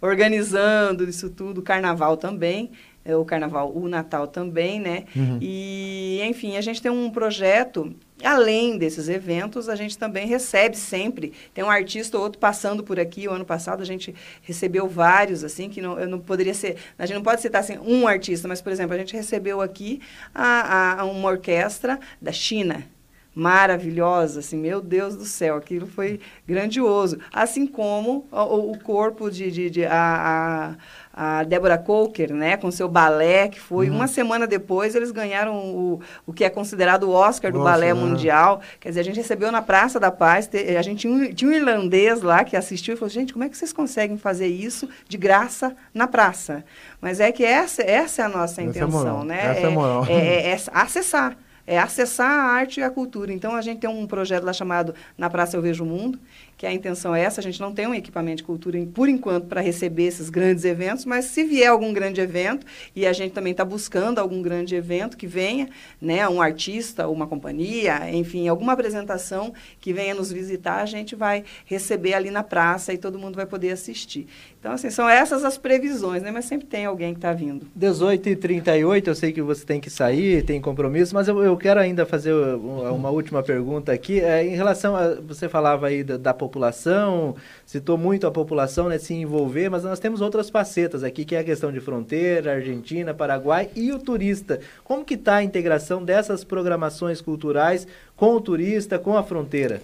[0.00, 5.04] organizando isso tudo, carnaval também, é, o carnaval, o Natal também, né?
[5.14, 5.38] Uhum.
[5.40, 11.32] E, enfim, a gente tem um projeto, além desses eventos, a gente também recebe sempre.
[11.54, 13.28] Tem um artista ou outro passando por aqui.
[13.28, 16.76] O ano passado a gente recebeu vários, assim, que não, eu não poderia ser.
[16.98, 20.00] A gente não pode citar assim, um artista, mas, por exemplo, a gente recebeu aqui
[20.34, 22.82] a, a- uma orquestra da China
[23.38, 26.18] maravilhosa, assim, meu Deus do céu, aquilo foi
[26.48, 27.18] grandioso.
[27.30, 30.74] Assim como o, o- o corpo de, de, de- a, a,
[31.18, 33.96] a Débora Coker, né, com seu balé, que foi Uhum.
[33.96, 37.94] uma semana depois, eles ganharam o, o que é considerado o Oscar do Nossa, balé
[37.94, 37.94] né?
[37.94, 38.60] mundial.
[38.78, 41.50] Quer dizer, a gente recebeu na Praça da Paz, te- a gente tinha um, tinha
[41.50, 44.86] um irlandês lá que assistiu e falou, gente, como é que vocês conseguem fazer isso
[45.08, 46.62] de graça na praça?
[47.00, 49.40] Mas é que essa, essa é a nossa é intenção, moral, né?
[49.52, 50.04] essa é a moral.
[50.06, 51.34] é- é- é acessar.
[51.68, 53.32] É acessar a arte e a cultura.
[53.32, 56.16] Então, a gente tem um projeto lá chamado Na Praça Eu Vejo o Mundo,
[56.56, 57.40] que a intenção é essa.
[57.40, 61.04] A gente não tem um equipamento de cultura, por enquanto, para receber esses grandes eventos,
[61.04, 65.16] mas se vier algum grande evento, e a gente também está buscando algum grande evento
[65.16, 65.68] que venha,
[66.00, 71.44] né, um artista, uma companhia, enfim, alguma apresentação que venha nos visitar, a gente vai
[71.64, 74.26] receber ali na praça e todo mundo vai poder assistir.
[74.66, 76.32] Então, assim, são essas as previsões, né?
[76.32, 77.68] Mas sempre tem alguém que está vindo.
[77.76, 81.56] 18 e 38 eu sei que você tem que sair, tem compromisso, mas eu, eu
[81.56, 84.18] quero ainda fazer uma, uma última pergunta aqui.
[84.18, 85.14] É, em relação a.
[85.20, 86.45] Você falava aí da, da população,
[87.64, 91.40] citou muito a população, né, se envolver, mas nós temos outras facetas aqui, que é
[91.40, 94.60] a questão de fronteira, Argentina, Paraguai e o turista.
[94.84, 97.86] Como que está a integração dessas programações culturais
[98.16, 99.82] com o turista, com a fronteira?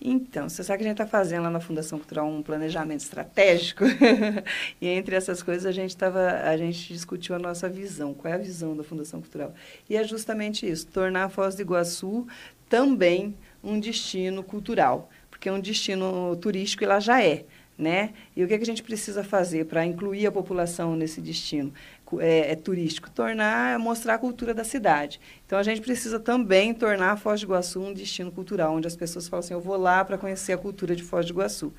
[0.00, 3.84] Então, você sabe que a gente está fazendo lá na Fundação Cultural um planejamento estratégico
[4.80, 8.36] e entre essas coisas a gente tava, a gente discutiu a nossa visão, qual é
[8.36, 9.54] a visão da Fundação Cultural
[9.88, 12.26] e é justamente isso, tornar a Foz do Iguaçu
[12.68, 13.34] também
[13.64, 15.08] um destino cultural,
[15.46, 17.44] porque é um destino turístico e lá já é,
[17.78, 18.10] né?
[18.34, 21.72] E o que, é que a gente precisa fazer para incluir a população nesse destino
[22.18, 23.08] é, é turístico?
[23.10, 25.20] Tornar, mostrar a cultura da cidade.
[25.46, 28.96] Então, a gente precisa também tornar a Foz do Iguaçu um destino cultural, onde as
[28.96, 31.72] pessoas falam assim, eu vou lá para conhecer a cultura de Foz do Iguaçu.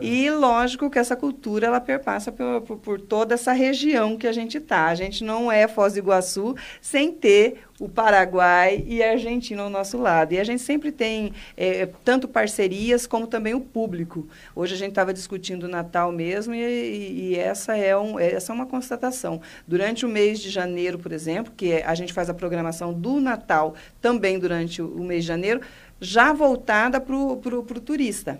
[0.00, 4.32] e, lógico, que essa cultura, ela perpassa por, por, por toda essa região que a
[4.32, 4.86] gente está.
[4.86, 9.70] A gente não é Foz do Iguaçu sem ter o Paraguai e a Argentina ao
[9.70, 10.34] nosso lado.
[10.34, 14.28] E a gente sempre tem é, tanto parcerias como também o público.
[14.54, 18.52] Hoje a gente estava discutindo o Natal mesmo e, e- e essa, é um, essa
[18.52, 19.40] é uma constatação.
[19.66, 23.18] Durante o mês de janeiro, por exemplo, que é- a gente faz a programação do
[23.18, 25.62] Natal também durante o mês de janeiro,
[25.98, 27.36] já voltada para o
[27.80, 28.38] turista.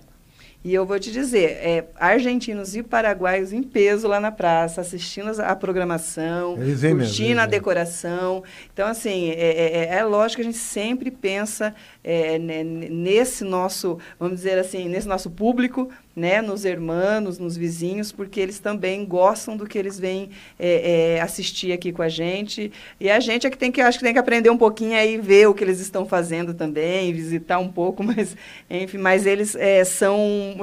[0.63, 5.31] E eu vou te dizer, é, argentinos e paraguaios em peso lá na praça, assistindo
[5.41, 8.45] a programação, mesmo, curtindo a decoração.
[8.73, 13.99] Então, assim, é, é- é lógico que a gente sempre pensa é, ne- nesse nosso,
[14.19, 19.57] vamos dizer assim, nesse nosso público, né, nos hermanos, nos vizinhos, porque eles também gostam
[19.57, 22.73] do que eles vêm é, é, assistir aqui com a gente.
[22.99, 25.19] E a gente é que tem que, acho que tem que aprender um pouquinho aí,
[25.19, 28.37] ver o que eles estão fazendo também, visitar um pouco, mas,
[28.69, 30.19] enfim, mas eles é, são,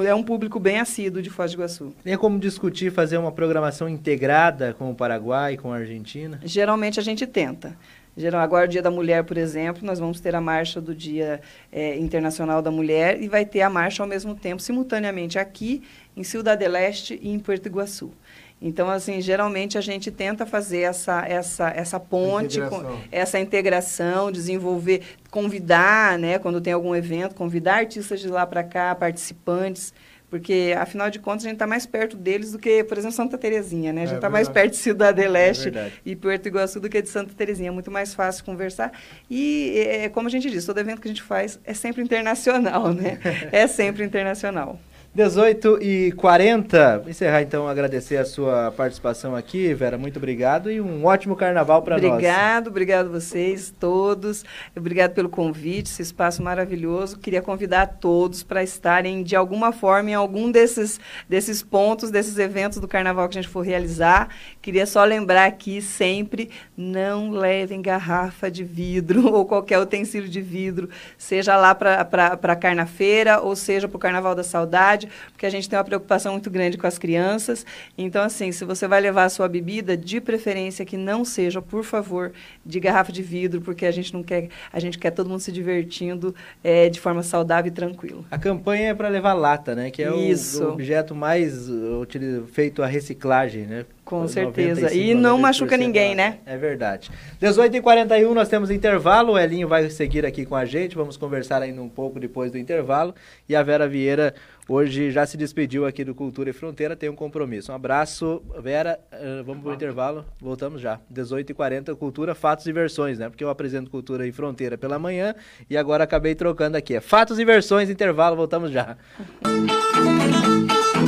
[0.06, 1.94] é um público bem assíduo de Foz do Iguaçu.
[2.04, 6.40] Tem como discutir fazer uma programação integrada com o Paraguai, com a Argentina?
[6.44, 7.76] Geralmente a gente tenta.
[8.18, 11.40] Geral, agora, o Dia da Mulher, por exemplo, nós vamos ter a marcha do Dia
[11.72, 15.84] é, Internacional da Mulher e vai ter a marcha ao mesmo tempo, simultaneamente, aqui
[16.16, 18.12] em Ciudad del Este e em Puerto Iguaçu.
[18.60, 23.00] Então, assim, geralmente a gente tenta fazer essa, essa, essa ponte, Integração.
[23.12, 28.96] essa integração, desenvolver, convidar, né, quando tem algum evento, convidar artistas de lá para cá,
[28.96, 29.94] participantes,
[30.30, 33.38] porque, afinal de contas, a gente está mais perto deles do que, por exemplo, Santa
[33.38, 34.02] Terezinha, né?
[34.02, 35.94] A gente É está mais perto de Ciudad del É Este verdade.
[36.06, 37.70] e Puerto Iguaçu do que de Santa Terezinha.
[37.70, 38.92] É muito mais fácil conversar.
[39.30, 42.94] E, é, como a gente diz, todo evento que a gente faz é sempre internacional,
[42.94, 43.20] né?
[43.52, 44.80] É sempre internacional.
[45.18, 47.00] 18 e 40.
[47.00, 49.98] Vou encerrar então, agradecer a sua participação aqui, Vera.
[49.98, 52.06] Muito obrigado e um ótimo carnaval para nós.
[52.06, 54.46] Obrigado, obrigado vocês todos.
[54.76, 57.18] Obrigado pelo convite, esse espaço maravilhoso.
[57.18, 62.38] Queria convidar a todos para estarem de alguma forma em algum desses, desses pontos, desses
[62.38, 64.30] eventos do carnaval que a gente for realizar.
[64.68, 70.90] Queria só lembrar aqui sempre: não levem garrafa de vidro ou qualquer utensílio de vidro,
[71.18, 72.02] seja lá para
[72.34, 76.34] a carnafeira ou seja para o Carnaval da Saudade, porque a gente tem uma preocupação
[76.34, 77.66] muito grande com as crianças.
[77.98, 81.86] Então, assim, se você vai levar a sua bebida, de preferência que não seja, por
[81.86, 82.34] favor,
[82.66, 85.52] de garrafa de vidro, porque a gente não quer, a gente quer todo mundo se
[85.54, 88.26] divertindo eh, de forma saudável e tranquila.
[88.30, 89.90] A campanha é para levar lata, né?
[89.90, 90.62] Que é o- Isso.
[90.62, 92.06] o, objeto mais uh,
[92.52, 93.86] feito a reciclagem, né?
[94.08, 94.94] Com 95, certeza.
[94.94, 96.38] E não 90% machuca ninguém, né?
[96.46, 97.12] É verdade.
[97.42, 99.34] 18h41, nós temos intervalo.
[99.34, 100.96] O Elinho vai seguir aqui com a gente.
[100.96, 103.14] Vamos conversar ainda um pouco depois do intervalo.
[103.50, 104.34] E a Vera Vieira
[104.66, 106.96] hoje já se despediu aqui do Cultura e Fronteira.
[106.96, 107.70] Tem um compromisso.
[107.70, 108.98] Um abraço, Vera.
[109.12, 110.24] Uh, vamos pro intervalo.
[110.40, 111.02] Voltamos já.
[111.14, 113.28] 18h40, Cultura, Fatos e Versões, né?
[113.28, 115.36] Porque eu apresento Cultura e Fronteira pela manhã
[115.70, 116.96] e agora acabei trocando aqui.
[116.96, 118.38] É Fatos e Versões, intervalo.
[118.38, 118.96] Voltamos já.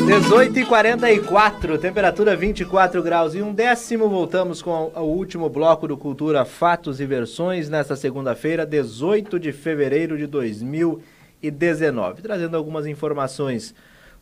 [0.09, 4.09] 18 e 44 temperatura 24 graus e um décimo.
[4.09, 10.17] Voltamos com o último bloco do Cultura Fatos e Versões nesta segunda-feira, 18 de fevereiro
[10.17, 12.23] de 2019.
[12.23, 13.75] Trazendo algumas informações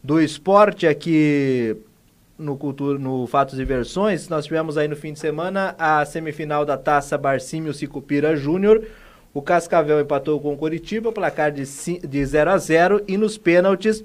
[0.04, 1.78] do esporte aqui
[2.38, 4.28] no, Cultura, no Fatos e Versões.
[4.28, 8.84] Nós tivemos aí no fim de semana a semifinal da Taça Barcímio Sicupira Júnior.
[9.34, 13.38] O Cascavel empatou com o Coritiba, placar de, ci- de 0 a 0 e nos
[13.38, 14.04] pênaltis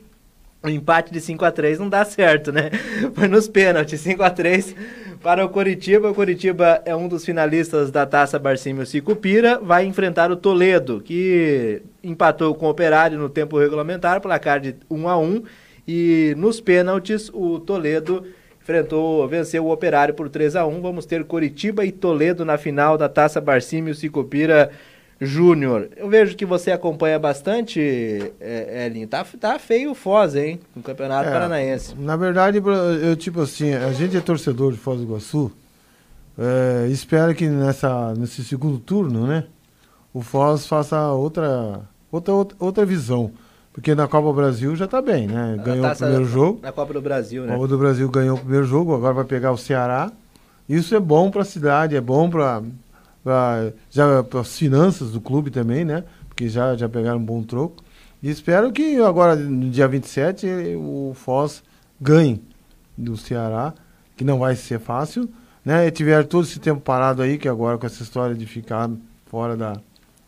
[0.62, 2.70] o empate de 5 a 3 não dá certo, né?
[3.14, 4.76] Foi nos pênaltis, 5 a 3
[5.22, 6.10] para o Coritiba.
[6.10, 11.82] O Coritiba é um dos finalistas da Taça Barcímio Sicupira, vai enfrentar o Toledo, que
[12.02, 15.42] empatou com o Operário no tempo regulamentar, placar de 1 a 1
[15.86, 18.24] e nos pênaltis o Toledo
[18.62, 20.80] enfrentou, venceu o Operário por 3 a 1.
[20.80, 24.70] Vamos ter Coritiba e Toledo na final da Taça Barcímio Sicupira
[25.24, 25.88] Júnior.
[25.96, 27.80] Eu vejo que você acompanha bastante,
[28.40, 29.06] é, Elin.
[29.06, 30.58] Tá, tá feio o Foz, hein?
[30.74, 31.94] No Campeonato É, Paranaense.
[31.96, 32.60] Na verdade,
[33.02, 35.52] eu tipo assim, a gente é torcedor de Foz do Iguaçu,
[36.38, 39.44] é, espera que nessa, nesse segundo turno, né,
[40.12, 41.80] o Foz faça outra,
[42.10, 43.30] outra, outra, visão.
[43.72, 45.58] Porque na Copa Brasil já tá bem, né?
[45.64, 46.60] Ganhou o primeiro jogo.
[46.62, 47.54] Na Copa do Brasil, né?
[47.54, 50.12] Copa do Brasil ganhou o primeiro jogo, agora vai pegar o Ceará.
[50.68, 52.62] Isso é bom para a cidade, é bom para
[53.90, 56.04] já para as finanças do clube também, né?
[56.28, 57.82] Porque já já pegaram um bom troco.
[58.22, 61.62] E espero que agora no dia 27 ele- o Foz
[62.00, 62.40] ganhe
[62.96, 63.74] do Ceará,
[64.16, 65.28] que não vai ser fácil,
[65.64, 65.86] né?
[65.86, 68.90] E tiveram todo esse tempo parado aí, que agora com essa história de ficar
[69.26, 69.76] fora da,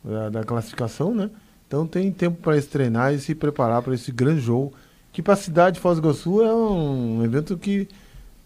[0.05, 1.31] da, da classificação, né?
[1.66, 4.73] Então tem tempo para treinar e se preparar para esse grande jogo,
[5.12, 7.89] que para a cidade de Foz do Iguaçu é um evento que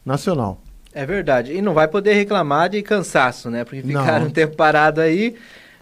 [0.05, 0.61] nacional.
[1.01, 1.53] É verdade.
[1.53, 3.63] E não vai poder reclamar de cansaço, né?
[3.63, 4.01] Porque Não.
[4.01, 5.37] ficaram um tempo parado aí.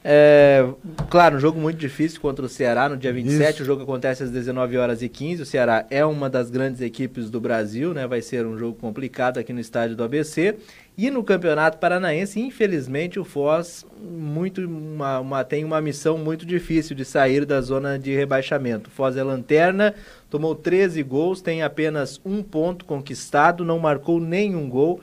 [0.09, 0.65] É,
[1.11, 3.55] claro, um jogo muito difícil contra o Ceará no dia 27.
[3.55, 3.63] Isso.
[3.63, 5.43] O jogo acontece às 19 horas e 15.
[5.43, 8.07] O Ceará é uma das grandes equipes do Brasil, né?
[8.07, 10.55] Vai ser um jogo complicado aqui no estádio do ABC.
[10.99, 16.95] E no Campeonato Paranaense, infelizmente, o Foz muito uma, uma- tem uma missão muito difícil
[16.95, 18.89] de sair da zona de rebaixamento.
[18.89, 19.93] O Foz é lanterna,
[20.31, 25.01] tomou 13 gols, tem apenas um ponto conquistado, não marcou nenhum gol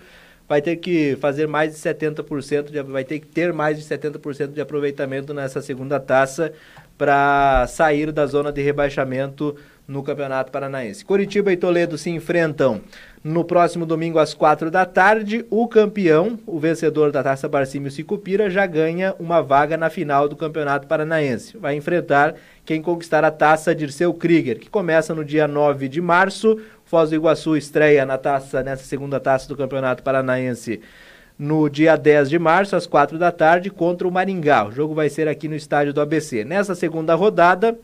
[0.47, 4.53] vai ter que fazer mais de 70%, de, vai ter que ter mais de 70%
[4.53, 6.53] de aproveitamento nessa segunda taça
[6.97, 9.55] para sair da zona de rebaixamento
[9.87, 11.03] no Campeonato Paranaense.
[11.03, 12.81] Curitiba e Toledo se enfrentam
[13.23, 18.49] No próximo domingo, às quatro da tarde, o campeão, o vencedor da Taça Barcímio Sicupira,
[18.49, 21.57] já ganha uma vaga na final do Campeonato Paranaense.
[21.57, 22.35] Vai enfrentar
[22.65, 26.59] quem conquistar a taça Dirceu Krieger, que começa no dia 9 de março.
[26.83, 30.81] Foz do Iguaçu estreia na taça, nessa segunda taça do Campeonato Paranaense
[31.39, 34.67] no dia 10 de março, às quatro da tarde, contra o Maringá.
[34.67, 36.43] O jogo vai ser aqui no estádio do ABC.
[36.43, 37.79] Nessa segunda rodada,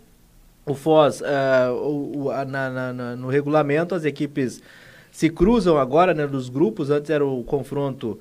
[0.66, 4.62] o Foz, uh, o, o, na, na, no regulamento, as equipes
[5.20, 6.90] se cruzam agora né, nos grupos.
[6.90, 8.18] Antes era o confronto.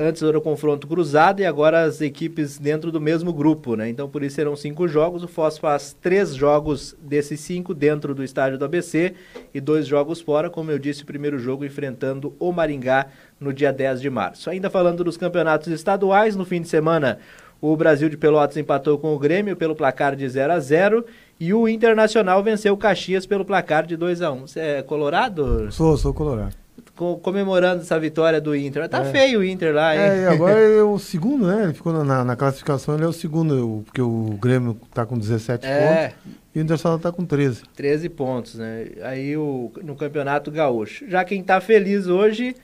[0.00, 3.88] Antes era o confronto cruzado e agora as equipes dentro do mesmo grupo, né?
[3.88, 5.22] Então por isso serão cinco jogos.
[5.22, 9.14] O Foz faz três jogos desses cinco dentro do estádio do ABC
[9.54, 13.06] e dois jogos fora, como eu disse, o primeiro jogo enfrentando o Maringá
[13.38, 14.50] no dia 10 de março.
[14.50, 17.20] Ainda falando dos campeonatos estaduais, no fim de semana
[17.60, 21.04] o Brasil de Pelotas empatou com o Grêmio pelo placar de 0 a 0
[21.38, 25.70] e o Internacional venceu o Caxias pelo placar de 2 a 1 Você é colorado?
[25.70, 26.54] Sou, sou colorado.
[26.94, 28.88] Co comemorando essa vitória do Inter.
[28.88, 29.04] Tá é.
[29.04, 30.00] feio o Inter lá, hein?
[30.00, 31.64] É, agora é o segundo, né?
[31.64, 35.66] Ele ficou na, na classificação, ele é o segundo, porque o Grêmio tá com 17
[35.66, 36.08] é.
[36.08, 36.36] pontos.
[36.54, 37.62] E o Internacional tá com 13.
[37.76, 38.86] 13 pontos, né?
[39.02, 41.04] Aí o, no Campeonato Gaúcho.
[41.06, 42.54] Já quem tá feliz hoje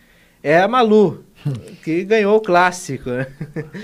[0.43, 1.25] é a Malu,
[1.85, 3.11] que ganhou o clássico.
[3.11, 3.27] Né?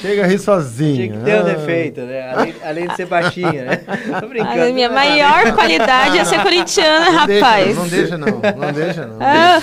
[0.00, 1.08] Chega a rir sozinha.
[1.08, 1.42] Tinha que ter ah.
[1.42, 2.32] um defeito, né?
[2.32, 3.76] Além, além, de ser baixinha, né?
[4.20, 4.62] Tô brincando.
[4.62, 7.66] A minha maior qualidade é ser corintiana, não rapaz.
[7.66, 8.26] Deixa, não deixa não,
[8.56, 9.18] não deixa não.
[9.20, 9.60] Ah.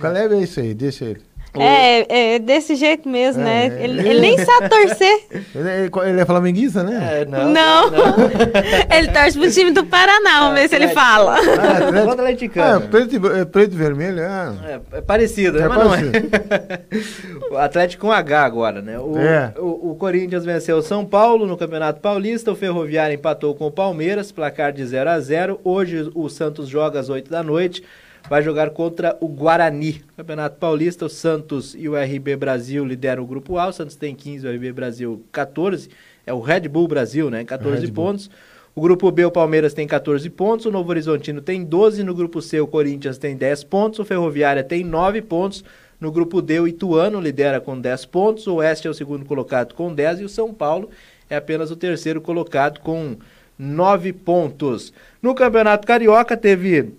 [0.00, 0.74] Qual é isso aí?
[0.74, 1.29] Deixa ele.
[1.54, 3.66] É, é desse jeito mesmo, né?
[3.66, 3.84] é, né?
[3.84, 5.20] Ele, ele, nem sabe torcer.
[5.54, 7.22] Ele, ele é flamenguista, né?
[7.22, 7.90] É, não, não.
[7.90, 8.14] não.
[8.96, 11.36] ele torce pro time do Paraná, vamos ver se ele fala.
[11.36, 12.84] Ah, é atleticano.
[12.84, 14.54] Ah, preto, é, preto e vermelho, ah.
[14.64, 14.98] é.
[14.98, 15.64] É, parecido, né?
[15.64, 16.12] É Mas parecido.
[16.12, 17.50] não é.
[17.50, 18.98] o Atlético com H agora, né?
[18.98, 19.52] O, é.
[19.58, 23.72] o, o Corinthians venceu o São Paulo no Campeonato Paulista, o Ferroviário empatou com o
[23.72, 27.82] Palmeiras, placar de 0 a 0 Hoje o Santos joga às 8 da noite
[28.28, 30.02] vai jogar contra o Guarani.
[30.16, 33.68] Campeonato Paulista, o Santos e o RB Brasil lideram o grupo A.
[33.68, 35.88] O Santos tem 15, o RB Brasil 14.
[36.26, 37.44] É o Red Bull Brasil, né?
[37.44, 38.30] 14 pontos.
[38.74, 42.40] O grupo B, o Palmeiras tem 14 pontos, o Novo Horizontino tem 12, no grupo
[42.40, 45.64] C, o Corinthians tem 10 pontos, o Ferroviária tem 9 pontos,
[46.00, 49.74] no grupo D, o Ituano lidera com 10 pontos, o Oeste é o segundo colocado
[49.74, 50.88] com 10 e o São Paulo
[51.28, 53.16] é apenas o terceiro colocado com
[53.58, 54.92] 9 pontos.
[55.20, 56.94] No Campeonato Carioca teve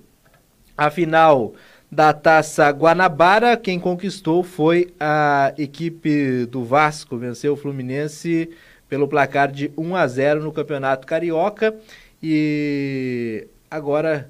[0.77, 1.53] a final
[1.91, 8.49] da Taça Guanabara, quem conquistou foi a equipe do Vasco, venceu o Fluminense
[8.87, 11.75] pelo placar de 1 a 0 no Campeonato Carioca
[12.23, 14.29] e agora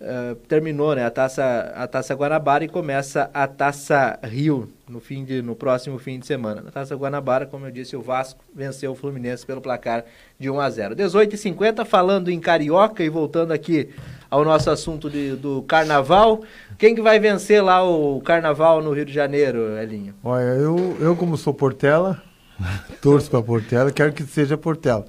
[0.00, 5.24] uh, terminou né, a, taça, a Taça Guanabara e começa a Taça Rio no, fim
[5.24, 6.60] de, no próximo fim de semana.
[6.60, 10.04] Na Taça Guanabara, como eu disse, o Vasco venceu o Fluminense pelo placar
[10.38, 13.90] de 1 a 0 18h50, falando em Carioca e voltando aqui
[14.30, 16.42] ao nosso assunto de, do carnaval.
[16.78, 20.14] Quem que vai vencer lá o carnaval no Rio de Janeiro, Elinho?
[20.22, 22.22] Olha, eu, eu como sou Portela,
[23.02, 25.04] torço para Portela, quero que seja Portela.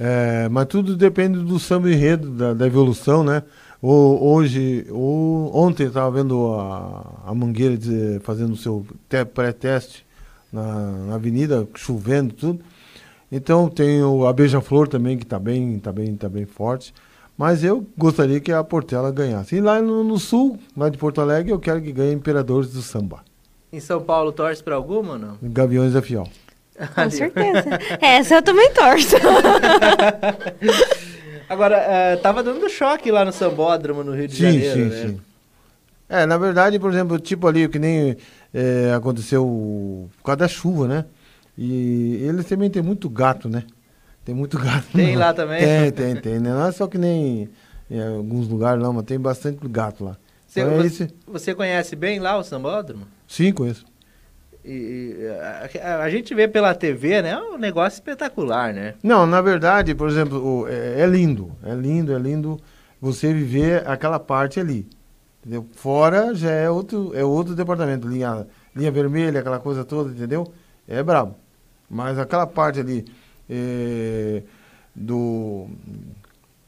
[0.00, 3.44] É, mas tudo depende do samba enredo, da, da evolução, né?
[3.80, 8.86] O, hoje, o, ontem estava vendo a, a Mangueira dizer, fazendo o seu
[9.34, 10.06] pré-teste
[10.52, 12.60] na, na, avenida, chovendo tudo.
[13.30, 16.94] Então tem o, a Beija-Flor também, que está bem, tá bem, tá bem forte.
[17.42, 19.56] Mas eu gostaria que a Portela ganhasse.
[19.56, 22.80] E lá no, no, sul, lá de Porto Alegre, eu quero que ganhe Imperadores do
[22.80, 23.24] Samba.
[23.72, 25.38] Em São Paulo, torce para alguma ou não?
[25.42, 26.28] Gaviões da Fiel.
[26.94, 27.64] Com certeza.
[28.00, 29.16] Essa eu também torço.
[31.50, 35.08] Agora, é, tava dando choque lá no Sambódromo, no Rio de sim, Janeiro, sim, né?
[35.08, 35.20] Sim.
[36.08, 38.16] É, na verdade, por exemplo, tipo ali, que nem
[38.54, 41.06] é, aconteceu por causa da chuva, né?
[41.58, 43.64] E eles também tem muito gato, né?
[44.24, 44.86] Tem muito gato.
[44.92, 45.60] Tem lá também?
[45.60, 46.38] Tem, tem, tem.
[46.38, 46.50] Né?
[46.50, 47.48] Não é só que nem
[47.90, 50.16] em alguns lugares não, mas tem bastante gato lá.
[50.46, 53.06] Você, então, é você, você, conhece bem lá o sambódromo?
[53.26, 53.84] Sim, conheço.
[54.64, 55.16] E,
[55.82, 57.30] a, a, gente vê pela TV, né?
[57.30, 58.94] É um negócio espetacular, né?
[59.02, 61.52] Não, na verdade, por exemplo, o, é, é, lindo.
[61.64, 62.60] É lindo, é lindo
[63.00, 64.86] você viver aquela parte ali.
[65.40, 65.66] Entendeu?
[65.74, 68.06] Fora já é outro, é outro departamento.
[68.06, 68.46] Linha,
[68.76, 70.52] linha vermelha, aquela coisa toda, entendeu?
[70.86, 71.34] É brabo.
[71.90, 73.04] Mas aquela parte ali
[73.48, 74.42] é,
[74.94, 75.66] do,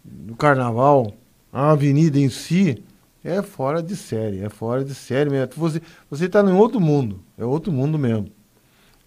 [0.04, 1.12] do carnaval,
[1.52, 2.82] a avenida em si,
[3.24, 5.52] é fora de série, é fora de série mesmo.
[5.56, 5.80] Você,
[6.10, 8.28] você tá em outro mundo, é outro mundo mesmo.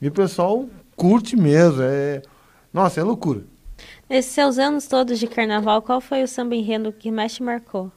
[0.01, 0.65] E o pessoal
[0.95, 2.21] curte mesmo, é...
[2.73, 3.43] Nossa, é loucura.
[4.09, 7.91] Nesses seus anos todos de carnaval, qual foi o samba enredo que mais te marcou?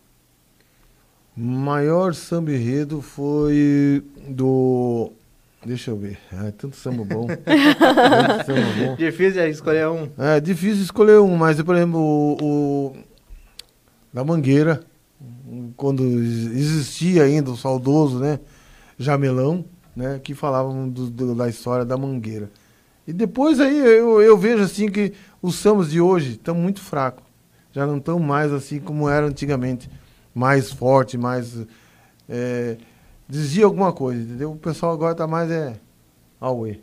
[1.36, 5.12] Maior samba enredo foi do
[5.65, 6.19] Deixa eu ver.
[6.32, 7.27] Ah, tanto samba bom.
[7.28, 8.97] tanto samba bom.
[8.97, 10.09] Difícil escolher um.
[10.16, 12.97] É difícil escolher um, mas, por exemplo, o, o
[14.12, 14.82] da Mangueira,
[15.77, 18.41] quando existia ainda o saudoso, né?
[18.99, 19.65] Jamelão,
[19.95, 20.19] né?
[20.23, 22.51] Que falavam do, do, da história da Mangueira.
[23.07, 25.12] E depois aí eu, eu vejo assim que
[25.43, 27.24] os sambas de hoje estão muito fracos.
[27.73, 29.91] Já não estão mais assim como eram antigamente.
[30.35, 31.66] Mais forte, mais.
[32.28, 32.77] É,
[33.31, 34.52] dizia alguma coisa, entendeu?
[34.52, 35.74] O pessoal agora tá mais é
[36.40, 36.82] away.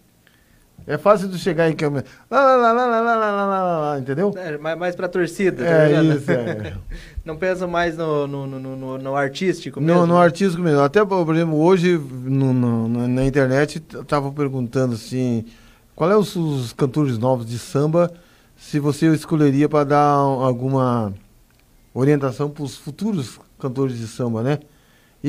[0.85, 2.05] É fácil de chegar em câmera.
[2.31, 4.33] Lá, lá, lá, lá, lá, lá, lá, lá, lá, entendeu?
[4.37, 5.65] É, mais, mais pra torcida.
[5.65, 6.77] Tá é isso, é.
[7.25, 10.01] Não pensa mais no, no, no, no, no artístico mesmo?
[10.01, 10.79] No, no artístico mesmo.
[10.79, 15.43] Até, por exemplo, hoje no, no, na internet tava perguntando assim,
[15.93, 18.13] qual é os, os cantores novos de samba,
[18.55, 21.13] se você escolheria para dar alguma
[21.93, 24.59] orientação para os futuros cantores de samba, né?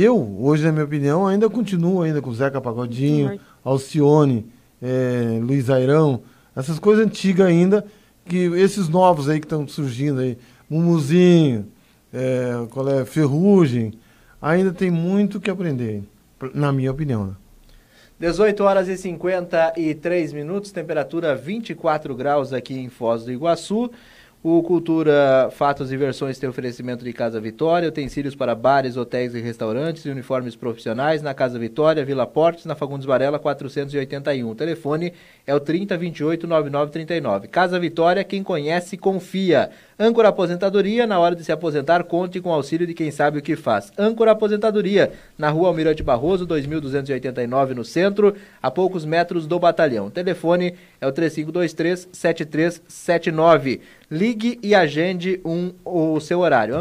[0.01, 4.47] Eu, hoje, na minha opinião, ainda continuo ainda com Zeca Pagodinho, Alcione,
[4.81, 6.23] é, Luiz Airão,
[6.55, 7.85] essas coisas antigas ainda,
[8.25, 10.39] que esses novos aí que estão surgindo aí,
[10.71, 11.67] Mumuzinho,
[12.13, 13.93] é, qual é, Ferrugem,
[14.41, 16.05] ainda tem muito que aprender,
[16.55, 17.27] na minha opinião.
[17.27, 17.33] Né?
[18.21, 23.91] 18 horas e 53 minutos, temperatura 24 graus aqui em Foz do Iguaçu.
[24.41, 29.41] O Cultura Fatos e Versões tem oferecimento de Casa Vitória, utensílios para bares, hotéis e
[29.41, 34.49] restaurantes e uniformes profissionais na Casa Vitória, Vila Portes, na Fagundes Varela 481.
[34.49, 35.13] O telefone
[35.45, 37.49] é o 3028 9939.
[37.49, 39.71] Casa Vitória, quem conhece, confia.
[39.99, 43.43] Âncora Aposentadoria, na hora de se aposentar, conte com o auxílio de quem sabe o
[43.43, 43.93] que faz.
[43.99, 50.07] Âncora Aposentadoria, na rua Almirante Barroso, 2289 no centro, a poucos metros do batalhão.
[50.07, 53.81] O telefone é o 3523-7379.
[54.11, 56.75] Ligue e agende um, o seu horário.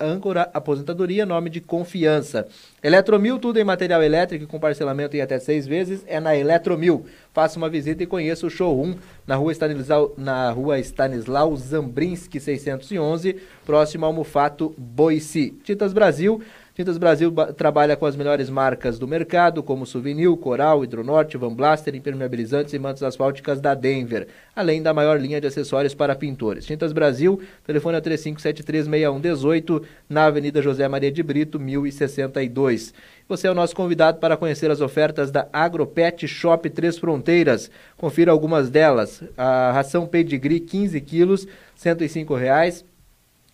[0.00, 2.46] Âncora Aposentadoria, nome de confiança.
[2.82, 7.04] Eletromil, tudo em material elétrico com parcelamento em até seis vezes, é na Eletromil.
[7.32, 8.94] Faça uma visita e conheça o showroom
[9.26, 15.58] na rua Stanislau, na rua Stanislau Zambrinski 611, próximo ao Mufato Boici.
[15.64, 16.40] Tintas Brasil,
[16.74, 21.94] Tintas Brasil trabalha com as melhores marcas do mercado, como Souvenir, Coral, Hidronorte, Van Blaster,
[21.94, 24.26] impermeabilizantes e mantas asfálticas da Denver,
[24.56, 26.64] além da maior linha de acessórios para pintores.
[26.64, 32.94] Tintas Brasil, telefone é 35736118, na Avenida José Maria de Brito, 1062.
[33.28, 37.70] Você é o nosso convidado para conhecer as ofertas da Agropet Shop Três Fronteiras.
[37.98, 39.22] Confira algumas delas.
[39.36, 42.34] A ração Pedigree 15 quilos, R$ 105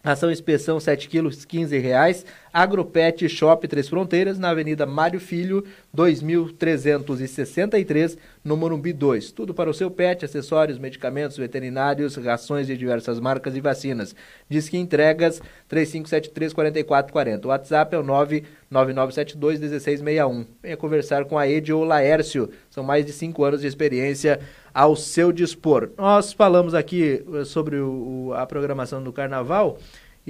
[0.04, 2.24] Ração inspeção 7 quilos, 15 reais.
[2.52, 8.16] Agropet Shop Três Fronteiras, na Avenida Mário Filho, 2363,
[8.48, 9.30] no Morumbi 2.
[9.30, 14.16] Tudo para o seu pet, acessórios, medicamentos veterinários, rações de diversas marcas e vacinas.
[14.48, 17.44] Diz que entregas 3573-4440.
[17.44, 20.46] O WhatsApp é o 99972-1661.
[20.62, 22.48] Venha conversar com a Edi ou Laércio.
[22.70, 24.40] São mais de 5 anos de experiência
[24.72, 25.90] ao seu dispor.
[25.98, 29.78] Nós falamos aqui eh, sobre o, a programação do Carnaval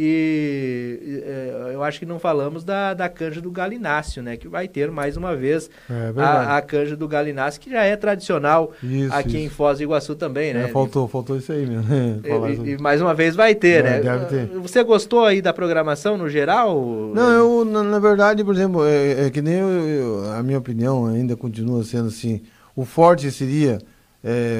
[0.00, 4.36] e é, eu acho que não falamos da, da canja do Galinácio, né?
[4.36, 7.96] Que vai ter mais uma vez é, a, a, canja do Galinácio, que já é
[7.96, 9.38] tradicional isso, aqui isso.
[9.38, 10.66] em Foz do Iguaçu também, né?
[10.66, 11.84] É, faltou, faltou isso aí mesmo.
[12.64, 13.98] e, e, mais uma vez vai ter, né?
[13.98, 14.46] Deve ter.
[14.60, 16.80] Você gostou aí da programação no geral?
[17.12, 20.58] Não, eu, na, na verdade, por exemplo, é, é que nem eu, eu, a minha
[20.58, 22.40] opinião ainda continua sendo assim,
[22.76, 23.80] o forte seria,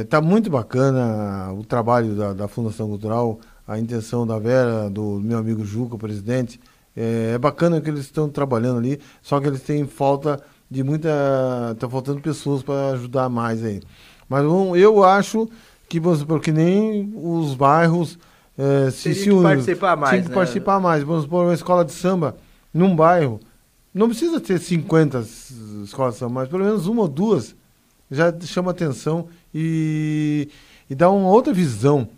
[0.09, 5.37] tá muito bacana o trabalho da, da Fundação Cultural, a intenção da Vera, do meu
[5.37, 6.59] amigo Juca, o presidente.
[6.97, 11.11] É, é bacana que eles estão trabalhando ali, só que eles têm falta de muita.
[11.73, 13.83] Está faltando pessoas para ajudar mais aí.
[14.27, 15.49] Mas um, eu acho
[15.87, 18.19] que, porque nem os bairros
[18.57, 19.43] é, se, se unir.
[19.43, 20.11] participar mais.
[20.13, 20.35] Tem que né?
[20.35, 21.03] participar mais.
[21.05, 22.37] Vamos supor, uma escola de samba
[22.73, 23.39] num bairro.
[23.93, 25.25] Não precisa ter 50
[25.85, 27.55] escolas de samba, mas pelo menos uma ou duas
[28.11, 30.49] já chama atenção e,
[30.89, 32.09] e dá uma outra visão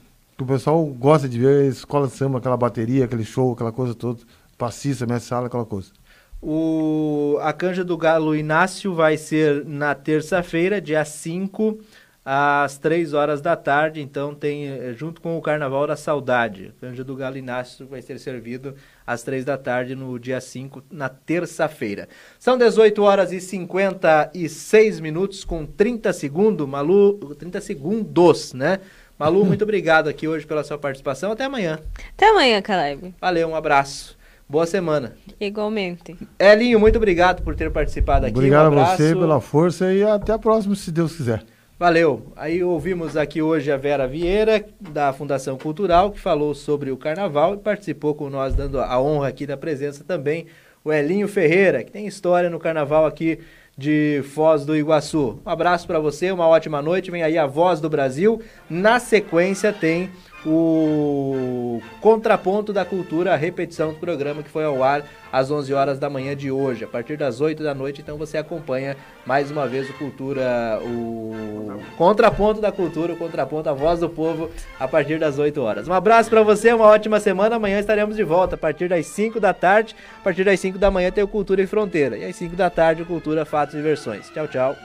[0.41, 3.95] que o pessoal gosta de ver escola de samba, aquela bateria, aquele show, aquela coisa
[3.95, 4.21] toda,
[4.57, 5.93] passista, mestre sala, aquela coisa.
[6.41, 11.79] O, a canja do Galo Inácio vai ser na terça-feira, dia 5,
[12.25, 14.01] às 3 horas da tarde.
[14.01, 16.73] Então tem, eh, junto com o Carnaval da Saudade.
[16.75, 18.75] A canja do Galo Inácio vai ser servido
[19.07, 22.09] às 3 da tarde no dia 5, na terça-feira.
[22.39, 28.81] São 18 horas e 56 minutos com 30 segundos, Malu, 30 segundos, né?
[29.21, 31.33] Malu, muito obrigado aqui hoje pela sua participação.
[31.33, 31.79] Até amanhã.
[32.17, 33.15] Até amanhã, Caleb.
[33.21, 34.17] Valeu, um abraço.
[34.49, 35.15] Boa semana.
[35.39, 36.17] Igualmente.
[36.39, 38.35] Elinho, muito obrigado por ter participado aqui.
[38.35, 41.45] Obrigado um a você pela força e até a próxima, se Deus quiser.
[41.79, 42.33] Valeu.
[42.35, 47.53] Aí ouvimos aqui hoje a Vera Vieira, da Fundação Cultural, que falou sobre o carnaval
[47.53, 50.47] e participou com nós, dando a honra aqui da presença também,
[50.83, 53.39] o Elinho Ferreira, que tem história no carnaval aqui
[53.81, 55.40] de Foz do Iguaçu.
[55.44, 57.11] Um abraço para você, uma ótima noite.
[57.11, 58.43] Vem aí a Voz do Brasil.
[58.69, 60.11] Na sequência tem
[60.45, 65.99] o Contraponto da Cultura, a repetição do programa que foi ao ar às 11 horas
[65.99, 66.85] da manhã de hoje.
[66.85, 68.97] A partir das 8 da noite, então você acompanha
[69.27, 74.51] mais uma vez o Cultura, o Contraponto da Cultura, o Contraponto, a voz do povo,
[74.79, 75.89] a partir das 8 horas.
[75.89, 77.57] Um abraço para você, uma ótima semana.
[77.57, 79.95] Amanhã estaremos de volta a partir das 5 da tarde.
[80.21, 82.17] A partir das 5 da manhã tem o Cultura e Fronteira.
[82.17, 84.31] E às 5 da tarde, o Cultura, Fatos e Versões.
[84.31, 84.77] Tchau, tchau.